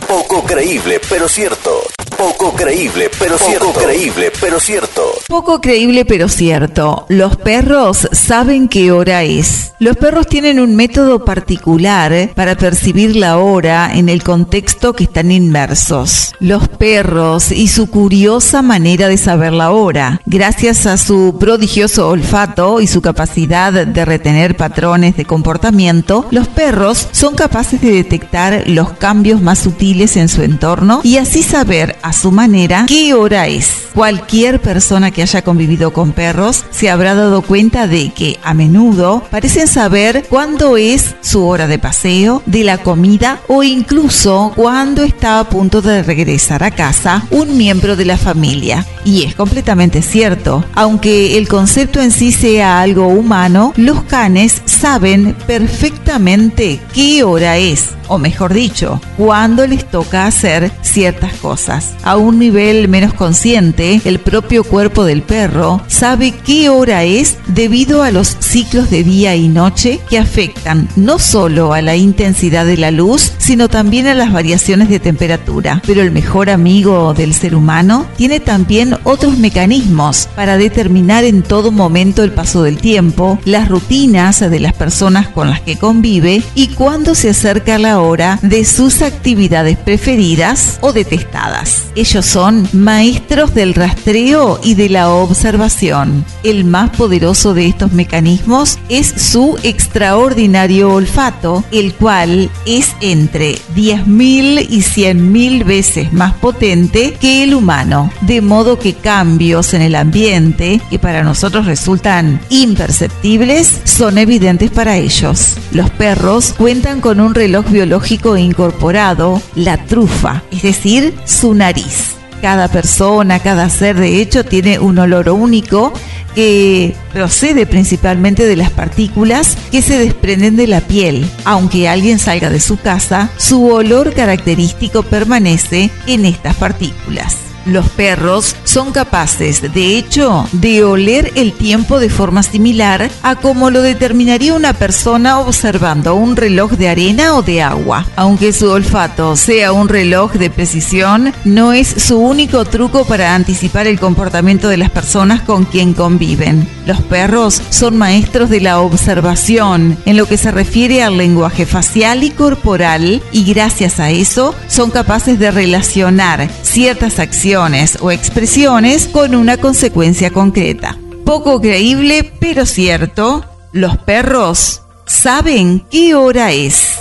Poco 0.07 0.43
creíble, 0.43 0.99
pero 1.07 1.27
cierto. 1.29 1.83
Poco 2.17 2.51
creíble, 2.53 3.11
pero 3.19 3.37
Poco 3.37 3.47
cierto. 3.47 3.73
creíble, 3.73 4.31
pero 4.41 4.59
cierto. 4.59 5.03
Poco 5.27 5.61
creíble, 5.61 6.03
pero 6.03 6.29
cierto. 6.29 7.05
Los 7.09 7.37
perros 7.37 8.09
saben 8.11 8.67
qué 8.69 8.91
hora 8.91 9.21
es. 9.21 9.73
Los 9.77 9.97
perros 9.97 10.25
tienen 10.25 10.59
un 10.59 10.75
método 10.75 11.23
particular 11.23 12.31
para 12.33 12.55
percibir 12.55 13.15
la 13.15 13.37
hora 13.37 13.91
en 13.93 14.09
el 14.09 14.23
contexto 14.23 14.93
que 14.93 15.03
están 15.03 15.31
inmersos 15.31 16.28
los 16.39 16.67
perros 16.67 17.51
y 17.51 17.67
su 17.67 17.87
curiosa 17.87 18.61
manera 18.61 19.07
de 19.07 19.17
saber 19.17 19.53
la 19.53 19.71
hora. 19.71 20.21
Gracias 20.25 20.85
a 20.85 20.97
su 20.97 21.37
prodigioso 21.39 22.09
olfato 22.09 22.81
y 22.81 22.87
su 22.87 23.01
capacidad 23.01 23.73
de 23.73 24.05
retener 24.05 24.55
patrones 24.55 25.17
de 25.17 25.25
comportamiento, 25.25 26.25
los 26.31 26.47
perros 26.47 27.07
son 27.11 27.35
capaces 27.35 27.81
de 27.81 27.91
detectar 27.91 28.63
los 28.67 28.91
cambios 28.93 29.41
más 29.41 29.59
sutiles 29.59 30.15
en 30.17 30.29
su 30.29 30.41
entorno 30.43 31.01
y 31.03 31.17
así 31.17 31.43
saber 31.43 31.97
a 32.01 32.13
su 32.13 32.31
manera 32.31 32.85
qué 32.87 33.13
hora 33.13 33.47
es. 33.47 33.87
Cualquier 33.93 34.61
persona 34.61 35.11
que 35.11 35.23
haya 35.23 35.41
convivido 35.41 35.91
con 35.91 36.11
perros 36.13 36.63
se 36.71 36.89
habrá 36.89 37.15
dado 37.15 37.41
cuenta 37.41 37.87
de 37.87 38.11
que 38.11 38.39
a 38.43 38.53
menudo 38.53 39.23
parecen 39.29 39.67
saber 39.67 40.25
cuándo 40.29 40.77
es 40.77 41.15
su 41.21 41.45
hora 41.45 41.67
de 41.67 41.79
paseo, 41.79 42.41
de 42.45 42.63
la 42.63 42.77
comida 42.77 43.41
o 43.47 43.63
incluso 43.63 44.53
cuándo 44.55 45.03
está 45.03 45.39
a 45.39 45.49
punto 45.49 45.81
de 45.81 46.03
regresar 46.03 46.28
a 46.29 46.71
casa 46.71 47.25
un 47.31 47.57
miembro 47.57 47.95
de 47.95 48.05
la 48.05 48.17
familia. 48.17 48.85
Y 49.03 49.23
es 49.23 49.35
completamente 49.35 50.01
cierto. 50.01 50.63
Aunque 50.75 51.37
el 51.37 51.47
concepto 51.47 52.01
en 52.01 52.11
sí 52.11 52.31
sea 52.31 52.81
algo 52.81 53.07
humano, 53.07 53.73
los 53.77 54.03
canes 54.03 54.61
saben 54.65 55.35
perfectamente 55.47 56.79
qué 56.93 57.23
hora 57.23 57.57
es 57.57 57.98
o 58.09 58.17
mejor 58.17 58.53
dicho, 58.53 58.99
cuándo 59.15 59.65
les 59.65 59.89
toca 59.89 60.25
hacer 60.25 60.71
ciertas 60.81 61.33
cosas. 61.35 61.93
A 62.03 62.17
un 62.17 62.39
nivel 62.39 62.89
menos 62.89 63.13
consciente, 63.13 64.01
el 64.03 64.19
propio 64.19 64.63
cuerpo 64.63 65.05
del 65.05 65.21
perro 65.21 65.81
sabe 65.87 66.31
qué 66.31 66.69
hora 66.69 67.03
es 67.03 67.37
debido 67.47 68.03
a 68.03 68.11
los 68.11 68.35
ciclos 68.39 68.89
de 68.89 69.03
día 69.03 69.35
y 69.35 69.47
noche 69.47 69.99
que 70.09 70.17
afectan 70.17 70.89
no 70.95 71.19
solo 71.19 71.73
a 71.73 71.81
la 71.81 71.95
intensidad 71.95 72.65
de 72.65 72.77
la 72.77 72.91
luz, 72.91 73.33
sino 73.37 73.69
también 73.69 74.07
a 74.07 74.15
las 74.15 74.33
variaciones 74.33 74.89
de 74.89 74.99
temperatura. 74.99 75.81
Pero 75.85 76.01
el 76.01 76.11
mejor 76.11 76.49
amigo 76.49 77.13
del 77.13 77.33
ser 77.33 77.55
humano 77.55 78.05
tiene 78.17 78.39
también 78.39 78.97
otros 79.03 79.37
mecanismos 79.37 80.27
para 80.35 80.57
determinar 80.57 81.23
en 81.23 81.43
todo 81.43 81.71
momento 81.71 82.23
el 82.23 82.31
paso 82.31 82.63
del 82.63 82.77
tiempo, 82.77 83.39
las 83.45 83.69
rutinas 83.69 84.39
de 84.39 84.59
las 84.59 84.73
personas 84.73 85.27
con 85.27 85.49
las 85.49 85.61
que 85.61 85.77
convive 85.77 86.41
y 86.55 86.67
cuándo 86.69 87.15
se 87.15 87.29
acerca 87.29 87.77
la 87.77 87.98
hora 87.99 88.39
de 88.41 88.65
sus 88.65 89.01
actividades 89.01 89.77
preferidas 89.77 90.77
o 90.81 90.93
detestadas. 90.93 91.85
Ellos 91.95 92.25
son 92.25 92.67
maestros 92.73 93.53
del 93.53 93.73
rastreo 93.73 94.59
y 94.63 94.75
de 94.75 94.89
la 94.89 95.09
observación. 95.09 96.23
El 96.43 96.65
más 96.65 96.91
poderoso 96.91 97.53
de 97.53 97.67
estos 97.67 97.91
mecanismos 97.91 98.79
es 98.87 99.07
su 99.07 99.57
extraordinario 99.63 100.93
olfato, 100.93 101.63
el 101.71 101.93
cual 101.93 102.49
es 102.65 102.93
entre 103.01 103.55
10.000 103.75 104.67
y 104.69 104.81
100.000 104.81 105.65
veces 105.65 106.13
más 106.13 106.33
potente 106.35 107.17
que 107.19 107.43
el 107.43 107.53
humano, 107.53 108.11
de 108.21 108.41
modo 108.41 108.79
que 108.79 108.93
cambios 108.93 109.73
en 109.73 109.81
el 109.81 109.95
ambiente 109.95 110.81
que 110.89 110.99
para 110.99 111.23
nosotros 111.23 111.65
resultan 111.65 112.39
imperceptibles 112.49 113.81
son 113.83 114.17
evidentes 114.17 114.71
para 114.71 114.97
ellos. 114.97 115.57
Los 115.71 115.89
perros 115.89 116.53
cuentan 116.57 117.01
con 117.01 117.19
un 117.19 117.35
reloj 117.35 117.65
biológico 117.69 117.88
incorporado, 118.37 119.41
la 119.55 119.77
trufa, 119.85 120.43
es 120.51 120.61
decir, 120.61 121.13
su 121.25 121.53
nariz. 121.53 122.15
Cada 122.41 122.69
persona, 122.69 123.39
cada 123.39 123.69
ser 123.69 123.97
de 123.97 124.21
hecho 124.21 124.45
tiene 124.45 124.79
un 124.79 124.97
olor 124.97 125.29
único 125.29 125.91
que 126.35 126.95
procede 127.11 127.65
principalmente 127.65 128.45
de 128.45 128.55
las 128.55 128.69
partículas 128.69 129.57
que 129.71 129.81
se 129.81 129.97
desprenden 129.97 130.55
de 130.55 130.67
la 130.67 130.81
piel. 130.81 131.29
Aunque 131.43 131.89
alguien 131.89 132.19
salga 132.19 132.49
de 132.49 132.59
su 132.59 132.77
casa, 132.77 133.29
su 133.37 133.65
olor 133.67 134.13
característico 134.13 135.03
permanece 135.03 135.89
en 136.07 136.25
estas 136.25 136.55
partículas. 136.55 137.48
Los 137.65 137.89
perros 137.89 138.55
son 138.63 138.91
capaces, 138.91 139.61
de 139.73 139.97
hecho, 139.97 140.47
de 140.51 140.83
oler 140.83 141.31
el 141.35 141.53
tiempo 141.53 141.99
de 141.99 142.09
forma 142.09 142.43
similar 142.43 143.09
a 143.21 143.35
como 143.35 143.69
lo 143.69 143.81
determinaría 143.81 144.53
una 144.53 144.73
persona 144.73 145.39
observando 145.39 146.15
un 146.15 146.35
reloj 146.35 146.71
de 146.71 146.89
arena 146.89 147.35
o 147.35 147.41
de 147.41 147.61
agua. 147.61 148.05
Aunque 148.15 148.53
su 148.53 148.69
olfato 148.69 149.35
sea 149.35 149.71
un 149.71 149.89
reloj 149.89 150.33
de 150.33 150.49
precisión, 150.49 151.33
no 151.43 151.73
es 151.73 151.87
su 151.87 152.17
único 152.17 152.65
truco 152.65 153.05
para 153.05 153.35
anticipar 153.35 153.87
el 153.87 153.99
comportamiento 153.99 154.69
de 154.69 154.77
las 154.77 154.89
personas 154.89 155.41
con 155.41 155.65
quien 155.65 155.93
conviven. 155.93 156.67
Los 156.85 157.01
perros 157.01 157.61
son 157.69 157.97
maestros 157.97 158.49
de 158.49 158.61
la 158.61 158.79
observación 158.79 159.97
en 160.05 160.17
lo 160.17 160.25
que 160.25 160.37
se 160.37 160.51
refiere 160.51 161.03
al 161.03 161.17
lenguaje 161.17 161.65
facial 161.65 162.23
y 162.23 162.31
corporal 162.31 163.21
y 163.31 163.43
gracias 163.43 163.99
a 163.99 164.09
eso 164.09 164.55
son 164.67 164.91
capaces 164.91 165.39
de 165.39 165.51
relacionar 165.51 166.49
ciertas 166.63 167.19
acciones 167.19 167.48
o 167.57 168.11
expresiones 168.11 169.07
con 169.07 169.33
una 169.33 169.57
consecuencia 169.57 170.29
concreta. 170.29 170.95
Poco 171.25 171.59
creíble, 171.59 172.31
pero 172.39 172.65
cierto, 172.67 173.43
los 173.71 173.97
perros 173.97 174.83
saben 175.07 175.83
qué 175.89 176.13
hora 176.13 176.51
es. 176.51 176.99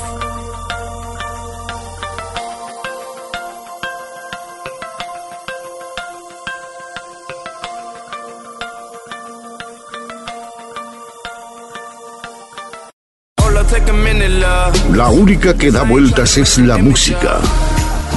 La 14.94 15.10
única 15.10 15.54
que 15.54 15.70
da 15.70 15.82
vueltas 15.82 16.38
es 16.38 16.58
la 16.58 16.78
música. 16.78 17.38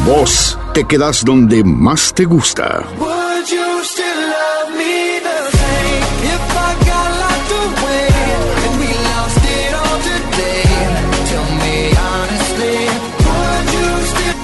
Vos 0.05 0.57
te 0.73 0.85
quedas 0.85 1.23
donde 1.23 1.63
más 1.63 2.13
te 2.13 2.25
gusta. 2.25 2.83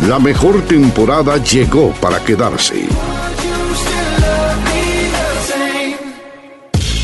La 0.07 0.19
mejor 0.19 0.61
temporada 0.61 1.35
llegó 1.43 1.91
para 1.99 2.23
quedarse. 2.23 2.87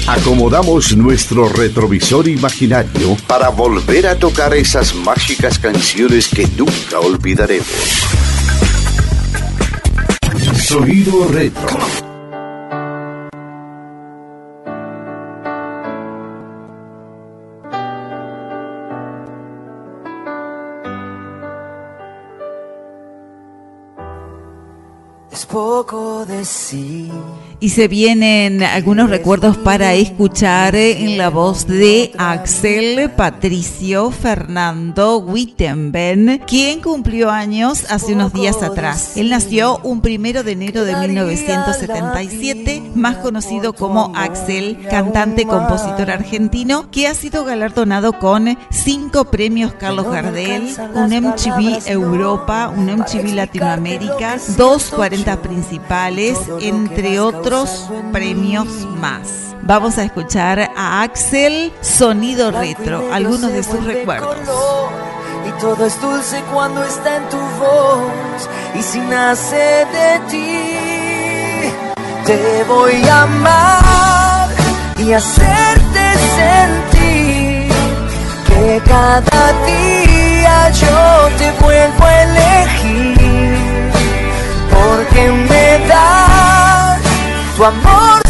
Acomodamos 0.07 0.95
nuestro 0.95 1.49
retrovisor 1.49 2.28
imaginario 2.28 3.18
para 3.28 3.49
volver 3.49 4.07
a 4.07 4.15
tocar 4.15 4.53
esas 4.53 4.95
mágicas 4.95 5.60
canciones 5.60 6.28
que 6.28 6.48
nunca 6.48 6.99
olvidaremos. 6.99 8.12
Sonido 10.73 11.27
retro. 11.27 11.67
Poco 25.53 26.25
decir. 26.25 27.11
Y 27.64 27.69
se 27.69 27.88
vienen 27.88 28.61
algunos 28.61 29.10
recuerdos 29.10 29.56
para 29.56 29.94
escuchar 29.94 30.76
en 30.76 31.18
la 31.18 31.30
voz 31.30 31.65
de 31.65 32.11
Axel 32.18 33.10
Patricio 33.11 34.11
Fernando 34.11 35.19
Wittenben, 35.19 36.41
quien 36.45 36.81
cumplió 36.81 37.31
años 37.31 37.85
hace 37.90 38.15
unos 38.15 38.34
días 38.34 38.61
atrás. 38.61 39.15
Él 39.15 39.30
nació 39.30 39.77
un 39.84 40.02
primero 40.02 40.44
de 40.44 40.52
enero 40.52 40.84
de 40.84 40.94
1977, 40.94 42.84
más 42.95 43.15
conocido 43.19 43.72
como 43.72 44.11
Axel, 44.14 44.85
cantante, 44.90 45.45
compositor 45.45 46.11
argentino, 46.11 46.91
que 46.91 47.07
ha 47.07 47.14
sido 47.14 47.45
galardonado 47.45 48.19
con 48.19 48.57
cinco 48.72 49.31
premios 49.31 49.72
Carlos 49.76 50.11
Gardel, 50.11 50.68
un 50.95 51.14
MTV 51.14 51.90
Europa, 51.90 52.73
un 52.76 52.88
MTV 52.88 53.34
Latinoamérica, 53.34 54.35
dos 54.57 54.90
40 54.90 55.41
principales, 55.41 56.38
entre 56.60 57.22
otros 57.22 57.52
premios 58.11 58.67
más. 58.99 59.55
Vamos 59.61 59.97
a 59.99 60.03
escuchar 60.03 60.71
a 60.75 61.03
Axel 61.03 61.71
Sonido 61.81 62.49
Retro, 62.51 63.13
algunos 63.13 63.53
de 63.53 63.63
sus 63.63 63.84
recuerdos. 63.84 64.38
Y 65.47 65.61
todo 65.61 65.85
es 65.85 66.01
dulce 66.01 66.41
cuando 66.51 66.84
está 66.84 67.17
en 67.17 67.30
tu 67.30 67.38
voz 67.38 68.49
y 68.73 68.81
si 68.81 68.99
nace 69.01 69.85
de 69.97 70.19
ti. 70.31 71.71
Te 72.25 72.63
voy 72.67 73.03
a 73.07 73.21
amar 73.21 74.49
y 74.97 75.13
hacerte 75.13 76.13
sentir 76.39 77.71
que 78.47 78.81
cada 78.85 79.53
día 79.67 80.69
yo 80.71 81.30
te 81.38 81.51
vuelvo 81.63 82.03
a 82.03 82.23
elegir. 82.23 83.91
Porque 84.71 85.31
me 85.31 85.88
das 85.88 86.62
tu 87.55 87.63
amor 87.63 88.22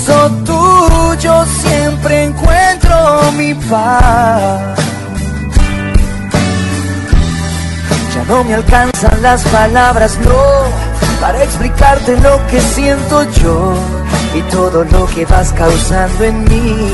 beso 0.00 0.30
tuyo 0.44 1.44
siempre 1.46 2.24
encuentro 2.24 3.32
mi 3.36 3.54
paz. 3.54 4.78
Ya 8.14 8.24
no 8.28 8.44
me 8.44 8.54
alcanzan 8.54 9.22
las 9.22 9.42
palabras, 9.44 10.18
no, 10.24 11.20
para 11.20 11.42
explicarte 11.42 12.16
lo 12.20 12.46
que 12.48 12.60
siento 12.60 13.24
yo 13.42 13.74
y 14.34 14.42
todo 14.50 14.84
lo 14.84 15.06
que 15.06 15.24
vas 15.26 15.52
causando 15.52 16.24
en 16.24 16.44
mí. 16.44 16.92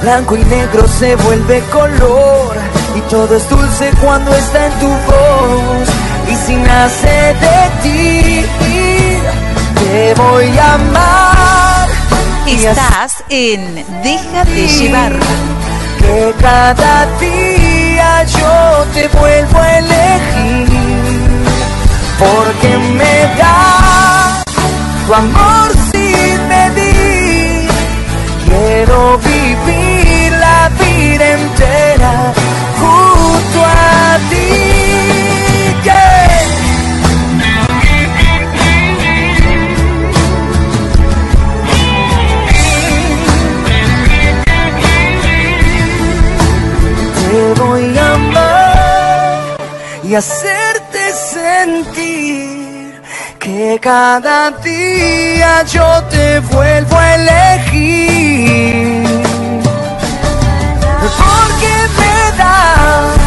Blanco 0.00 0.36
y 0.36 0.44
negro 0.44 0.86
se 0.86 1.16
vuelve 1.16 1.60
color 1.72 2.56
y 2.96 3.00
todo 3.10 3.36
es 3.36 3.48
dulce 3.50 3.90
cuando 4.00 4.34
está 4.34 4.66
en 4.66 4.72
tu 4.78 4.88
voz. 4.88 5.88
Y 6.30 6.36
si 6.46 6.56
nace 6.56 7.34
de 7.40 7.70
ti, 7.82 8.67
te 9.88 10.14
voy 10.14 10.58
a 10.58 10.74
amar. 10.74 11.88
Estás 12.46 13.24
en 13.28 13.84
Déjate 14.02 14.68
llevar. 14.68 15.12
que 15.98 16.34
cada 16.40 17.06
día 17.18 18.24
yo 18.24 18.86
te 18.94 19.08
vuelvo 19.18 19.58
a 19.58 19.78
elegir. 19.78 20.68
Porque 22.18 22.70
me 22.98 23.16
da 23.38 24.42
tu 25.06 25.14
amor 25.14 25.70
sin 25.92 26.48
medir 26.48 27.68
quiero 28.44 29.18
vivir 29.18 30.32
la 30.32 30.68
vida 30.80 31.24
entera 31.38 32.32
junto 32.80 33.58
a 33.64 34.18
ti 34.30 34.67
y 50.08 50.14
hacerte 50.14 51.12
sentir 51.12 53.02
que 53.38 53.78
cada 53.78 54.50
día 54.52 55.62
yo 55.64 56.02
te 56.04 56.40
vuelvo 56.40 56.96
a 56.96 57.14
elegir. 57.14 59.02
Porque 61.18 61.74
me 61.98 62.38
da 62.38 63.17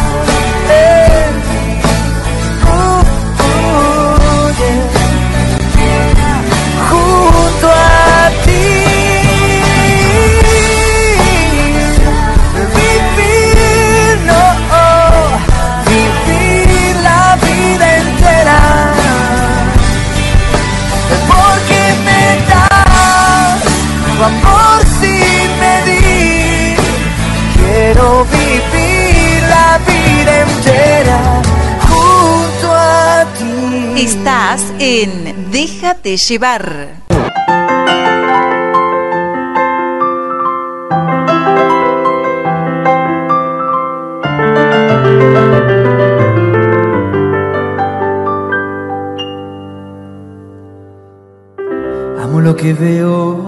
tu 24.22 24.26
amor 24.26 24.80
sin 25.00 25.48
medir. 25.64 26.76
Quiero 27.56 28.24
vivir 28.24 29.42
la 29.48 29.78
vida 29.90 30.32
entera 30.46 31.20
junto 31.88 32.72
a 32.72 33.24
ti. 33.38 34.02
Estás 34.02 34.62
en 34.78 35.50
Déjate 35.50 36.16
llevar. 36.16 37.02
Amo 52.22 52.40
lo 52.40 52.54
que 52.56 52.72
veo 52.72 53.41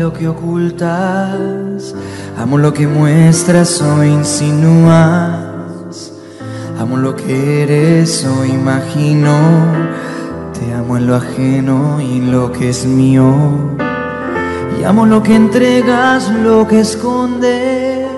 lo 0.00 0.12
que 0.14 0.28
ocultas. 0.28 1.94
Amo 2.38 2.56
lo 2.56 2.72
que 2.72 2.86
muestras 2.86 3.82
o 3.82 4.02
insinúas. 4.02 6.14
Amo 6.78 6.96
lo 6.96 7.14
que 7.14 7.62
eres 7.62 8.24
o 8.24 8.46
imagino. 8.46 9.36
Te 10.58 10.72
amo 10.72 10.96
en 10.96 11.06
lo 11.06 11.16
ajeno 11.16 12.00
y 12.00 12.22
lo 12.22 12.50
que 12.50 12.70
es 12.70 12.86
mío. 12.86 13.76
Y 14.80 14.84
amo 14.84 15.04
lo 15.04 15.22
que 15.22 15.34
entregas, 15.34 16.30
lo 16.30 16.66
que 16.66 16.80
escondes. 16.80 18.08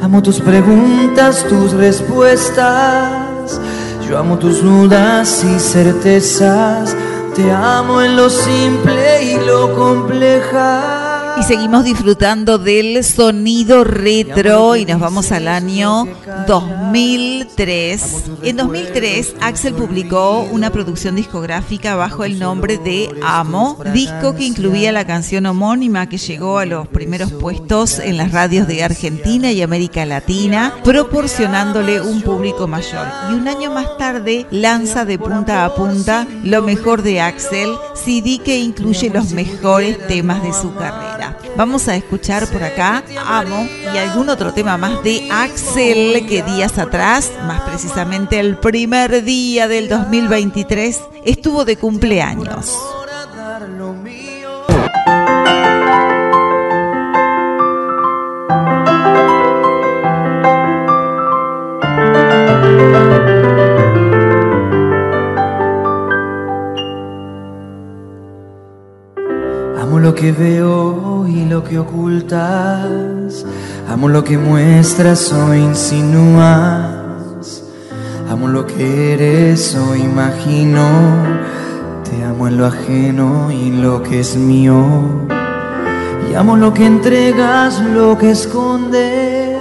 Amo 0.00 0.22
tus 0.22 0.38
preguntas, 0.38 1.44
tus 1.48 1.72
respuestas. 1.72 3.60
Yo 4.08 4.16
amo 4.16 4.38
tus 4.38 4.62
dudas 4.62 5.44
y 5.44 5.58
certezas. 5.58 6.94
Te 7.38 7.52
amo 7.52 8.02
en 8.02 8.16
lo 8.16 8.28
simple 8.28 9.22
y 9.22 9.36
lo 9.46 9.72
compleja. 9.72 11.07
Y 11.38 11.42
seguimos 11.44 11.84
disfrutando 11.84 12.58
del 12.58 13.04
sonido 13.04 13.84
retro 13.84 14.74
y 14.74 14.84
nos 14.84 14.98
vamos 14.98 15.30
al 15.30 15.46
año 15.46 16.08
2003. 16.48 18.24
En 18.42 18.56
2003 18.56 19.36
Axel 19.40 19.74
publicó 19.74 20.40
una 20.50 20.70
producción 20.70 21.14
discográfica 21.14 21.94
bajo 21.94 22.24
el 22.24 22.40
nombre 22.40 22.78
de 22.78 23.10
Amo, 23.22 23.78
disco 23.92 24.34
que 24.34 24.44
incluía 24.46 24.90
la 24.90 25.06
canción 25.06 25.46
homónima 25.46 26.08
que 26.08 26.18
llegó 26.18 26.58
a 26.58 26.66
los 26.66 26.88
primeros 26.88 27.32
puestos 27.32 28.00
en 28.00 28.16
las 28.16 28.32
radios 28.32 28.66
de 28.66 28.82
Argentina 28.82 29.52
y 29.52 29.62
América 29.62 30.04
Latina, 30.06 30.74
proporcionándole 30.82 32.00
un 32.00 32.20
público 32.22 32.66
mayor. 32.66 33.06
Y 33.30 33.34
un 33.34 33.46
año 33.46 33.70
más 33.70 33.96
tarde 33.96 34.46
lanza 34.50 35.04
de 35.04 35.18
punta 35.18 35.64
a 35.64 35.74
punta 35.74 36.26
lo 36.42 36.62
mejor 36.62 37.02
de 37.02 37.20
Axel, 37.20 37.70
CD 37.94 38.40
que 38.44 38.58
incluye 38.58 39.10
los 39.10 39.30
mejores 39.32 40.04
temas 40.08 40.42
de 40.42 40.52
su 40.52 40.74
carrera. 40.74 41.27
Vamos 41.58 41.88
a 41.88 41.96
escuchar 41.96 42.46
por 42.46 42.62
acá 42.62 43.02
Amo 43.26 43.66
y 43.92 43.98
algún 43.98 44.28
otro 44.28 44.54
tema 44.54 44.76
más 44.76 45.02
de 45.02 45.28
Axel 45.28 46.24
que 46.28 46.44
días 46.44 46.78
atrás, 46.78 47.32
más 47.48 47.62
precisamente 47.62 48.38
el 48.38 48.58
primer 48.58 49.24
día 49.24 49.66
del 49.66 49.88
2023, 49.88 51.00
estuvo 51.24 51.64
de 51.64 51.76
cumpleaños. 51.76 52.78
Amo 69.76 69.98
lo 69.98 70.14
que 70.14 70.30
veo 70.30 71.07
lo 71.48 71.64
que 71.64 71.78
ocultas. 71.78 73.44
Amo 73.88 74.08
lo 74.08 74.22
que 74.22 74.36
muestras 74.36 75.32
o 75.32 75.54
insinúas. 75.54 76.92
Amo 78.30 78.48
lo 78.48 78.66
que 78.66 79.14
eres 79.14 79.74
o 79.74 79.96
imagino. 79.96 80.86
Te 82.04 82.22
amo 82.24 82.48
en 82.48 82.58
lo 82.58 82.66
ajeno 82.66 83.50
y 83.50 83.70
lo 83.70 84.02
que 84.02 84.20
es 84.20 84.36
mío. 84.36 84.84
Y 86.30 86.34
amo 86.34 86.56
lo 86.56 86.74
que 86.74 86.84
entregas, 86.84 87.80
lo 87.80 88.18
que 88.18 88.30
escondes. 88.32 89.58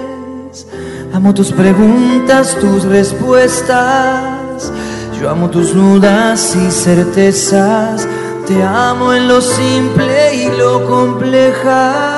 Amo 1.14 1.34
tus 1.34 1.54
preguntas, 1.54 2.58
tus 2.60 2.84
respuestas. 2.84 4.72
Yo 5.20 5.30
amo 5.30 5.50
tus 5.50 5.74
dudas 5.74 6.56
y 6.56 6.70
certezas. 6.70 8.08
Te 8.48 8.64
amo 8.64 9.14
en 9.14 9.28
lo 9.28 9.42
simple 9.42 10.34
y 10.36 10.48
lo 10.58 10.88
compleja. 10.88 12.18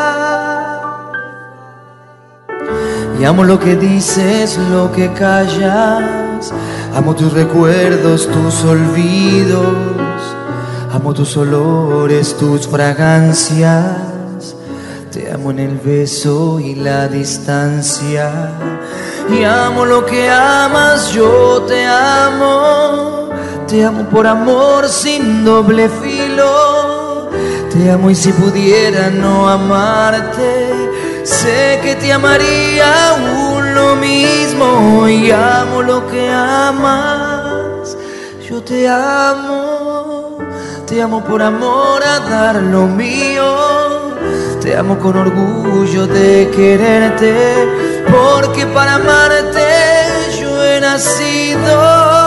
Y 3.20 3.26
amo 3.26 3.44
lo 3.44 3.60
que 3.60 3.76
dices, 3.76 4.60
lo 4.70 4.92
que 4.92 5.12
callas. 5.14 6.54
Amo 6.94 7.16
tus 7.16 7.34
recuerdos, 7.34 8.28
tus 8.28 8.64
olvidos. 8.64 9.74
Amo 10.94 11.16
tus 11.16 11.36
olores, 11.36 12.38
tus 12.38 12.68
fragancias. 12.68 14.56
Te 15.12 15.32
amo 15.32 15.50
en 15.50 15.58
el 15.58 15.80
beso 15.80 16.60
y 16.60 16.76
la 16.76 17.08
distancia. 17.08 18.52
Y 19.36 19.44
amo 19.46 19.84
lo 19.84 20.06
que 20.06 20.30
amas, 20.30 21.12
yo 21.12 21.64
te 21.68 21.88
amo. 21.88 23.19
Te 23.70 23.86
amo 23.86 24.04
por 24.10 24.26
amor 24.26 24.90
sin 24.90 25.46
doble 25.46 25.90
filo. 25.90 27.30
Te 27.72 27.92
amo 27.92 28.10
y 28.10 28.16
si 28.16 28.32
pudiera 28.32 29.12
no 29.12 29.48
amarte, 29.48 31.22
sé 31.24 31.80
que 31.84 31.96
te 31.96 32.12
amaría 32.12 33.12
aún 33.12 33.76
lo 33.76 33.96
mismo 33.96 35.08
y 35.08 35.30
amo 35.30 35.84
lo 35.84 36.08
que 36.08 36.32
amas. 36.32 37.96
Yo 38.50 38.64
te 38.64 38.88
amo, 38.88 40.40
te 40.88 41.00
amo 41.04 41.24
por 41.24 41.44
amor 41.44 42.02
a 42.04 42.20
dar 42.22 42.56
lo 42.56 42.88
mío. 42.88 43.56
Te 44.62 44.76
amo 44.76 44.98
con 44.98 45.16
orgullo 45.16 46.08
de 46.08 46.50
quererte, 46.56 47.68
porque 48.10 48.66
para 48.66 48.96
amarte 48.96 49.62
yo 50.42 50.64
he 50.66 50.82
nacido. 50.82 52.19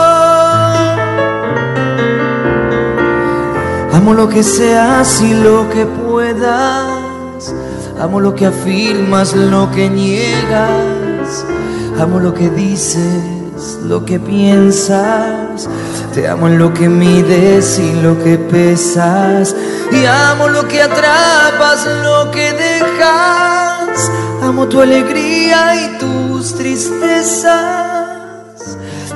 Amo 4.03 4.15
lo 4.15 4.27
que 4.27 4.43
seas 4.43 5.21
y 5.21 5.33
lo 5.33 5.69
que 5.69 5.85
puedas. 5.85 7.55
Amo 8.01 8.19
lo 8.19 8.35
que 8.35 8.47
afirmas, 8.47 9.33
lo 9.33 9.71
que 9.71 9.89
niegas. 9.89 11.45
Amo 11.97 12.19
lo 12.19 12.33
que 12.33 12.49
dices, 12.49 13.79
lo 13.85 14.03
que 14.03 14.19
piensas. 14.19 15.69
Te 16.13 16.27
amo 16.27 16.49
en 16.49 16.59
lo 16.59 16.73
que 16.73 16.89
mides 16.89 17.79
y 17.79 17.93
lo 18.01 18.21
que 18.21 18.37
pesas. 18.37 19.55
Y 19.89 20.05
amo 20.05 20.49
lo 20.49 20.67
que 20.67 20.81
atrapas, 20.81 21.87
lo 22.03 22.29
que 22.29 22.51
dejas. 22.51 24.11
Amo 24.41 24.67
tu 24.67 24.81
alegría 24.81 25.75
y 25.75 25.97
tus 25.97 26.55
tristezas. 26.55 27.55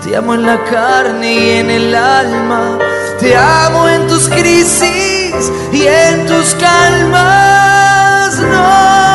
Te 0.01 0.15
amo 0.15 0.33
en 0.33 0.43
la 0.43 0.63
carne 0.63 1.33
y 1.33 1.49
en 1.49 1.71
el 1.71 1.93
alma. 1.93 2.79
Te 3.19 3.35
amo 3.35 3.87
en 3.89 4.07
tus 4.07 4.29
crisis 4.29 5.51
y 5.71 5.87
en 5.87 6.25
tus 6.27 6.55
calmas. 6.55 8.39
No. 8.39 9.07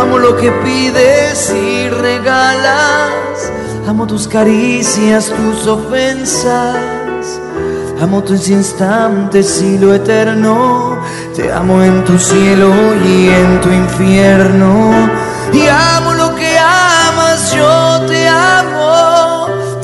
Amo 0.00 0.18
lo 0.18 0.36
que 0.36 0.52
pides 0.64 1.50
y 1.50 1.88
regalas. 1.88 3.50
Amo 3.88 4.06
tus 4.06 4.28
caricias, 4.28 5.32
tus 5.32 5.66
ofensas. 5.66 6.76
Amo 8.00 8.22
tus 8.22 8.48
instantes 8.48 9.62
y 9.62 9.78
lo 9.78 9.94
eterno. 9.94 10.98
Te 11.34 11.50
amo 11.52 11.82
en 11.82 12.04
tu 12.04 12.18
cielo 12.18 12.70
y 13.06 13.28
en 13.28 13.60
tu 13.60 13.70
infierno. 13.70 14.90
Y 15.52 15.66
amo 15.66 16.12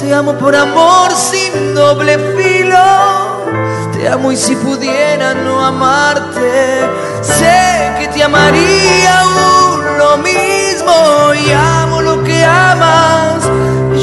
Te 0.08 0.14
amo 0.14 0.32
por 0.38 0.56
amor 0.56 1.12
sin 1.12 1.74
doble 1.74 2.18
filo. 2.34 3.44
Te 3.92 4.08
amo 4.08 4.32
y 4.32 4.38
si 4.38 4.56
pudiera 4.56 5.34
no 5.34 5.62
amarte, 5.62 6.80
sé 7.20 7.92
que 7.98 8.08
te 8.08 8.24
amaría 8.24 9.20
aún 9.20 9.98
lo 9.98 10.16
mismo. 10.16 11.34
Y 11.34 11.52
amo 11.52 12.00
lo 12.00 12.24
que 12.24 12.42
amas, 12.42 13.44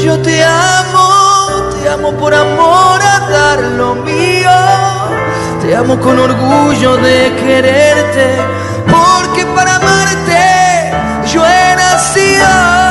yo 0.00 0.16
te 0.20 0.44
amo, 0.44 1.70
te 1.74 1.88
amo 1.88 2.12
por 2.12 2.32
amor 2.32 3.02
a 3.02 3.28
dar 3.28 3.58
lo 3.76 3.96
mío. 3.96 4.58
Te 5.60 5.74
amo 5.74 5.98
con 5.98 6.20
orgullo 6.20 6.98
de 6.98 7.34
quererte, 7.34 8.36
porque 8.86 9.44
para 9.46 9.74
amarte 9.74 10.92
yo 11.32 11.44
he 11.44 11.74
nacido. 11.74 12.85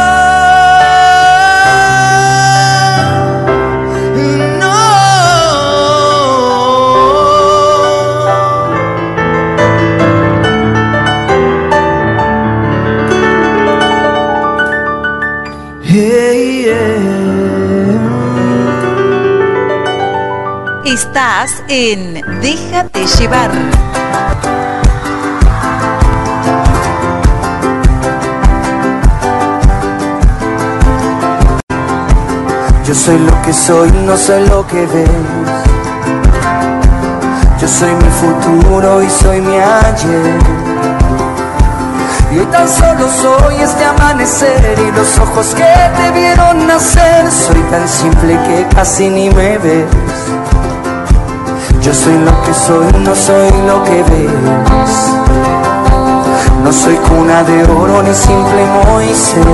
Estás 20.96 21.52
en 21.68 22.22
Déjate 22.40 23.06
llevar. 23.06 23.52
Yo 32.88 32.96
soy 32.96 33.20
lo 33.20 33.42
que 33.42 33.52
soy, 33.52 33.92
no 34.06 34.16
soy 34.16 34.48
lo 34.48 34.66
que 34.68 34.86
ves. 34.86 35.10
Yo 37.60 37.68
soy 37.68 37.94
mi 37.94 38.10
futuro 38.22 39.04
y 39.04 39.10
soy 39.10 39.42
mi 39.42 39.58
ayer. 39.58 40.40
Y 42.32 42.40
hoy 42.40 42.46
tan 42.46 42.70
solo 42.70 43.10
soy 43.22 43.56
este 43.56 43.84
amanecer 43.84 44.78
y 44.80 44.92
los 44.94 45.20
ojos 45.20 45.48
que 45.56 45.74
te 45.98 46.12
vieron 46.18 46.66
nacer. 46.68 47.30
Soy 47.30 47.60
tan 47.70 47.86
simple 47.86 48.40
que 48.48 48.66
casi 48.74 49.10
ni 49.10 49.30
me 49.30 49.58
ves. 49.58 50.25
Yo 51.86 51.94
soy 51.94 52.18
lo 52.18 52.42
que 52.42 52.52
soy, 52.52 52.92
no 53.04 53.14
soy 53.14 53.52
lo 53.68 53.84
que 53.84 54.02
ves. 54.10 54.32
No 56.64 56.74
soy 56.74 56.96
cuna 56.96 57.44
de 57.44 57.64
oro 57.64 58.02
ni 58.02 58.12
simple 58.12 58.66
Moisés. 58.88 59.46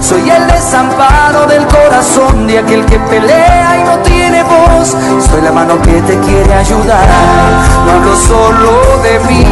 Soy 0.00 0.30
el 0.30 0.46
desamparo 0.46 1.46
del 1.46 1.66
corazón 1.66 2.46
de 2.46 2.60
aquel 2.60 2.86
que 2.86 2.98
pelea 3.00 3.80
y 3.80 3.84
no 3.84 3.98
tiene 3.98 4.42
voz. 4.44 4.96
Soy 5.28 5.42
la 5.42 5.52
mano 5.52 5.78
que 5.82 6.00
te 6.00 6.18
quiere 6.20 6.54
ayudar. 6.54 7.06
No 7.84 7.92
hablo 7.92 8.16
solo 8.16 9.02
de 9.02 9.20
mí. 9.28 9.44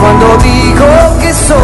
Cuando 0.00 0.36
digo 0.42 0.86
que 1.18 1.32
soy, 1.32 1.56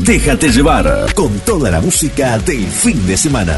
déjate 0.00 0.48
llevar 0.50 1.14
con 1.14 1.38
toda 1.40 1.70
la 1.70 1.80
música 1.80 2.36
del 2.38 2.66
fin 2.66 3.06
de 3.06 3.16
semana. 3.16 3.56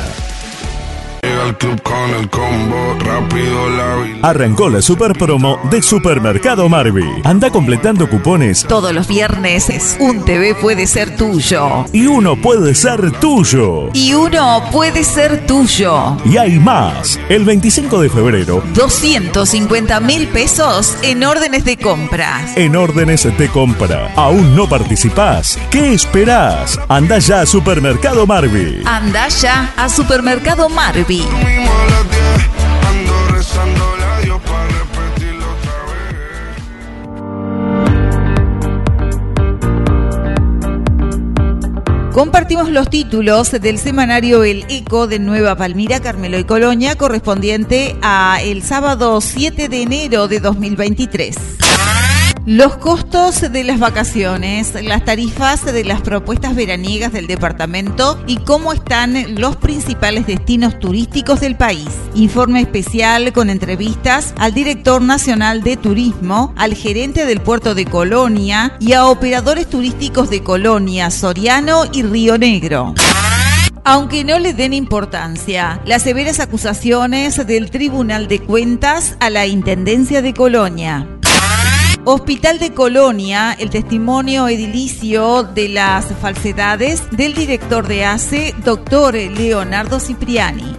Con 2.09 2.20
el 2.20 2.30
combo, 2.30 2.94
rápido 3.01 3.68
la 3.70 4.28
Arrancó 4.30 4.70
la 4.70 4.80
super 4.80 5.12
promo 5.12 5.59
de 5.70 5.82
Supermercado 5.82 6.66
Marvi. 6.68 7.05
Anda 7.22 7.51
completando 7.51 8.09
cupones 8.09 8.64
Todos 8.66 8.93
los 8.94 9.06
viernes 9.09 9.68
es 9.68 9.97
un 10.01 10.24
TV 10.24 10.55
puede 10.55 10.86
ser 10.86 11.16
tuyo. 11.16 11.85
y 11.93 12.06
uno 12.06 12.36
puede 12.36 12.74
ser 12.74 13.10
tuyo. 13.20 13.90
Y 13.93 14.14
uno 14.14 14.62
puede 14.72 15.05
ser 15.05 15.47
tuyo. 15.47 16.16
Y 16.24 16.39
hay 16.39 16.59
más. 16.59 17.20
El 17.28 17.44
25 17.44 18.01
de 18.01 18.09
febrero, 18.09 18.62
250 18.74 20.01
mil 20.01 20.28
pesos 20.28 20.97
en 21.02 21.24
órdenes 21.24 21.64
de 21.64 21.76
compras. 21.76 22.56
en 22.56 22.74
órdenes 22.74 23.24
de 23.36 23.48
compra. 23.48 24.12
¿Aún 24.16 24.56
no 24.56 24.66
participás? 24.68 25.59
¿Qué 25.70 25.93
esperás? 25.93 26.78
Anda 26.89 27.18
ya 27.18 27.43
a 27.43 27.47
Supermercado 27.47 28.26
Marvi. 28.26 28.82
Anda 28.86 29.28
ya 29.28 29.72
a 29.76 29.89
Supermercado 29.90 30.68
Marvi. 30.70 31.22
Compartimos 42.19 42.69
los 42.69 42.90
títulos 42.90 43.53
del 43.53 43.78
semanario 43.78 44.43
El 44.43 44.65
Eco 44.69 45.07
de 45.07 45.20
Nueva 45.20 45.55
Palmira, 45.55 46.01
Carmelo 46.01 46.36
y 46.36 46.43
Colonia, 46.43 46.97
correspondiente 46.97 47.95
a 48.03 48.40
el 48.43 48.65
sábado 48.65 49.20
7 49.20 49.69
de 49.69 49.82
enero 49.82 50.27
de 50.27 50.40
2023. 50.40 51.68
Los 52.50 52.78
costos 52.78 53.52
de 53.52 53.62
las 53.62 53.78
vacaciones, 53.78 54.72
las 54.82 55.04
tarifas 55.04 55.66
de 55.66 55.84
las 55.84 56.00
propuestas 56.00 56.56
veraniegas 56.56 57.12
del 57.12 57.26
departamento 57.26 58.18
y 58.26 58.38
cómo 58.38 58.72
están 58.72 59.38
los 59.38 59.56
principales 59.56 60.26
destinos 60.26 60.80
turísticos 60.80 61.40
del 61.40 61.56
país. 61.56 61.90
Informe 62.14 62.62
especial 62.62 63.34
con 63.34 63.50
entrevistas 63.50 64.32
al 64.38 64.54
director 64.54 65.02
nacional 65.02 65.62
de 65.62 65.76
turismo, 65.76 66.54
al 66.56 66.72
gerente 66.72 67.26
del 67.26 67.42
puerto 67.42 67.74
de 67.74 67.84
Colonia 67.84 68.78
y 68.80 68.94
a 68.94 69.04
operadores 69.04 69.68
turísticos 69.68 70.30
de 70.30 70.42
Colonia, 70.42 71.10
Soriano 71.10 71.82
y 71.92 72.02
Río 72.02 72.38
Negro. 72.38 72.94
Aunque 73.84 74.24
no 74.24 74.38
le 74.38 74.54
den 74.54 74.72
importancia, 74.72 75.82
las 75.84 76.02
severas 76.02 76.40
acusaciones 76.40 77.46
del 77.46 77.70
Tribunal 77.70 78.26
de 78.26 78.38
Cuentas 78.40 79.18
a 79.20 79.28
la 79.28 79.46
Intendencia 79.46 80.22
de 80.22 80.32
Colonia. 80.32 81.18
Hospital 82.10 82.59
de 82.59 82.72
Colonia, 82.72 83.52
el 83.52 83.68
testimonio 83.68 84.48
edilicio 84.48 85.43
de 85.43 85.68
las 85.68 86.06
falsedades 86.22 87.02
del 87.10 87.35
director 87.35 87.86
de 87.86 88.06
ACE, 88.06 88.55
doctor 88.64 89.12
Leonardo 89.12 90.01
Cipriani. 90.01 90.74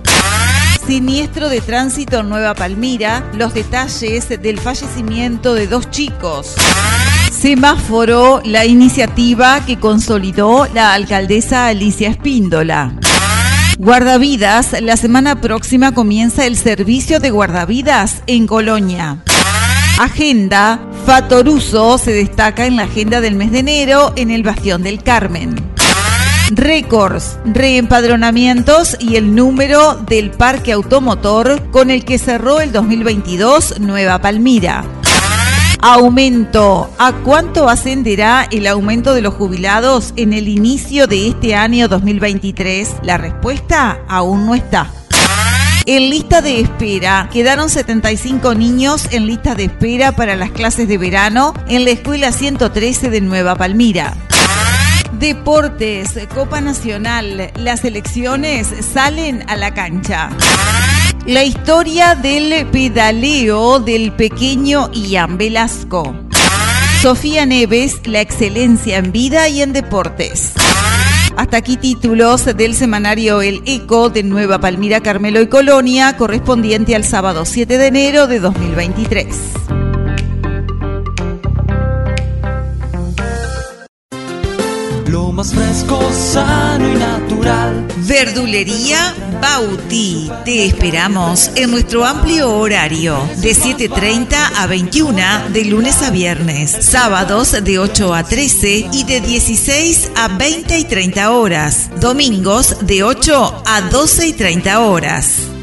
Siniestro 0.88 1.50
de 1.50 1.62
tránsito 1.62 2.22
en 2.22 2.30
Nueva 2.30 2.56
Palmira, 2.56 3.30
los 3.36 3.54
detalles 3.54 4.28
del 4.28 4.60
fallecimiento 4.60 5.54
de 5.54 5.68
dos 5.68 5.92
chicos. 5.92 6.56
Semáforo, 7.32 8.42
la 8.44 8.66
iniciativa 8.66 9.64
que 9.68 9.80
consolidó 9.80 10.66
la 10.74 10.96
alcaldesa 10.96 11.68
Alicia 11.68 12.10
Espíndola. 12.10 12.96
Guardavidas, 13.78 14.82
la 14.82 14.98
semana 14.98 15.40
próxima 15.40 15.92
comienza 15.92 16.48
el 16.48 16.58
servicio 16.58 17.20
de 17.20 17.30
guardavidas 17.30 18.24
en 18.26 18.48
Colonia. 18.48 19.24
Agenda, 20.00 20.80
Fatoruso 21.10 21.98
se 21.98 22.12
destaca 22.12 22.68
en 22.68 22.76
la 22.76 22.84
agenda 22.84 23.20
del 23.20 23.34
mes 23.34 23.52
de 23.52 23.60
enero 23.60 24.14
en 24.16 24.30
el 24.30 24.44
Bastión 24.44 24.84
del 24.84 25.02
Carmen. 25.02 25.56
Récords, 26.52 27.40
reempadronamientos 27.46 28.96
y 29.00 29.16
el 29.16 29.34
número 29.34 29.96
del 29.96 30.30
parque 30.30 30.72
automotor 30.72 31.72
con 31.72 31.90
el 31.90 32.06
que 32.06 32.20
cerró 32.20 32.62
el 32.62 32.72
2022 32.72 33.80
Nueva 33.80 34.22
Palmira. 34.22 34.84
Aumento. 35.82 36.92
¿A 37.00 37.14
cuánto 37.24 37.70
ascenderá 37.70 38.48
el 38.52 38.68
aumento 38.68 39.16
de 39.16 39.22
los 39.22 39.34
jubilados 39.34 40.14
en 40.16 40.32
el 40.32 40.48
inicio 40.48 41.08
de 41.08 41.30
este 41.30 41.56
año 41.56 41.88
2023? 41.88 42.98
La 43.02 43.18
respuesta 43.18 43.98
aún 44.08 44.46
no 44.46 44.54
está. 44.54 44.92
En 45.86 46.10
lista 46.10 46.42
de 46.42 46.60
espera, 46.60 47.30
quedaron 47.32 47.70
75 47.70 48.54
niños 48.54 49.08
en 49.12 49.26
lista 49.26 49.56
de 49.56 49.66
espera 49.66 50.12
para 50.12 50.36
las 50.36 50.52
clases 50.52 50.88
de 50.88 50.98
verano 50.98 51.54
en 51.68 51.86
la 51.86 51.92
Escuela 51.92 52.32
113 52.32 53.10
de 53.10 53.22
Nueva 53.22 53.56
Palmira. 53.56 54.16
Deportes, 55.14 56.12
Copa 56.34 56.62
Nacional, 56.62 57.52
las 57.56 57.84
elecciones 57.84 58.68
salen 58.94 59.44
a 59.50 59.56
la 59.56 59.74
cancha. 59.74 60.30
La 61.26 61.44
historia 61.44 62.16
del 62.16 62.68
pedaleo 62.68 63.80
del 63.80 64.14
pequeño 64.14 64.92
Ian 64.94 65.38
Velasco. 65.38 66.16
Sofía 67.02 67.46
Neves, 67.46 68.02
la 68.06 68.22
excelencia 68.22 68.98
en 68.98 69.12
vida 69.12 69.48
y 69.50 69.62
en 69.62 69.74
deportes. 69.74 70.54
Hasta 71.40 71.56
aquí 71.56 71.78
títulos 71.78 72.44
del 72.58 72.76
semanario 72.76 73.42
El 73.42 73.62
Eco 73.66 74.10
de 74.10 74.24
Nueva 74.24 74.60
Palmira, 74.60 75.00
Carmelo 75.00 75.40
y 75.40 75.48
Colonia, 75.48 76.18
correspondiente 76.18 76.98
al 76.98 77.06
sábado 77.06 77.46
7 77.46 77.78
de 77.78 77.88
enero 77.88 78.28
de 78.28 78.42
2023. 78.42 79.89
Más 85.40 85.54
fresco, 85.54 85.98
sano 86.12 86.86
y 86.90 86.96
natural. 86.98 87.88
Verdulería 88.00 89.16
Bauti. 89.42 90.30
Te 90.44 90.66
esperamos 90.66 91.52
en 91.56 91.72
nuestro 91.72 92.04
amplio 92.04 92.58
horario 92.58 93.18
de 93.38 93.56
7.30 93.56 94.36
a 94.58 94.68
21 94.68 95.50
de 95.54 95.64
lunes 95.64 96.02
a 96.02 96.10
viernes, 96.10 96.72
sábados 96.82 97.56
de 97.64 97.80
8 97.80 98.14
a 98.14 98.24
13 98.26 98.90
y 98.92 99.06
de 99.06 99.22
16 99.22 100.12
a 100.18 100.28
20 100.28 100.78
y 100.78 100.84
30 100.84 101.32
horas, 101.32 101.90
domingos 102.02 102.86
de 102.86 103.04
8 103.04 103.64
a 103.66 103.82
12 103.84 104.28
y 104.28 104.34
30 104.34 104.80
horas. 104.82 105.59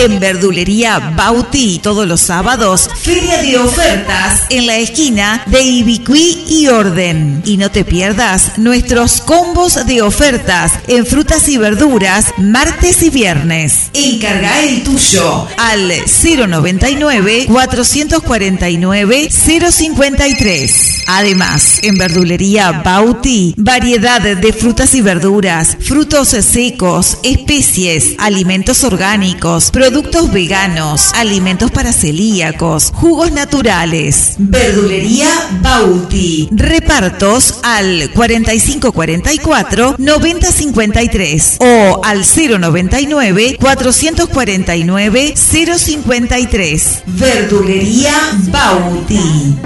En 0.00 0.20
Verdulería 0.20 1.12
Bauti 1.16 1.80
todos 1.82 2.06
los 2.06 2.20
sábados, 2.20 2.88
feria 3.02 3.42
de 3.42 3.58
ofertas 3.58 4.44
en 4.48 4.68
la 4.68 4.76
esquina 4.76 5.42
de 5.46 5.60
Ibicuí 5.60 6.44
y 6.48 6.68
Orden. 6.68 7.42
Y 7.44 7.56
no 7.56 7.72
te 7.72 7.84
pierdas 7.84 8.58
nuestros 8.58 9.20
combos 9.20 9.84
de 9.86 10.02
ofertas 10.02 10.74
en 10.86 11.04
frutas 11.04 11.48
y 11.48 11.58
verduras 11.58 12.26
martes 12.38 13.02
y 13.02 13.10
viernes. 13.10 13.90
Encarga 13.92 14.62
el 14.62 14.84
tuyo 14.84 15.48
al 15.56 15.88
099 15.88 17.46
449 17.48 19.28
053. 19.30 21.02
Además, 21.08 21.80
en 21.82 21.98
Verdulería 21.98 22.70
Bauti, 22.84 23.52
variedad 23.56 24.20
de 24.20 24.52
frutas 24.52 24.94
y 24.94 25.00
verduras, 25.00 25.76
frutos 25.80 26.28
secos, 26.28 27.18
especies, 27.24 28.14
alimentos 28.18 28.84
orgánicos, 28.84 29.72
productos 29.72 29.87
productos 29.88 30.30
veganos, 30.30 31.14
alimentos 31.14 31.70
para 31.70 31.94
celíacos, 31.94 32.92
jugos 32.94 33.32
naturales. 33.32 34.34
Verdulería 34.36 35.30
Bauti. 35.62 36.46
Repartos 36.52 37.60
al 37.62 38.10
4544 38.12 39.94
9053 39.96 41.56
o 41.60 42.02
al 42.04 42.22
099 42.22 43.56
449 43.58 45.34
053. 45.34 47.02
Verdulería 47.06 48.12
Bauti. 48.50 49.56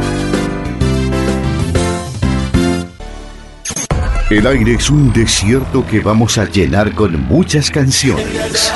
El 4.30 4.46
aire 4.46 4.74
es 4.74 4.88
un 4.88 5.12
desierto 5.12 5.84
que 5.84 5.98
vamos 5.98 6.38
a 6.38 6.44
llenar 6.44 6.94
con 6.94 7.20
muchas 7.26 7.72
canciones. 7.72 8.72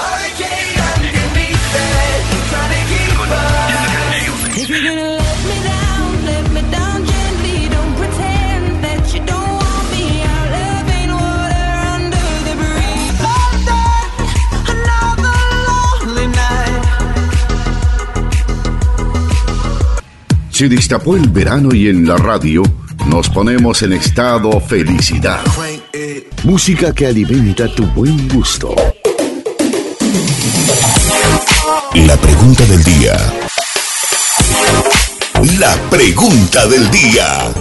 Se 20.57 20.71
destapó 20.71 21.17
el 21.17 21.29
verano 21.29 21.75
y 21.75 21.91
en 21.91 22.09
la 22.09 22.17
radio 22.17 22.63
nos 23.09 23.29
ponemos 23.29 23.83
en 23.83 23.93
estado 23.93 24.59
felicidad. 24.59 25.41
Música 26.45 26.95
que 26.95 27.09
alimenta 27.09 27.67
tu 27.75 27.85
buen 27.89 28.27
gusto. 28.27 28.75
La 31.93 32.17
pregunta 32.17 32.65
del 32.65 32.83
día. 32.85 33.19
La 35.59 35.75
pregunta 35.91 36.67
del 36.67 36.91
día. 36.91 37.53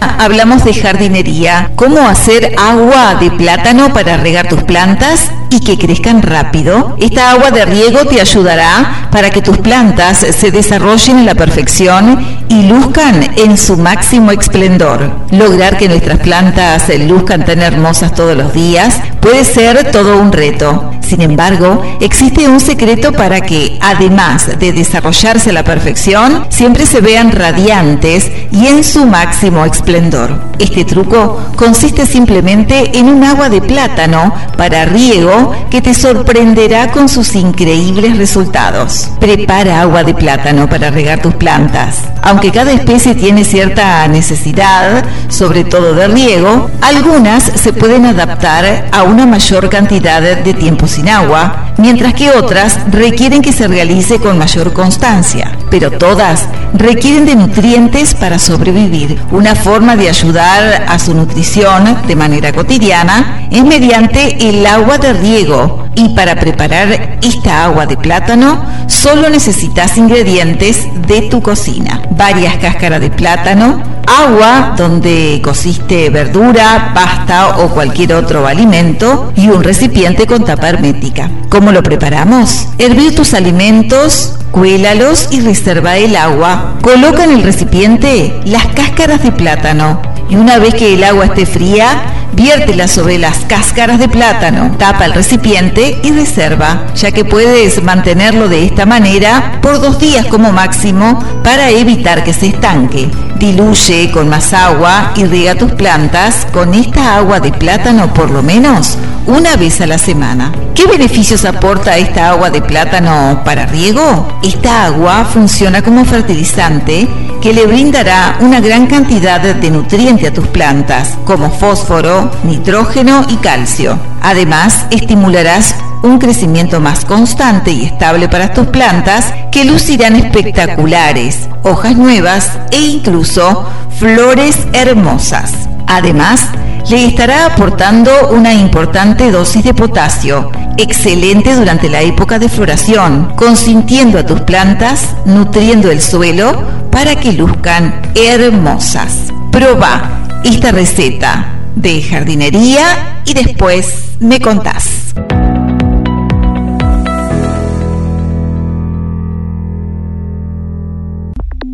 Hablamos 0.00 0.64
de 0.64 0.72
jardinería, 0.72 1.72
cómo 1.74 2.06
hacer 2.06 2.54
agua 2.56 3.16
de 3.16 3.32
plátano 3.32 3.92
para 3.92 4.18
regar 4.18 4.48
tus 4.48 4.62
plantas 4.62 5.32
y 5.54 5.60
que 5.60 5.78
crezcan 5.78 6.20
rápido. 6.20 6.96
Esta 6.98 7.30
agua 7.30 7.52
de 7.52 7.64
riego 7.64 8.04
te 8.06 8.20
ayudará 8.20 9.08
para 9.12 9.30
que 9.30 9.40
tus 9.40 9.58
plantas 9.58 10.18
se 10.18 10.50
desarrollen 10.50 11.18
en 11.18 11.26
la 11.26 11.36
perfección 11.36 12.44
y 12.48 12.64
luzcan 12.64 13.24
en 13.36 13.56
su 13.56 13.76
máximo 13.76 14.32
esplendor. 14.32 15.10
Lograr 15.30 15.76
que 15.76 15.88
nuestras 15.88 16.18
plantas 16.18 16.88
luzcan 16.98 17.44
tan 17.44 17.60
hermosas 17.60 18.12
todos 18.14 18.36
los 18.36 18.52
días 18.52 19.00
puede 19.20 19.44
ser 19.44 19.92
todo 19.92 20.18
un 20.18 20.32
reto. 20.32 20.90
Sin 21.00 21.20
embargo, 21.20 21.82
existe 22.00 22.48
un 22.48 22.60
secreto 22.60 23.12
para 23.12 23.40
que, 23.42 23.78
además 23.80 24.58
de 24.58 24.72
desarrollarse 24.72 25.50
a 25.50 25.52
la 25.52 25.62
perfección, 25.62 26.46
siempre 26.48 26.86
se 26.86 27.00
vean 27.00 27.30
radiantes 27.30 28.30
y 28.50 28.66
en 28.66 28.82
su 28.82 29.06
máximo 29.06 29.64
esplendor. 29.64 30.40
Este 30.58 30.84
truco 30.84 31.38
consiste 31.56 32.06
simplemente 32.06 32.98
en 32.98 33.08
un 33.08 33.22
agua 33.22 33.48
de 33.48 33.60
plátano 33.60 34.34
para 34.56 34.86
riego 34.86 35.43
que 35.70 35.80
te 35.80 35.94
sorprenderá 35.94 36.90
con 36.90 37.08
sus 37.08 37.34
increíbles 37.34 38.16
resultados. 38.16 39.10
Prepara 39.20 39.80
agua 39.80 40.04
de 40.04 40.14
plátano 40.14 40.68
para 40.68 40.90
regar 40.90 41.20
tus 41.20 41.34
plantas. 41.34 41.98
Aunque 42.22 42.50
cada 42.50 42.72
especie 42.72 43.14
tiene 43.14 43.44
cierta 43.44 44.06
necesidad, 44.08 45.04
sobre 45.28 45.64
todo 45.64 45.94
de 45.94 46.08
riego, 46.08 46.70
algunas 46.80 47.44
se 47.44 47.72
pueden 47.72 48.06
adaptar 48.06 48.86
a 48.92 49.02
una 49.02 49.26
mayor 49.26 49.68
cantidad 49.68 50.22
de 50.22 50.54
tiempo 50.54 50.86
sin 50.86 51.08
agua, 51.08 51.72
mientras 51.76 52.14
que 52.14 52.30
otras 52.30 52.78
requieren 52.90 53.42
que 53.42 53.52
se 53.52 53.68
realice 53.68 54.18
con 54.18 54.38
mayor 54.38 54.72
constancia. 54.72 55.52
Pero 55.70 55.90
todas 55.90 56.48
requieren 56.72 57.26
de 57.26 57.36
nutrientes 57.36 58.14
para 58.14 58.38
sobrevivir. 58.38 59.20
Una 59.30 59.54
forma 59.54 59.96
de 59.96 60.08
ayudar 60.08 60.86
a 60.88 60.98
su 60.98 61.14
nutrición 61.14 61.98
de 62.06 62.16
manera 62.16 62.52
cotidiana 62.52 63.48
es 63.50 63.64
mediante 63.64 64.48
el 64.48 64.64
agua 64.66 64.98
de 64.98 65.12
riego. 65.24 65.88
Y 65.96 66.10
para 66.10 66.34
preparar 66.36 67.18
esta 67.22 67.64
agua 67.64 67.86
de 67.86 67.96
plátano, 67.96 68.64
solo 68.88 69.30
necesitas 69.30 69.96
ingredientes 69.96 70.86
de 71.06 71.22
tu 71.22 71.40
cocina. 71.40 72.02
Varias 72.10 72.56
cáscaras 72.56 73.00
de 73.00 73.10
plátano, 73.10 73.82
agua 74.06 74.74
donde 74.76 75.40
cociste 75.42 76.10
verdura, 76.10 76.92
pasta 76.94 77.58
o 77.58 77.70
cualquier 77.70 78.14
otro 78.14 78.46
alimento 78.46 79.32
y 79.36 79.48
un 79.48 79.62
recipiente 79.62 80.26
con 80.26 80.44
tapa 80.44 80.68
hermética. 80.68 81.30
¿Cómo 81.48 81.72
lo 81.72 81.82
preparamos? 81.82 82.68
Hervir 82.78 83.14
tus 83.14 83.32
alimentos, 83.32 84.36
cuélalos 84.50 85.28
y 85.30 85.40
reserva 85.40 85.96
el 85.96 86.16
agua. 86.16 86.74
Coloca 86.82 87.24
en 87.24 87.30
el 87.30 87.42
recipiente 87.42 88.40
las 88.44 88.66
cáscaras 88.66 89.22
de 89.22 89.32
plátano 89.32 90.00
y 90.28 90.36
una 90.36 90.58
vez 90.58 90.74
que 90.74 90.94
el 90.94 91.04
agua 91.04 91.26
esté 91.26 91.46
fría, 91.46 92.23
viértela 92.34 92.88
sobre 92.88 93.18
las 93.18 93.38
cáscaras 93.46 93.98
de 93.98 94.08
plátano, 94.08 94.76
tapa 94.78 95.06
el 95.06 95.14
recipiente 95.14 95.98
y 96.02 96.10
reserva, 96.10 96.86
ya 96.94 97.12
que 97.12 97.24
puedes 97.24 97.82
mantenerlo 97.82 98.48
de 98.48 98.64
esta 98.64 98.86
manera 98.86 99.58
por 99.62 99.80
dos 99.80 99.98
días 99.98 100.26
como 100.26 100.52
máximo 100.52 101.22
para 101.42 101.70
evitar 101.70 102.24
que 102.24 102.32
se 102.32 102.48
estanque. 102.48 103.10
Diluye 103.36 104.10
con 104.10 104.28
más 104.28 104.52
agua 104.52 105.12
y 105.16 105.24
riega 105.24 105.54
tus 105.54 105.72
plantas 105.72 106.46
con 106.52 106.74
esta 106.74 107.16
agua 107.16 107.40
de 107.40 107.52
plátano 107.52 108.12
por 108.12 108.30
lo 108.30 108.42
menos 108.42 108.98
una 109.26 109.56
vez 109.56 109.80
a 109.80 109.86
la 109.86 109.98
semana. 109.98 110.52
¿Qué 110.74 110.86
beneficios 110.86 111.44
aporta 111.44 111.96
esta 111.96 112.30
agua 112.30 112.50
de 112.50 112.60
plátano 112.60 113.42
para 113.44 113.66
riego? 113.66 114.38
Esta 114.42 114.86
agua 114.86 115.24
funciona 115.24 115.82
como 115.82 116.04
fertilizante 116.04 117.08
que 117.44 117.52
le 117.52 117.66
brindará 117.66 118.38
una 118.40 118.58
gran 118.58 118.86
cantidad 118.86 119.38
de 119.38 119.70
nutrientes 119.70 120.30
a 120.30 120.32
tus 120.32 120.46
plantas, 120.46 121.18
como 121.26 121.50
fósforo, 121.50 122.30
nitrógeno 122.42 123.26
y 123.28 123.36
calcio. 123.36 123.98
Además, 124.22 124.86
estimularás 124.90 125.74
un 126.02 126.18
crecimiento 126.18 126.80
más 126.80 127.04
constante 127.04 127.70
y 127.70 127.84
estable 127.84 128.30
para 128.30 128.54
tus 128.54 128.68
plantas 128.68 129.34
que 129.52 129.66
lucirán 129.66 130.16
espectaculares, 130.16 131.50
hojas 131.64 131.96
nuevas 131.96 132.50
e 132.70 132.80
incluso 132.80 133.68
flores 133.98 134.66
hermosas. 134.72 135.52
Además, 135.86 136.48
le 136.88 137.04
estará 137.04 137.44
aportando 137.44 138.10
una 138.30 138.54
importante 138.54 139.30
dosis 139.30 139.64
de 139.64 139.74
potasio, 139.74 140.50
excelente 140.76 141.54
durante 141.54 141.88
la 141.88 142.02
época 142.02 142.38
de 142.38 142.48
floración, 142.48 143.32
consintiendo 143.36 144.18
a 144.18 144.26
tus 144.26 144.40
plantas, 144.42 145.14
nutriendo 145.24 145.90
el 145.90 146.00
suelo 146.00 146.52
para 146.90 147.16
que 147.16 147.32
luzcan 147.32 148.02
hermosas. 148.14 149.32
Proba 149.50 150.42
esta 150.44 150.72
receta 150.72 151.54
de 151.74 152.02
jardinería 152.02 153.22
y 153.24 153.34
después 153.34 154.16
me 154.20 154.40
contás. 154.40 155.14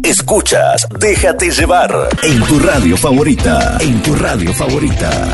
Escuchas 0.02 0.88
Déjate 0.98 1.50
llevar 1.50 2.08
en 2.22 2.42
tu 2.42 2.58
radio 2.58 2.96
favorita. 2.96 3.78
En 3.80 4.02
tu 4.02 4.14
radio 4.14 4.52
favorita. 4.52 5.28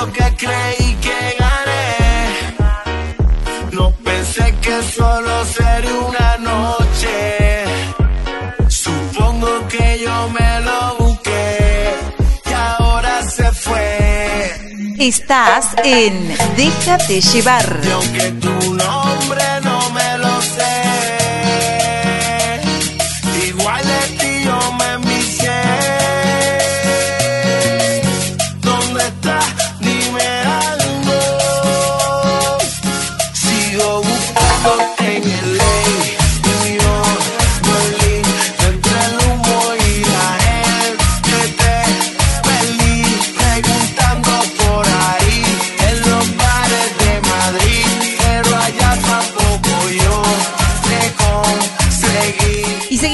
Juro 0.00 0.12
que 0.12 0.36
creí 0.36 0.94
que 0.94 1.36
gané. 1.38 1.96
No 3.72 3.90
pensé 4.02 4.54
que 4.62 4.82
solo 4.82 5.44
sería 5.44 5.94
una 5.94 6.36
noche. 6.38 7.64
Supongo 8.68 9.68
que 9.68 10.00
yo 10.04 10.28
me 10.30 10.60
lo 10.60 10.96
busqué 11.00 11.94
y 12.46 12.52
ahora 12.52 13.28
se 13.28 13.52
fue. 13.52 14.54
Estás 14.98 15.74
en 15.84 16.34
Déjate 16.56 17.20
llevar. 17.20 17.80
Y 17.84 17.90
aunque 17.90 18.30
tu 18.44 18.74
nombre 18.74 19.44
no 19.64 19.69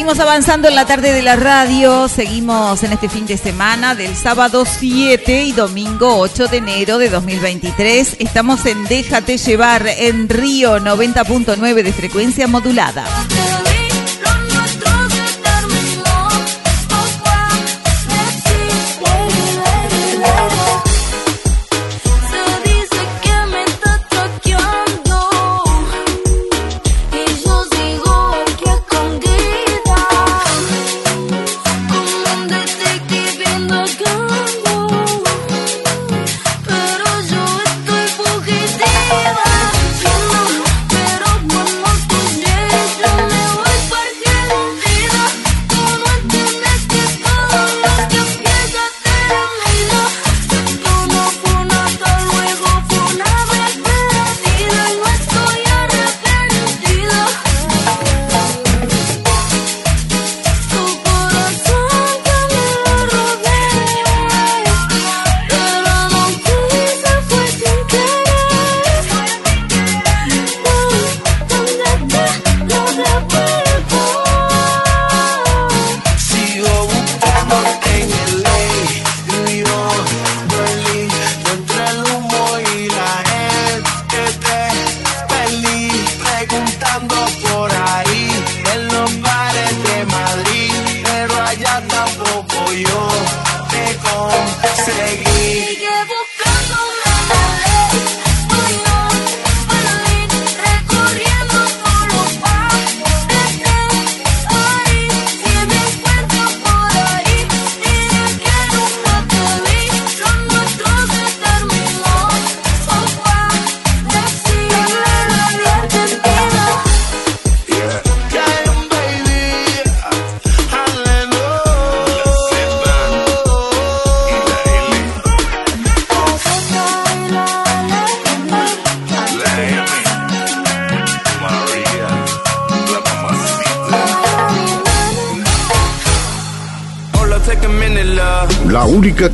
Seguimos 0.07 0.25
avanzando 0.25 0.69
en 0.69 0.77
la 0.77 0.87
tarde 0.87 1.13
de 1.13 1.21
la 1.21 1.35
radio, 1.35 2.07
seguimos 2.07 2.81
en 2.85 2.93
este 2.93 3.09
fin 3.09 3.27
de 3.27 3.37
semana 3.37 3.97
del 3.97 4.15
sábado 4.15 4.65
7 4.65 5.43
y 5.43 5.51
domingo 5.51 6.21
8 6.21 6.47
de 6.47 6.59
enero 6.59 6.99
de 6.99 7.09
2023. 7.09 8.19
Estamos 8.21 8.65
en 8.67 8.85
Déjate 8.85 9.37
llevar 9.37 9.85
en 9.85 10.29
Río 10.29 10.79
90.9 10.79 11.83
de 11.83 11.93
frecuencia 11.93 12.47
modulada. 12.47 13.05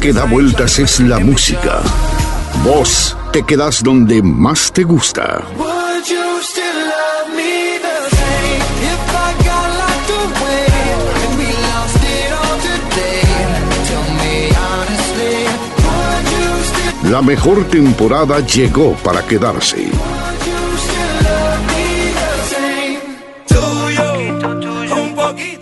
Que 0.03 0.12
da 0.12 0.24
vueltas 0.24 0.81
es 0.81 0.99
la 0.99 1.20
música. 1.20 1.81
Vos 2.65 3.16
te 3.33 3.45
quedás 3.45 3.85
donde 3.85 4.20
más 4.20 4.73
te 4.73 4.83
gusta. 4.83 5.45
La 17.09 17.23
mejor 17.23 17.65
temporada 17.69 18.41
llegó 18.41 18.95
para 19.05 19.23
quedarse. 19.23 19.89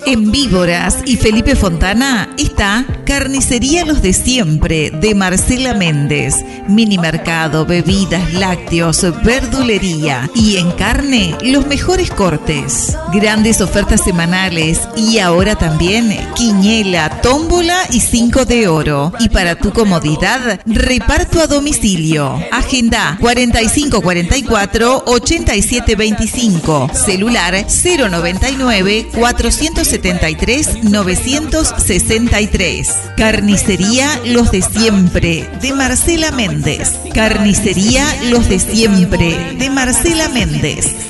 En 0.06 0.32
Víboras 0.32 1.02
y 1.04 1.16
Felipe 1.18 1.54
Fontana 1.54 2.30
está 2.38 2.86
Carnicería 3.20 3.84
Los 3.84 4.00
de 4.00 4.14
Siempre 4.14 4.90
de 4.90 5.14
Marcela 5.14 5.74
Méndez. 5.74 6.36
Mini 6.68 6.96
mercado, 6.96 7.66
bebidas, 7.66 8.32
lácteos, 8.32 9.04
verdulería 9.22 10.30
y 10.34 10.56
en 10.56 10.70
carne 10.72 11.36
los 11.42 11.66
mejores 11.66 12.10
cortes. 12.10 12.96
Grandes 13.12 13.60
ofertas 13.60 14.04
semanales 14.04 14.82
y 14.96 15.18
ahora 15.18 15.56
también 15.56 16.16
quiñela, 16.36 17.20
tómbola 17.22 17.76
y 17.90 17.98
cinco 18.00 18.44
de 18.44 18.68
oro. 18.68 19.12
Y 19.18 19.30
para 19.30 19.56
tu 19.56 19.72
comodidad, 19.72 20.60
reparto 20.64 21.40
a 21.40 21.48
domicilio. 21.48 22.38
Agenda 22.52 23.18
4544 23.20 25.02
8725. 25.06 26.90
Celular 26.94 27.66
099 27.66 29.08
473 29.12 30.84
963. 30.84 32.88
Carnicería 33.16 34.20
Los 34.26 34.52
de 34.52 34.62
Siempre 34.62 35.50
de 35.60 35.72
Marcela 35.72 36.30
Méndez. 36.30 36.92
Carnicería 37.12 38.04
Los 38.30 38.48
de 38.48 38.60
Siempre 38.60 39.56
de 39.58 39.68
Marcela 39.68 40.28
Méndez. 40.28 41.09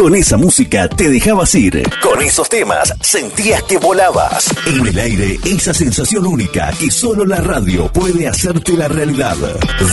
Con 0.00 0.14
esa 0.14 0.38
música 0.38 0.88
te 0.88 1.10
dejabas 1.10 1.54
ir. 1.54 1.82
Con 2.00 2.22
esos 2.22 2.48
temas 2.48 2.94
sentías 3.02 3.62
que 3.64 3.76
volabas. 3.76 4.48
En 4.64 4.86
el 4.86 4.98
aire, 4.98 5.38
esa 5.44 5.74
sensación 5.74 6.24
única 6.24 6.72
que 6.80 6.90
solo 6.90 7.26
la 7.26 7.36
radio 7.42 7.86
puede 7.92 8.26
hacerte 8.26 8.78
la 8.78 8.88
realidad. 8.88 9.36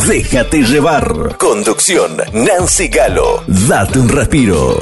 Déjate 0.07 0.63
llevar. 0.63 1.35
Conducción, 1.37 2.15
Nancy 2.31 2.87
Galo. 2.87 3.43
Date 3.47 3.99
un 3.99 4.07
respiro. 4.07 4.79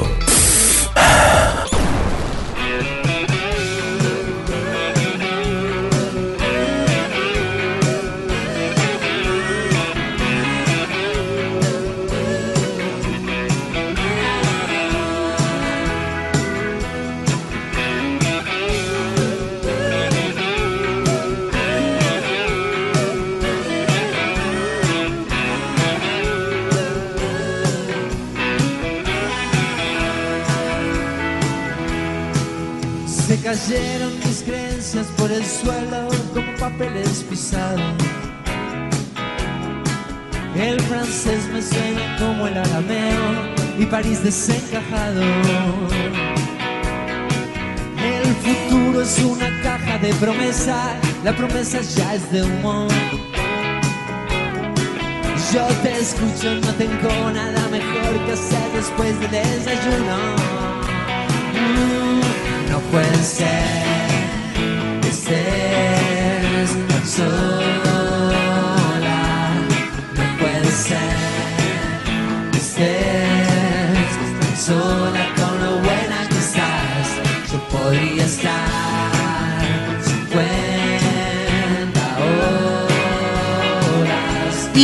París 43.90 44.22
desencajado. 44.22 45.22
El 48.02 48.34
futuro 48.44 49.02
es 49.02 49.18
una 49.20 49.62
caja 49.62 49.98
de 49.98 50.12
promesa, 50.14 50.94
la 51.24 51.34
promesa 51.34 51.80
ya 51.80 52.14
es 52.14 52.30
de 52.32 52.42
humo. 52.42 52.88
Yo 55.52 55.64
te 55.82 55.92
escucho, 55.98 56.54
no 56.54 56.74
tengo 56.74 57.30
nada 57.30 57.68
mejor 57.68 58.26
que 58.26 58.32
hacer 58.32 58.72
después 58.74 59.20
del 59.20 59.30
desayuno. 59.30 60.16
Mm, 61.54 62.70
no 62.70 62.78
puede 62.90 63.22
ser 63.22 64.16
que 65.00 65.08
estés 65.08 66.70
tan 66.88 67.06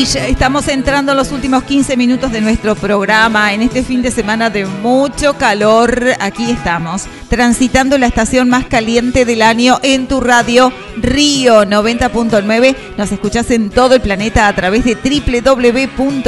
Estamos 0.02 0.66
entrando 0.66 1.12
a 1.12 1.14
los 1.14 1.30
últimos 1.30 1.62
15 1.62 1.96
minutos 1.96 2.32
de 2.32 2.40
nuestro 2.40 2.74
programa. 2.74 3.52
En 3.52 3.62
este 3.62 3.84
fin 3.84 4.02
de 4.02 4.10
semana 4.10 4.50
de 4.50 4.66
mucho 4.66 5.34
calor, 5.34 6.08
aquí 6.18 6.50
estamos, 6.50 7.04
transitando 7.28 7.96
la 7.98 8.08
estación 8.08 8.48
más 8.48 8.66
caliente 8.66 9.24
del 9.24 9.42
año 9.42 9.78
en 9.84 10.08
tu 10.08 10.20
radio 10.20 10.72
Río 10.96 11.62
90.9. 11.62 12.74
Nos 12.98 13.12
escuchás 13.12 13.48
en 13.52 13.70
todo 13.70 13.94
el 13.94 14.00
planeta 14.00 14.48
a 14.48 14.54
través 14.56 14.84
de 14.84 14.96
www.fmrio.com. 14.96 16.26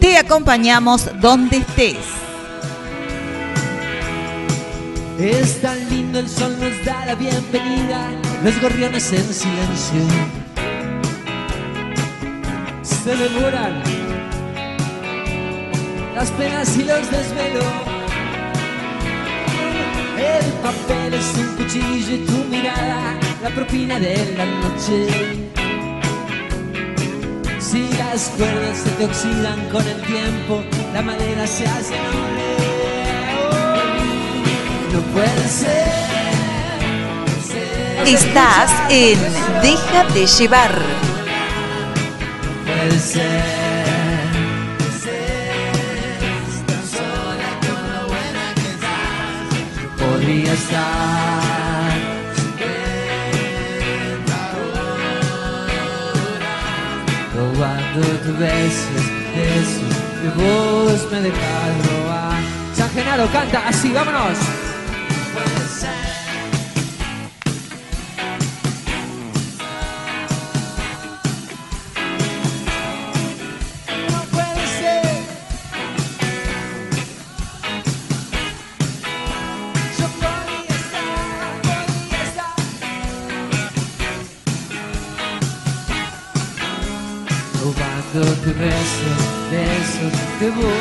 Te 0.00 0.16
acompañamos 0.16 1.10
donde 1.20 1.58
estés. 1.58 1.98
Es 5.18 5.60
tan 5.60 5.90
lindo, 5.90 6.18
el 6.18 6.30
sol 6.30 6.56
nos 6.58 6.82
da 6.86 7.04
la 7.04 7.14
bienvenida, 7.14 8.10
los 8.42 8.58
gorriones 8.62 9.12
en 9.12 9.34
silencio 9.34 10.43
se 13.04 13.14
devoran 13.14 13.82
las 16.14 16.30
penas 16.30 16.74
y 16.78 16.84
los 16.84 17.10
desvelos. 17.10 17.64
El 20.16 20.46
papel 20.62 21.12
es 21.12 21.34
un 21.36 21.48
cuchillo 21.56 22.14
y 22.14 22.24
tu 22.24 22.44
mirada, 22.48 23.18
la 23.42 23.50
propina 23.50 24.00
de 24.00 24.34
la 24.38 24.46
noche. 24.46 25.06
Si 27.58 27.88
las 27.98 28.30
cuerdas 28.38 28.78
se 28.78 28.90
te 28.90 29.04
oxidan 29.04 29.60
con 29.70 29.86
el 29.86 30.00
tiempo, 30.02 30.62
la 30.94 31.02
madera 31.02 31.46
se 31.46 31.66
hace 31.66 31.96
noble. 32.08 32.56
No 34.94 35.00
puede 35.12 35.48
ser. 35.48 35.92
Estás 38.06 38.72
en 38.88 39.18
Déjate 39.60 40.26
llevar. 40.26 41.13
Puede 42.76 42.98
ser. 42.98 43.44
Podría 49.98 50.52
estar 50.52 51.92
robando 57.34 58.06
tus 58.24 58.38
besos, 58.38 59.04
besos 59.34 59.94
que 60.20 60.28
vos 60.42 61.12
me 61.12 61.20
dejas 61.20 61.86
robar. 61.90 62.42
San 62.74 62.90
Genaro 62.90 63.26
canta 63.32 63.68
así, 63.68 63.92
vámonos. 63.92 64.38
Puede 65.32 65.68
ser. 65.68 66.13
Besos 90.44 90.60
que 90.60 90.73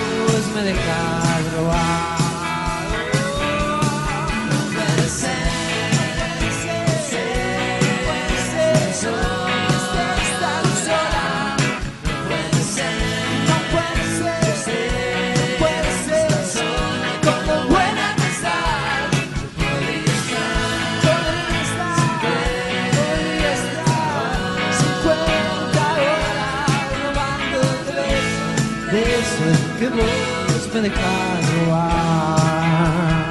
dejas 30.83 31.43
robar. 31.55 33.29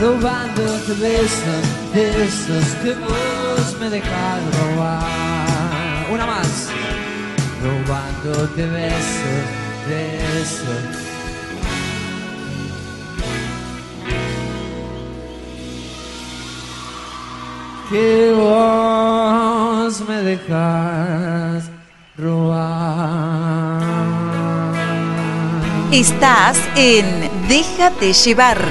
Robándote 0.00 0.94
besos, 0.94 1.64
besos 1.94 2.66
que 2.82 2.94
vos 2.94 3.76
me 3.78 3.90
dejas 3.90 4.40
robar. 4.58 6.06
Una 6.10 6.26
más. 6.26 6.68
Robándote 7.62 8.66
besos, 8.66 9.44
besos. 9.88 10.84
Que 17.90 18.32
vos 18.34 20.00
me 20.08 20.16
dejas 20.22 21.70
robar. 22.16 22.71
Estás 25.92 26.58
en 26.74 27.04
Déjate 27.48 28.14
llevar. 28.14 28.66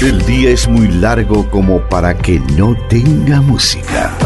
El 0.00 0.24
día 0.24 0.50
es 0.50 0.68
muy 0.68 0.86
largo 0.86 1.50
como 1.50 1.80
para 1.88 2.16
que 2.16 2.38
no 2.56 2.76
tenga 2.88 3.40
música. 3.40 4.16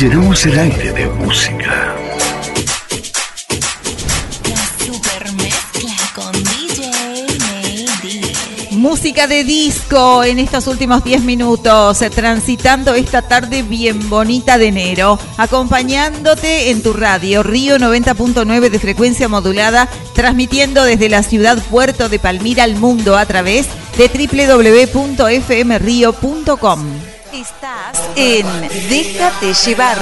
Llenamos 0.00 0.46
el 0.46 0.58
aire 0.58 0.89
Música 8.90 9.28
de 9.28 9.44
disco 9.44 10.24
en 10.24 10.40
estos 10.40 10.66
últimos 10.66 11.04
10 11.04 11.22
minutos, 11.22 12.02
eh, 12.02 12.10
transitando 12.10 12.92
esta 12.92 13.22
tarde 13.22 13.62
bien 13.62 14.10
bonita 14.10 14.58
de 14.58 14.66
enero, 14.66 15.16
acompañándote 15.36 16.70
en 16.70 16.82
tu 16.82 16.92
radio, 16.92 17.44
Río 17.44 17.78
90.9 17.78 18.68
de 18.68 18.78
frecuencia 18.80 19.28
modulada, 19.28 19.88
transmitiendo 20.12 20.82
desde 20.82 21.08
la 21.08 21.22
ciudad 21.22 21.62
puerto 21.70 22.08
de 22.08 22.18
Palmira 22.18 22.64
al 22.64 22.74
mundo 22.74 23.16
a 23.16 23.26
través 23.26 23.68
de 23.96 24.08
www.fmrio.com. 24.08 25.30
Estás 27.32 28.08
en 28.16 28.44
Déjate 28.88 29.54
llevar. 29.54 29.98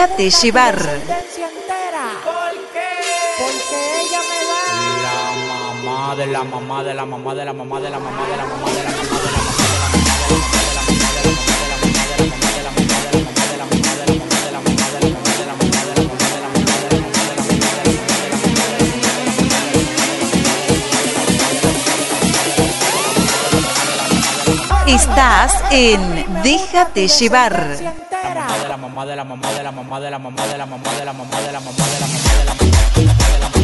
Déjate 0.00 0.30
llevar. 0.30 0.80
La 5.02 5.26
mamá 5.46 6.14
de 6.16 6.26
la 6.26 6.42
mamá 6.42 6.82
de 6.82 6.94
la 6.94 7.04
mamá 7.04 7.34
de 7.34 7.44
la 7.44 7.52
mamá 7.52 7.80
de 7.80 7.90
la 7.90 7.98
mamá 7.98 8.24
de 8.24 8.36
la 8.38 8.44
mamá 8.46 8.64
de 8.72 8.82
la 8.82 8.88
mamá 8.88 9.10
Estás 24.86 25.62
en 25.70 26.42
Déjate 26.42 27.06
llevar. 27.06 27.99
De 29.06 29.16
la 29.16 29.24
mamá 29.24 29.52
de 29.52 29.62
la 29.62 29.72
mamá 29.72 30.00
de 30.00 30.10
la 30.10 30.18
mamá 30.18 30.46
de 30.46 30.58
la 30.58 30.66
mamá 30.66 30.92
de 30.92 31.04
la 31.04 31.12
mamá 31.12 31.40
de 31.40 31.50
la 31.50 31.50
mamá 31.50 31.50
de 31.50 31.52
la 31.52 31.60
mamá 31.60 31.86
de 31.86 32.00
la 32.00 32.06
mamá 32.06 32.20
de 32.34 32.50
la 32.50 33.60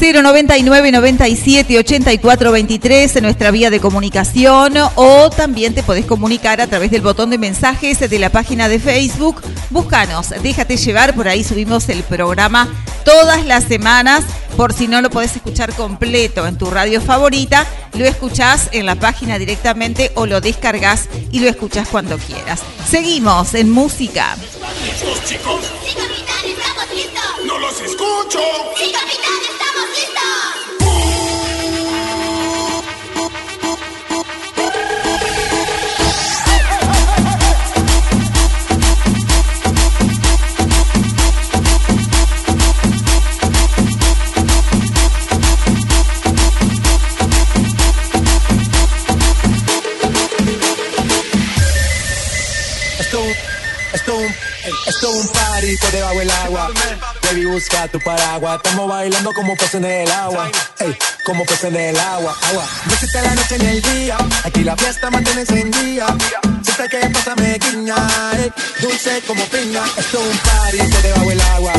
099 0.00 0.92
97 0.92 1.78
84 1.78 2.52
23 2.52 3.16
en 3.16 3.22
nuestra 3.22 3.50
vía 3.50 3.70
de 3.70 3.80
comunicación 3.80 4.74
o 4.94 5.30
también 5.30 5.74
te 5.74 5.82
podés 5.82 6.06
comunicar 6.06 6.60
a 6.60 6.66
través 6.66 6.90
del 6.90 7.02
botón 7.02 7.30
de 7.30 7.38
mensajes 7.38 7.98
de 7.98 8.18
la 8.18 8.30
página 8.30 8.68
de 8.68 8.78
Facebook. 8.78 9.42
Búscanos, 9.70 10.30
déjate 10.42 10.76
llevar, 10.76 11.14
por 11.14 11.28
ahí 11.28 11.44
subimos 11.44 11.88
el 11.88 12.02
programa 12.04 12.68
todas 13.04 13.44
las 13.44 13.64
semanas. 13.64 14.24
Por 14.56 14.72
si 14.72 14.88
no 14.88 15.00
lo 15.00 15.10
podés 15.10 15.36
escuchar 15.36 15.72
completo 15.74 16.46
en 16.46 16.58
tu 16.58 16.70
radio 16.70 17.00
favorita, 17.00 17.64
lo 17.98 18.06
escuchás 18.06 18.68
en 18.72 18.86
la 18.86 18.94
página 18.94 19.38
directamente 19.38 20.12
o 20.14 20.26
lo 20.26 20.40
descargas 20.40 21.08
y 21.32 21.40
lo 21.40 21.48
escuchás 21.48 21.88
cuando 21.88 22.16
quieras. 22.18 22.60
Seguimos 22.88 23.54
en 23.54 23.70
música. 23.70 24.36
Estamos 26.44 26.94
listos. 26.94 27.22
¡No 27.44 27.58
los 27.58 27.80
escucho! 27.80 28.38
Esto 55.08 55.20
es 55.20 55.24
un 55.24 55.32
party 55.32 55.76
debajo 55.92 56.18
del 56.18 56.30
agua. 56.30 56.70
Baby, 57.22 57.44
busca 57.46 57.88
tu 57.88 57.98
paraguas. 58.00 58.56
Estamos 58.56 58.88
bailando 58.88 59.32
como 59.32 59.56
peces 59.56 59.74
en 59.74 59.84
el 59.84 60.10
agua. 60.10 60.50
Ey, 60.80 60.96
como 61.24 61.44
peces 61.44 61.64
en 61.64 61.76
el 61.76 61.98
agua. 61.98 62.36
Agua. 62.48 62.64
Existe 62.92 63.22
la 63.22 63.34
noche 63.34 63.58
ni 63.58 63.66
el 63.66 63.82
día. 63.82 64.16
Aquí 64.44 64.64
la 64.64 64.76
fiesta 64.76 65.10
mantiene 65.10 65.42
encendida. 65.42 66.06
Siempre 66.62 66.88
que 66.88 67.10
pasa 67.10 67.34
me 67.36 67.58
guiña. 67.58 67.96
ey, 68.36 68.52
dulce 68.80 69.22
como 69.26 69.44
piña. 69.46 69.82
Esto 69.96 70.18
es 70.18 70.32
un 70.32 70.38
party 70.38 71.02
debajo 71.02 71.28
del 71.28 71.40
agua. 71.40 71.72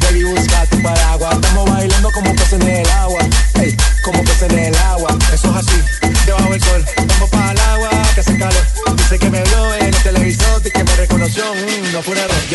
Baby, 0.00 0.24
busca 0.24 0.66
tu 0.66 0.82
paraguas. 0.82 1.34
Estamos 1.34 1.70
bailando 1.70 2.10
como 2.12 2.34
peces 2.34 2.60
en 2.60 2.68
el 2.68 2.90
agua. 2.90 3.20
Ey, 3.54 3.76
como 4.02 4.22
peces 4.24 4.50
en 4.50 4.58
el 4.58 4.76
agua. 4.76 5.16
Eso 5.32 5.50
es 5.50 5.56
así, 5.56 5.82
debajo 6.26 6.50
del 6.50 6.62
sol. 6.62 6.84
Vamos 7.08 7.30
para 7.30 7.52
el 7.52 7.58
agua 7.58 7.90
que 8.14 8.20
hace 8.20 8.38
calor. 8.38 8.66
Dice 8.96 9.18
que 9.18 9.30
me 9.30 9.42
vio 9.42 9.74
en 9.74 9.86
el 9.86 10.02
televisor 10.02 10.62
y 10.64 10.70
que 10.70 10.84
me 10.84 10.96
reconoció. 10.96 11.44
Mm, 11.54 11.92
no 11.92 12.02
fue 12.02 12.14
un 12.14 12.20
error. 12.20 12.45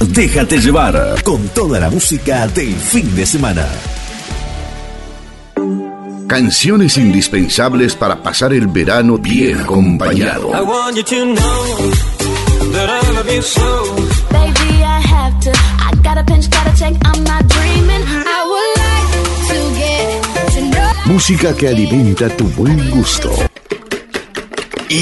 Déjate 0.00 0.58
llevar 0.58 1.22
con 1.22 1.46
toda 1.48 1.78
la 1.78 1.90
música 1.90 2.46
del 2.48 2.74
fin 2.74 3.14
de 3.14 3.26
semana. 3.26 3.66
Canciones 6.26 6.96
indispensables 6.96 7.94
para 7.94 8.22
pasar 8.22 8.52
el 8.54 8.66
verano 8.66 9.18
bien 9.18 9.60
acompañado. 9.60 10.52
Música 21.04 21.54
que 21.54 21.68
alimenta 21.68 22.28
tu 22.36 22.44
buen 22.50 22.90
gusto. 22.90 23.30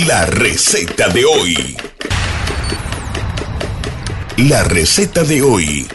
La 0.07 0.27
receta 0.27 1.09
de 1.09 1.25
hoy. 1.25 1.77
La 4.47 4.63
receta 4.63 5.25
de 5.25 5.43
hoy. 5.43 5.89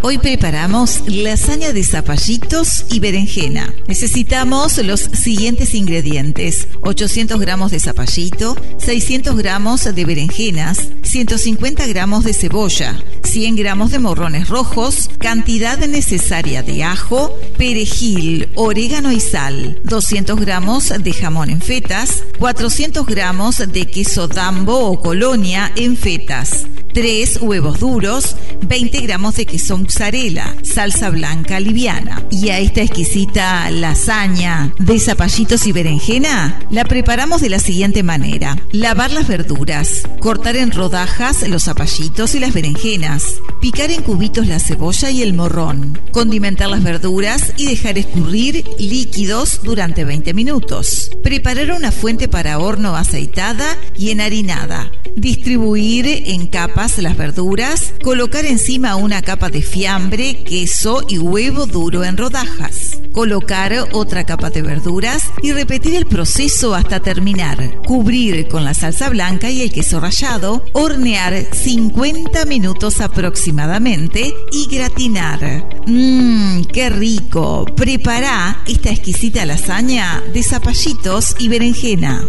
Hoy 0.00 0.18
preparamos 0.18 1.02
lasaña 1.08 1.72
de 1.72 1.82
zapallitos 1.82 2.86
y 2.90 3.00
berenjena. 3.00 3.74
Necesitamos 3.88 4.78
los 4.78 5.00
siguientes 5.00 5.74
ingredientes. 5.74 6.68
800 6.82 7.40
gramos 7.40 7.72
de 7.72 7.80
zapallito, 7.80 8.56
600 8.78 9.36
gramos 9.36 9.92
de 9.92 10.04
berenjenas, 10.04 10.88
150 11.02 11.84
gramos 11.88 12.22
de 12.22 12.32
cebolla, 12.32 13.02
100 13.24 13.56
gramos 13.56 13.90
de 13.90 13.98
morrones 13.98 14.48
rojos, 14.48 15.10
cantidad 15.18 15.78
necesaria 15.78 16.62
de 16.62 16.84
ajo, 16.84 17.36
perejil, 17.52 18.48
orégano 18.54 19.12
y 19.12 19.20
sal, 19.20 19.80
200 19.84 20.40
gramos 20.40 20.92
de 20.96 21.12
jamón 21.12 21.50
en 21.50 21.60
fetas, 21.60 22.24
400 22.38 23.06
gramos 23.06 23.58
de 23.58 23.86
queso 23.86 24.28
dambo 24.28 24.78
o 24.90 25.00
colonia 25.00 25.72
en 25.76 25.96
fetas, 25.96 26.66
3 26.92 27.40
huevos 27.42 27.80
duros, 27.80 28.36
20 28.72 29.02
gramos 29.02 29.36
de 29.36 29.44
queso 29.44 29.76
mozzarella, 29.76 30.56
salsa 30.62 31.10
blanca 31.10 31.60
liviana. 31.60 32.22
Y 32.30 32.48
a 32.48 32.58
esta 32.58 32.80
exquisita 32.80 33.70
lasaña 33.70 34.72
de 34.78 34.98
zapallitos 34.98 35.66
y 35.66 35.72
berenjena 35.72 36.58
la 36.70 36.84
preparamos 36.84 37.42
de 37.42 37.50
la 37.50 37.58
siguiente 37.58 38.02
manera. 38.02 38.56
Lavar 38.70 39.10
las 39.10 39.28
verduras, 39.28 40.08
cortar 40.20 40.56
en 40.56 40.70
rodajas 40.70 41.46
los 41.46 41.64
zapallitos 41.64 42.34
y 42.34 42.40
las 42.40 42.54
berenjenas, 42.54 43.42
picar 43.60 43.90
en 43.90 44.00
cubitos 44.00 44.46
la 44.46 44.58
cebolla 44.58 45.10
y 45.10 45.20
el 45.20 45.34
morrón, 45.34 46.00
condimentar 46.10 46.70
las 46.70 46.82
verduras 46.82 47.52
y 47.58 47.66
dejar 47.66 47.98
escurrir 47.98 48.64
líquidos 48.78 49.60
durante 49.62 50.06
20 50.06 50.32
minutos. 50.32 51.10
Preparar 51.22 51.72
una 51.72 51.92
fuente 51.92 52.26
para 52.26 52.58
horno 52.58 52.96
aceitada 52.96 53.76
y 53.98 54.12
enharinada. 54.12 54.90
Distribuir 55.16 56.06
en 56.06 56.46
capas 56.46 56.98
las 56.98 57.16
verduras, 57.16 57.92
colocar 58.02 58.46
encima 58.46 58.96
una 58.96 59.22
capa 59.22 59.50
de 59.50 59.62
fiambre, 59.62 60.42
queso 60.44 61.04
y 61.08 61.18
huevo 61.18 61.66
duro 61.66 62.02
en 62.04 62.16
rodajas. 62.16 62.98
Colocar 63.12 63.88
otra 63.92 64.24
capa 64.24 64.48
de 64.48 64.62
verduras 64.62 65.24
y 65.42 65.52
repetir 65.52 65.94
el 65.96 66.06
proceso 66.06 66.74
hasta 66.74 67.00
terminar. 67.00 67.82
Cubrir 67.86 68.48
con 68.48 68.64
la 68.64 68.72
salsa 68.72 69.10
blanca 69.10 69.50
y 69.50 69.60
el 69.60 69.70
queso 69.70 70.00
rallado, 70.00 70.64
hornear 70.72 71.46
50 71.52 72.46
minutos 72.46 73.00
aproximadamente 73.00 74.32
y 74.50 74.74
gratinar. 74.74 75.68
Mmm, 75.86 76.62
qué 76.72 76.88
rico. 76.88 77.66
Prepara 77.76 78.62
esta 78.66 78.90
exquisita 78.90 79.44
lasaña 79.44 80.22
de 80.32 80.42
zapallitos 80.42 81.36
y 81.38 81.48
berenjena. 81.48 82.24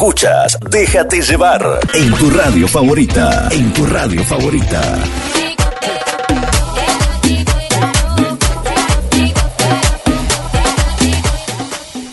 Escuchas 0.00 0.56
Déjate 0.70 1.20
llevar 1.20 1.78
en 1.92 2.14
tu 2.14 2.30
radio 2.30 2.66
favorita. 2.66 3.48
En 3.50 3.70
tu 3.74 3.84
radio 3.84 4.24
favorita. 4.24 4.80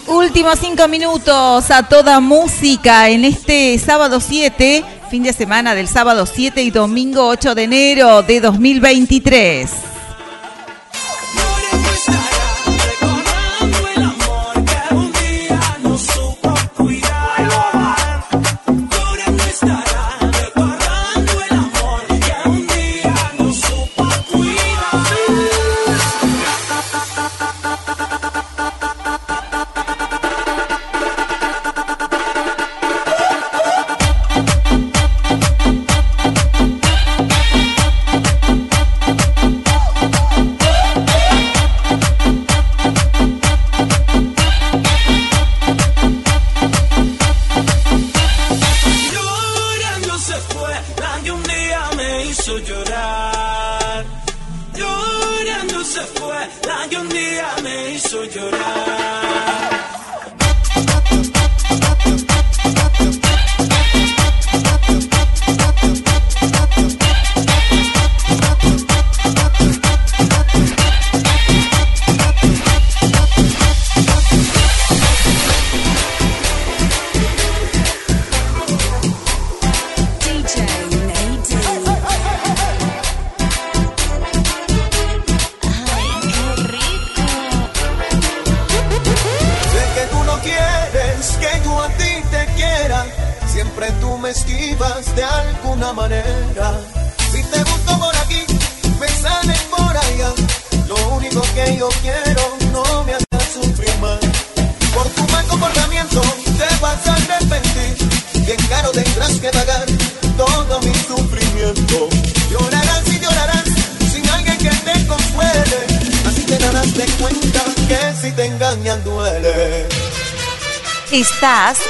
Últimos 0.05 0.59
cinco 0.59 0.89
minutos 0.89 1.71
a 1.71 1.87
toda 1.87 2.19
música 2.19 3.07
en 3.07 3.23
este 3.23 3.79
sábado 3.79 4.19
7, 4.19 4.83
fin 5.09 5.23
de 5.23 5.31
semana 5.31 5.73
del 5.73 5.87
sábado 5.87 6.25
7 6.25 6.61
y 6.63 6.71
domingo 6.71 7.25
8 7.29 7.55
de 7.55 7.63
enero 7.63 8.21
de 8.21 8.41
2023. 8.41 9.86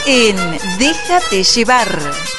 En 0.07 0.35
Déjate 0.79 1.43
llevar. 1.43 2.36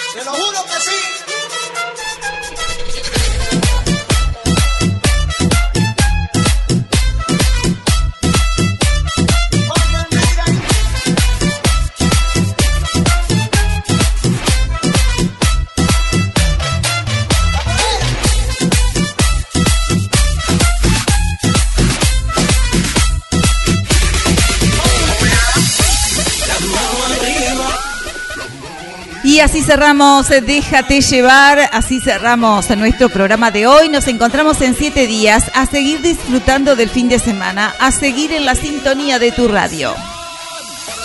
Cerramos 29.68 30.30
eh, 30.30 30.40
Déjate 30.40 31.02
llevar, 31.02 31.68
así 31.72 32.00
cerramos 32.00 32.70
nuestro 32.70 33.10
programa 33.10 33.50
de 33.50 33.66
hoy. 33.66 33.90
Nos 33.90 34.08
encontramos 34.08 34.62
en 34.62 34.74
siete 34.74 35.06
días 35.06 35.50
a 35.52 35.66
seguir 35.66 36.00
disfrutando 36.00 36.74
del 36.74 36.88
fin 36.88 37.10
de 37.10 37.18
semana, 37.18 37.74
a 37.78 37.92
seguir 37.92 38.32
en 38.32 38.46
la 38.46 38.54
sintonía 38.54 39.18
de 39.18 39.30
tu 39.30 39.46
radio. 39.46 39.94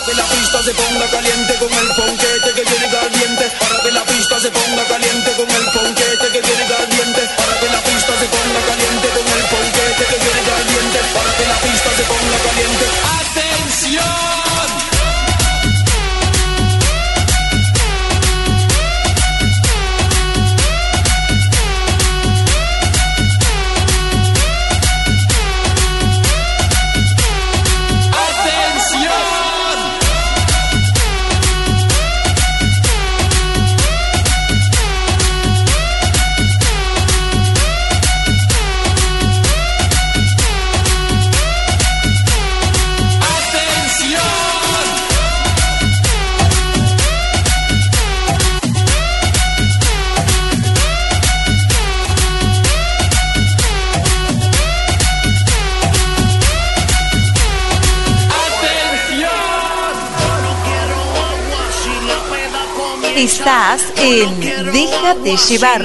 Que 0.06 0.14
la 0.14 0.24
pista 0.24 0.62
se 0.62 0.72
ponga 0.72 1.06
caliente 1.10 1.54
con 1.56 1.72
el 1.74 1.88
ponquete 1.88 2.54
que 2.54 2.70
viene 2.70 2.88
caliente. 2.88 3.44
Estás 63.44 63.92
en 63.98 64.40
Déjate 64.72 65.36
llevar. 65.36 65.84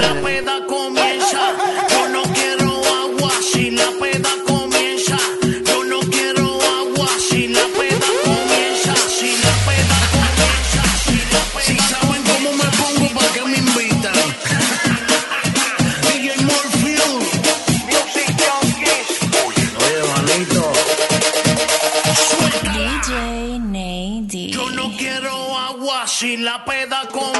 si 26.20 26.36
la 26.36 26.62
peda 26.66 27.00
comienza. 27.10 27.39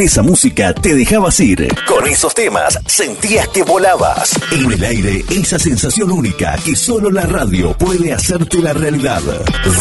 Con 0.00 0.06
esa 0.06 0.22
música 0.22 0.72
te 0.72 0.94
dejabas 0.94 1.38
ir. 1.40 1.68
Con 1.86 2.06
esos 2.06 2.32
temas 2.32 2.78
sentías 2.86 3.46
que 3.48 3.62
volabas. 3.62 4.32
En 4.50 4.72
el 4.72 4.82
aire, 4.82 5.22
esa 5.28 5.58
sensación 5.58 6.10
única 6.10 6.56
que 6.64 6.74
solo 6.74 7.10
la 7.10 7.26
radio 7.26 7.76
puede 7.76 8.10
hacerte 8.10 8.62
la 8.62 8.72
realidad. 8.72 9.20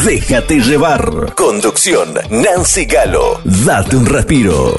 Déjate 0.03 0.59
llevar. 0.59 1.33
Conducción, 1.35 2.15
Nancy 2.31 2.83
Galo. 2.83 3.39
Date 3.45 3.95
un 3.95 4.05
respiro. 4.07 4.75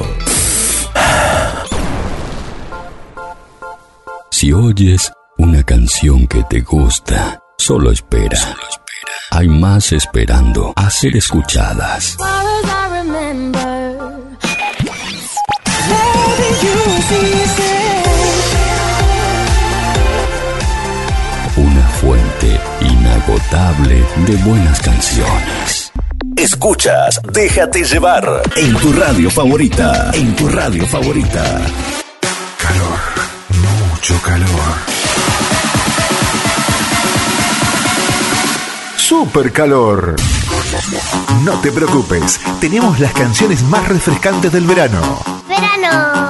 Si 4.30 4.52
oyes 4.52 5.10
una 5.38 5.62
canción 5.62 6.26
que 6.26 6.44
te 6.50 6.60
gusta, 6.60 7.40
solo 7.56 7.92
espera. 7.92 8.38
Hay 9.30 9.48
más 9.48 9.92
esperando 9.92 10.74
a 10.76 10.90
ser 10.90 11.16
escuchadas. 11.16 12.18
Una 21.57 21.89
fuente 22.01 22.61
inagotable 22.81 24.05
de 24.27 24.37
buenas 24.45 24.81
canciones. 24.81 25.93
Escuchas, 26.37 27.20
déjate 27.32 27.82
llevar. 27.82 28.43
En 28.55 28.77
tu 28.77 28.93
radio 28.93 29.28
favorita. 29.28 30.12
En 30.15 30.37
tu 30.37 30.49
radio 30.49 30.87
favorita. 30.87 31.61
Mucho 33.91 34.23
calor. 34.23 34.49
Super 38.97 39.53
calor. 39.53 40.15
No 41.45 41.59
te 41.61 41.73
preocupes, 41.73 42.41
tenemos 42.61 43.01
las 43.01 43.12
canciones 43.12 43.65
más 43.65 43.89
refrescantes 43.89 44.53
del 44.53 44.65
verano. 44.65 45.19
Verano. 45.49 46.30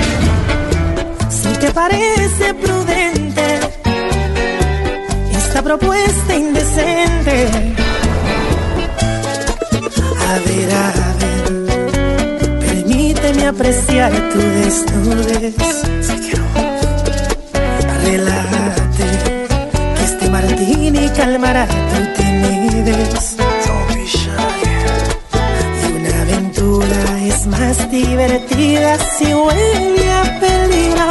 te 1.61 1.71
parece 1.71 2.55
prudente 2.55 3.59
esta 5.31 5.61
propuesta 5.61 6.35
indecente. 6.35 7.47
A 10.27 10.33
ver, 10.47 10.69
a 10.73 10.87
ver, 11.19 12.59
permíteme 12.59 13.45
apreciar 13.45 14.11
tu 14.31 14.39
desnudez. 14.39 15.55
Relájate, 18.05 19.07
que 19.95 20.03
este 20.03 20.29
martini 20.31 21.09
calmará 21.09 21.67
tu 21.67 22.21
timidez. 22.23 23.37
Y 25.83 25.91
una 25.93 26.21
aventura 26.23 27.19
es 27.23 27.45
más 27.45 27.91
divertida 27.91 28.97
si 28.97 29.31
huele 29.31 30.11
a 30.11 30.39
peligro. 30.39 31.10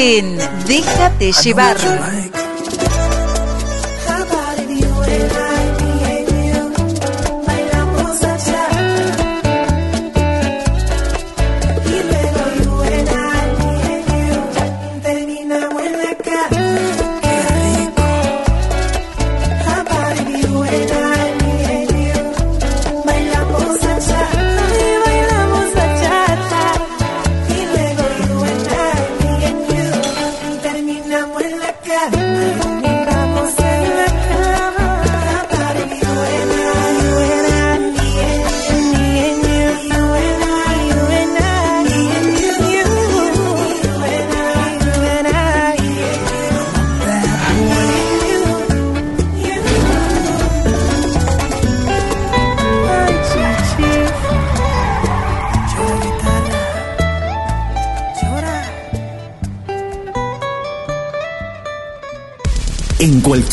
En 0.00 0.38
Déjate 0.66 1.30
llevar. 1.32 1.76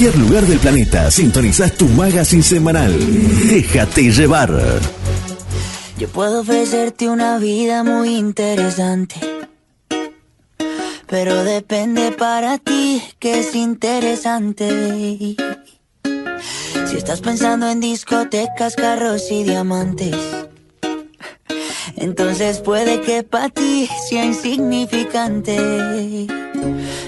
Cualquier 0.08 0.26
lugar 0.26 0.46
del 0.46 0.60
planeta 0.60 1.12
sintonizás 1.12 1.74
tu 1.74 1.86
magazine 1.90 2.44
semanal. 2.44 2.96
Déjate 3.50 4.10
llevar. 4.12 4.54
Yo 5.98 6.08
puedo 6.08 6.42
ofrecerte 6.42 7.10
una 7.10 7.40
vida 7.40 7.84
muy 7.84 8.16
interesante. 8.16 9.16
Pero 11.08 11.44
depende 11.44 12.14
para 12.14 12.58
ti 12.58 13.02
que 13.20 13.40
es 13.40 13.54
interesante. 13.56 15.36
Si 16.86 16.96
estás 16.96 17.20
pensando 17.20 17.70
en 17.70 17.82
discotecas, 17.82 18.76
carros 18.76 19.30
y 19.30 19.44
diamantes, 19.44 20.16
entonces 21.98 22.60
puede 22.60 23.02
que 23.02 23.24
para 23.24 23.50
ti 23.50 23.90
sea 24.10 24.24
insignificante. 24.24 26.28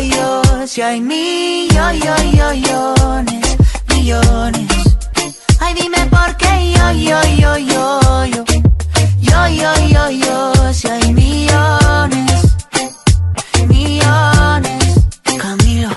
yo, 0.00 0.42
Si 0.66 0.82
hay 0.82 1.00
millones, 1.00 2.36
millones. 3.88 4.96
Ay, 5.60 5.74
dime 5.74 6.06
por 6.06 6.36
qué 6.36 6.72
yo, 6.72 7.22
yo, 10.08 10.72
Si 10.72 10.88
hay 10.88 11.12
millones, 11.12 12.56
millones. 13.68 14.94
Camilo, 15.38 15.90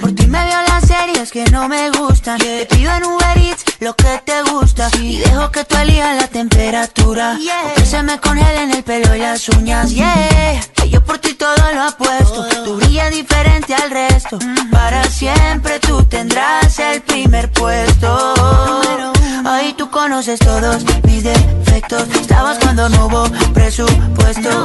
por 0.00 0.12
ti 0.14 0.26
me 0.26 0.44
veo 0.44 0.62
las 0.68 0.86
series 0.86 1.30
que 1.30 1.44
no 1.50 1.68
me 1.68 1.90
gustan. 1.90 2.38
Te 2.38 2.66
pido 2.66 2.92
en 2.92 3.04
Uber 3.04 3.36
Eats 3.38 3.57
lo 3.80 3.94
que 3.94 4.20
te 4.24 4.42
gusta. 4.42 4.88
Y 5.00 5.18
dejo 5.18 5.50
que 5.50 5.64
tú 5.64 5.76
elijas 5.76 6.16
la 6.16 6.28
temperatura. 6.28 7.36
Yeah. 7.38 7.74
Que 7.74 7.84
se 7.84 8.02
me 8.02 8.18
congelen 8.20 8.72
el 8.72 8.82
pelo 8.82 9.14
y 9.14 9.20
las 9.20 9.48
uñas. 9.48 9.90
Yeah, 9.90 10.60
que 10.74 10.90
yo 10.90 11.04
por 11.04 11.18
ti 11.18 11.34
todo 11.34 11.54
lo 11.74 11.82
apuesto. 11.82 12.40
Oh. 12.40 12.64
Tú 12.64 12.76
brillas 12.76 13.10
diferente 13.10 13.74
al 13.74 13.90
resto. 13.90 14.38
Mm. 14.38 14.70
Para 14.70 15.04
siempre 15.04 15.78
tú 15.80 16.02
tendrás 16.04 16.78
el 16.78 17.02
primer 17.02 17.50
puesto. 17.52 18.34
Ahí 19.44 19.72
tú 19.74 19.90
conoces 19.90 20.38
todos 20.40 20.84
mis 21.04 21.22
defectos. 21.22 22.08
Estabas 22.20 22.58
cuando 22.58 22.88
no 22.88 23.06
hubo 23.06 23.24
presupuesto. 23.54 24.64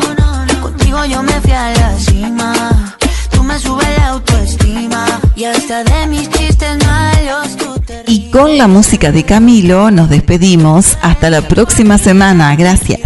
Contigo 0.62 1.06
yo 1.06 1.22
me 1.24 1.40
fui 1.42 1.52
a 1.52 1.72
la 1.72 1.98
cima. 1.98 2.98
Tú 3.44 3.48
me 3.50 3.60
subes 3.60 3.90
la 3.98 4.08
autoestima. 4.08 5.06
Y 5.36 5.44
hasta 5.44 5.84
de 5.84 6.08
mis 6.08 6.30
chistes 6.30 6.78
malos 6.86 7.58
tú 7.58 7.78
te 7.86 8.06
Y 8.08 8.32
con 8.32 8.58
la 8.58 8.70
música 8.70 9.12
de 9.12 9.26
Camilo 9.26 9.92
nos 9.92 10.08
despedimos. 10.10 10.98
Hasta 11.02 11.30
la 11.30 11.42
próxima 11.42 11.98
semana. 11.98 12.56
Gracias. 12.56 13.02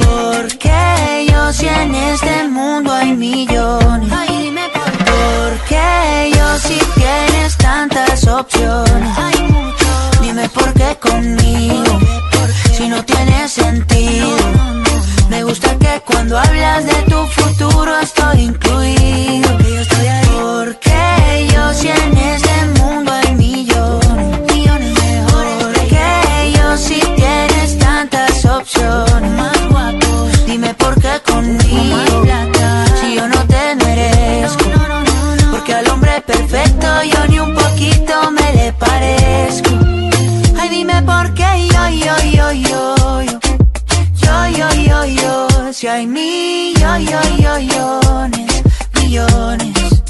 Porque 0.00 1.26
yo 1.30 1.52
si 1.52 1.68
en 1.68 1.94
este 1.94 2.48
mundo 2.48 2.92
hay 2.92 3.12
millones. 3.12 4.12
Porque 5.06 6.32
yo 6.34 6.58
si 6.58 6.80
tienes 6.96 7.56
tantas 7.56 8.26
opciones. 8.26 9.16
Dime 10.20 10.48
por 10.48 10.74
qué 10.74 10.96
conmigo. 11.00 12.00
Si 12.76 12.88
no 12.88 13.04
tiene 13.04 13.48
sentido. 13.48 13.93
Gusta 15.54 15.78
que 15.78 16.02
cuando 16.04 16.36
hablas 16.36 16.84
de 16.84 16.94
tu 17.02 17.24
futuro 17.28 17.96
estoy 18.00 18.40
incluido. 18.40 19.43
Si 45.84 45.88
hay 45.88 46.06
millones, 46.06 47.12
millones. 48.94 50.02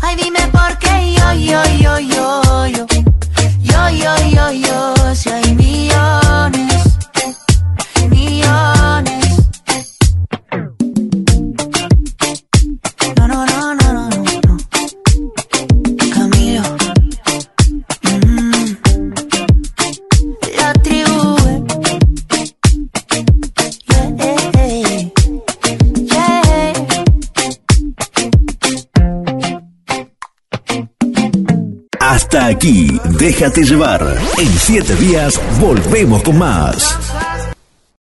Ay, 0.00 0.16
dime 0.16 0.40
por 0.50 0.78
qué 0.78 1.12
yo, 1.12 1.32
yo, 1.34 1.62
yo, 1.78 1.98
yo, 1.98 2.66
yo. 2.68 2.86
Yo, 3.60 3.90
yo, 3.90 4.16
yo, 4.30 4.50
yo, 4.52 4.99
Hasta 32.32 32.46
aquí, 32.46 32.86
déjate 33.18 33.64
llevar. 33.64 34.16
En 34.38 34.52
siete 34.56 34.94
días 34.94 35.40
volvemos 35.58 36.22
con 36.22 36.38
más. 36.38 36.96